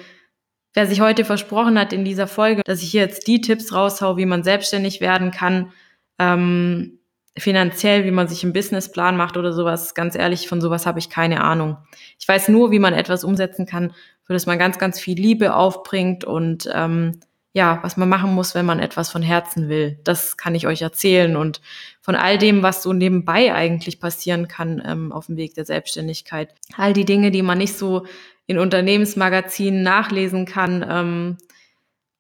wer 0.74 0.86
sich 0.86 1.00
heute 1.00 1.24
versprochen 1.24 1.78
hat 1.78 1.94
in 1.94 2.04
dieser 2.04 2.26
Folge, 2.26 2.60
dass 2.66 2.82
ich 2.82 2.90
hier 2.90 3.00
jetzt 3.00 3.26
die 3.26 3.40
Tipps 3.40 3.72
raushau, 3.72 4.18
wie 4.18 4.26
man 4.26 4.44
selbstständig 4.44 5.00
werden 5.00 5.30
kann, 5.30 5.72
ähm, 6.18 6.98
finanziell, 7.36 8.04
wie 8.04 8.10
man 8.10 8.28
sich 8.28 8.42
einen 8.42 8.52
Businessplan 8.52 9.16
macht 9.16 9.36
oder 9.36 9.52
sowas, 9.52 9.94
ganz 9.94 10.14
ehrlich, 10.14 10.48
von 10.48 10.60
sowas 10.60 10.86
habe 10.86 10.98
ich 10.98 11.08
keine 11.08 11.42
Ahnung. 11.42 11.78
Ich 12.18 12.28
weiß 12.28 12.48
nur, 12.48 12.70
wie 12.70 12.78
man 12.78 12.94
etwas 12.94 13.24
umsetzen 13.24 13.66
kann, 13.66 13.94
für 14.22 14.34
das 14.34 14.46
man 14.46 14.58
ganz, 14.58 14.78
ganz 14.78 15.00
viel 15.00 15.18
Liebe 15.18 15.54
aufbringt 15.54 16.24
und 16.24 16.68
ähm, 16.72 17.20
ja, 17.54 17.80
was 17.82 17.96
man 17.96 18.08
machen 18.08 18.34
muss, 18.34 18.54
wenn 18.54 18.64
man 18.64 18.80
etwas 18.80 19.10
von 19.10 19.22
Herzen 19.22 19.68
will. 19.68 19.98
Das 20.04 20.36
kann 20.36 20.54
ich 20.54 20.66
euch 20.66 20.80
erzählen 20.80 21.36
und 21.36 21.60
von 22.00 22.14
all 22.14 22.38
dem, 22.38 22.62
was 22.62 22.82
so 22.82 22.92
nebenbei 22.92 23.52
eigentlich 23.54 24.00
passieren 24.00 24.48
kann 24.48 24.82
ähm, 24.84 25.12
auf 25.12 25.26
dem 25.26 25.36
Weg 25.36 25.54
der 25.54 25.66
Selbstständigkeit. 25.66 26.54
All 26.76 26.94
die 26.94 27.04
Dinge, 27.04 27.30
die 27.30 27.42
man 27.42 27.58
nicht 27.58 27.76
so 27.76 28.06
in 28.46 28.58
Unternehmensmagazinen 28.58 29.82
nachlesen 29.82 30.46
kann, 30.46 30.84
ähm, 30.88 31.36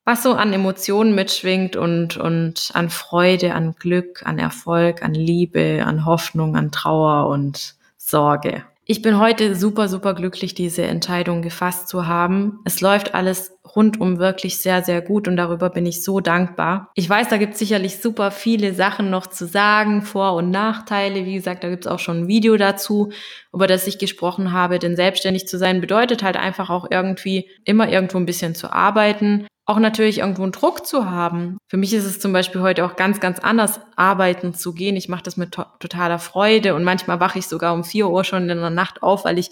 was 0.04 0.22
so 0.22 0.32
an 0.32 0.52
Emotionen 0.52 1.14
mitschwingt 1.14 1.76
und, 1.76 2.16
und 2.16 2.70
an 2.74 2.90
Freude, 2.90 3.54
an 3.54 3.74
Glück, 3.78 4.22
an 4.24 4.38
Erfolg, 4.38 5.02
an 5.02 5.14
Liebe, 5.14 5.82
an 5.86 6.04
Hoffnung, 6.04 6.56
an 6.56 6.72
Trauer 6.72 7.28
und 7.28 7.74
Sorge. 7.96 8.64
Ich 8.84 9.00
bin 9.00 9.18
heute 9.20 9.54
super, 9.54 9.88
super 9.88 10.12
glücklich, 10.14 10.54
diese 10.54 10.82
Entscheidung 10.82 11.40
gefasst 11.40 11.88
zu 11.88 12.06
haben. 12.06 12.58
Es 12.64 12.80
läuft 12.80 13.14
alles 13.14 13.56
rundum 13.64 14.18
wirklich 14.18 14.58
sehr, 14.58 14.82
sehr 14.82 15.00
gut 15.00 15.28
und 15.28 15.36
darüber 15.36 15.70
bin 15.70 15.86
ich 15.86 16.02
so 16.02 16.20
dankbar. 16.20 16.90
Ich 16.94 17.08
weiß, 17.08 17.28
da 17.28 17.36
gibt 17.36 17.54
es 17.54 17.58
sicherlich 17.58 18.00
super 18.00 18.30
viele 18.30 18.74
Sachen 18.74 19.10
noch 19.10 19.26
zu 19.26 19.46
sagen, 19.46 20.02
Vor- 20.02 20.34
und 20.34 20.50
Nachteile. 20.50 21.24
Wie 21.24 21.34
gesagt, 21.34 21.64
da 21.64 21.70
gibt 21.70 21.86
es 21.86 21.90
auch 21.90 21.98
schon 21.98 22.22
ein 22.22 22.28
Video 22.28 22.56
dazu, 22.56 23.12
über 23.52 23.66
das 23.66 23.86
ich 23.86 23.98
gesprochen 23.98 24.52
habe. 24.52 24.78
Denn 24.78 24.96
selbstständig 24.96 25.46
zu 25.46 25.58
sein 25.58 25.80
bedeutet 25.80 26.22
halt 26.22 26.36
einfach 26.36 26.70
auch 26.70 26.86
irgendwie 26.90 27.48
immer 27.64 27.88
irgendwo 27.88 28.18
ein 28.18 28.26
bisschen 28.26 28.54
zu 28.54 28.72
arbeiten 28.72 29.46
auch 29.64 29.78
natürlich 29.78 30.18
irgendwo 30.18 30.42
einen 30.42 30.52
Druck 30.52 30.86
zu 30.86 31.08
haben. 31.08 31.58
Für 31.68 31.76
mich 31.76 31.94
ist 31.94 32.04
es 32.04 32.18
zum 32.18 32.32
Beispiel 32.32 32.62
heute 32.62 32.84
auch 32.84 32.96
ganz, 32.96 33.20
ganz 33.20 33.38
anders, 33.38 33.80
arbeiten 33.94 34.54
zu 34.54 34.72
gehen. 34.74 34.96
Ich 34.96 35.08
mache 35.08 35.22
das 35.22 35.36
mit 35.36 35.52
to 35.52 35.64
totaler 35.78 36.18
Freude 36.18 36.74
und 36.74 36.82
manchmal 36.82 37.20
wache 37.20 37.38
ich 37.38 37.46
sogar 37.46 37.72
um 37.72 37.84
vier 37.84 38.08
Uhr 38.08 38.24
schon 38.24 38.50
in 38.50 38.58
der 38.58 38.70
Nacht 38.70 39.02
auf, 39.02 39.24
weil 39.24 39.38
ich 39.38 39.50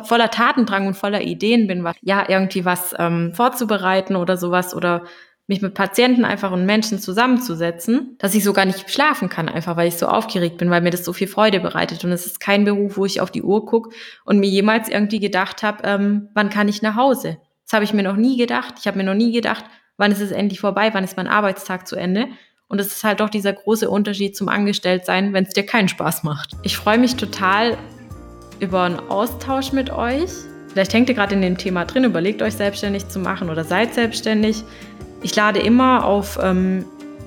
voller 0.00 0.30
Tatendrang 0.30 0.86
und 0.86 0.94
voller 0.94 1.22
Ideen 1.22 1.66
bin, 1.66 1.84
was, 1.84 1.96
ja, 2.00 2.28
irgendwie 2.28 2.64
was 2.64 2.94
ähm, 2.98 3.32
vorzubereiten 3.34 4.16
oder 4.16 4.36
sowas 4.36 4.74
oder 4.74 5.04
mich 5.46 5.60
mit 5.60 5.74
Patienten 5.74 6.24
einfach 6.24 6.52
und 6.52 6.66
Menschen 6.66 6.98
zusammenzusetzen, 6.98 8.16
dass 8.18 8.34
ich 8.34 8.44
sogar 8.44 8.64
nicht 8.64 8.90
schlafen 8.90 9.28
kann, 9.28 9.48
einfach 9.48 9.76
weil 9.76 9.88
ich 9.88 9.96
so 9.96 10.06
aufgeregt 10.06 10.56
bin, 10.56 10.70
weil 10.70 10.80
mir 10.80 10.90
das 10.90 11.04
so 11.04 11.12
viel 11.12 11.26
Freude 11.26 11.60
bereitet. 11.60 12.04
Und 12.04 12.12
es 12.12 12.26
ist 12.26 12.40
kein 12.40 12.64
Beruf, 12.64 12.96
wo 12.96 13.04
ich 13.04 13.20
auf 13.20 13.30
die 13.30 13.42
Uhr 13.42 13.66
gucke 13.66 13.90
und 14.24 14.38
mir 14.38 14.48
jemals 14.48 14.88
irgendwie 14.88 15.20
gedacht 15.20 15.62
habe, 15.62 15.82
ähm, 15.84 16.28
wann 16.34 16.48
kann 16.48 16.68
ich 16.68 16.80
nach 16.80 16.96
Hause? 16.96 17.38
Das 17.64 17.74
habe 17.74 17.84
ich 17.84 17.92
mir 17.92 18.02
noch 18.02 18.16
nie 18.16 18.36
gedacht. 18.36 18.74
Ich 18.78 18.86
habe 18.86 18.98
mir 18.98 19.04
noch 19.04 19.14
nie 19.14 19.32
gedacht, 19.32 19.64
wann 19.96 20.12
ist 20.12 20.20
es 20.20 20.30
endlich 20.30 20.60
vorbei, 20.60 20.90
wann 20.92 21.04
ist 21.04 21.16
mein 21.16 21.28
Arbeitstag 21.28 21.86
zu 21.86 21.96
Ende. 21.96 22.28
Und 22.68 22.80
es 22.80 22.86
ist 22.86 23.04
halt 23.04 23.20
doch 23.20 23.28
dieser 23.28 23.52
große 23.52 23.90
Unterschied 23.90 24.34
zum 24.36 24.48
Angestelltsein, 24.48 25.34
wenn 25.34 25.44
es 25.44 25.52
dir 25.52 25.66
keinen 25.66 25.88
Spaß 25.88 26.22
macht. 26.22 26.52
Ich 26.62 26.76
freue 26.76 26.98
mich 26.98 27.16
total 27.16 27.76
über 28.62 28.82
einen 28.82 29.00
Austausch 29.10 29.72
mit 29.72 29.90
euch. 29.90 30.30
Vielleicht 30.68 30.94
hängt 30.94 31.08
ihr 31.08 31.14
gerade 31.14 31.34
in 31.34 31.42
dem 31.42 31.58
Thema 31.58 31.84
drin, 31.84 32.04
überlegt 32.04 32.40
euch 32.40 32.54
selbstständig 32.54 33.08
zu 33.08 33.18
machen 33.18 33.50
oder 33.50 33.64
seid 33.64 33.92
selbstständig. 33.92 34.62
Ich 35.20 35.34
lade 35.34 35.58
immer 35.58 36.04
auf 36.04 36.38
ähm, 36.40 36.84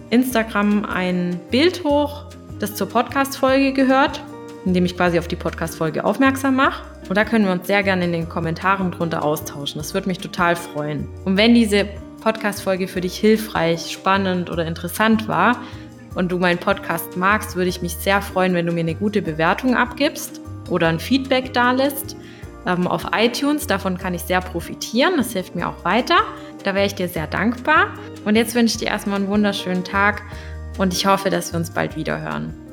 Instagram 0.09 0.85
ein 0.85 1.39
Bild 1.51 1.83
hoch, 1.83 2.25
das 2.59 2.75
zur 2.75 2.87
Podcast-Folge 2.87 3.73
gehört, 3.73 4.23
indem 4.65 4.85
ich 4.85 4.95
quasi 4.95 5.19
auf 5.19 5.27
die 5.27 5.35
Podcast-Folge 5.35 6.05
aufmerksam 6.05 6.55
mache. 6.55 6.83
Und 7.09 7.17
da 7.17 7.25
können 7.25 7.45
wir 7.45 7.51
uns 7.51 7.67
sehr 7.67 7.83
gerne 7.83 8.05
in 8.05 8.13
den 8.13 8.29
Kommentaren 8.29 8.91
drunter 8.91 9.23
austauschen. 9.23 9.77
Das 9.77 9.93
würde 9.93 10.07
mich 10.07 10.19
total 10.19 10.55
freuen. 10.55 11.07
Und 11.25 11.37
wenn 11.37 11.53
diese 11.53 11.85
Podcast-Folge 12.21 12.87
für 12.87 13.01
dich 13.01 13.17
hilfreich, 13.17 13.91
spannend 13.91 14.49
oder 14.49 14.65
interessant 14.65 15.27
war 15.27 15.61
und 16.15 16.31
du 16.31 16.39
meinen 16.39 16.59
Podcast 16.59 17.17
magst, 17.17 17.57
würde 17.57 17.69
ich 17.69 17.81
mich 17.81 17.95
sehr 17.97 18.21
freuen, 18.21 18.53
wenn 18.53 18.65
du 18.65 18.71
mir 18.71 18.79
eine 18.79 18.95
gute 18.95 19.21
Bewertung 19.21 19.75
abgibst 19.75 20.41
oder 20.69 20.87
ein 20.87 20.99
Feedback 20.99 21.53
da 21.53 21.71
lässt 21.71 22.15
ähm, 22.65 22.87
auf 22.87 23.05
iTunes. 23.15 23.67
Davon 23.67 23.97
kann 23.97 24.13
ich 24.13 24.21
sehr 24.21 24.41
profitieren. 24.41 25.13
Das 25.17 25.33
hilft 25.33 25.55
mir 25.55 25.69
auch 25.69 25.85
weiter. 25.85 26.17
Da 26.63 26.73
wäre 26.73 26.85
ich 26.85 26.95
dir 26.95 27.07
sehr 27.07 27.27
dankbar. 27.27 27.93
Und 28.25 28.35
jetzt 28.35 28.55
wünsche 28.55 28.73
ich 28.73 28.77
dir 28.79 28.87
erstmal 28.87 29.19
einen 29.19 29.27
wunderschönen 29.27 29.83
Tag 29.83 30.23
und 30.77 30.93
ich 30.93 31.05
hoffe, 31.05 31.29
dass 31.29 31.53
wir 31.53 31.59
uns 31.59 31.71
bald 31.71 31.95
wieder 31.95 32.21
hören. 32.21 32.64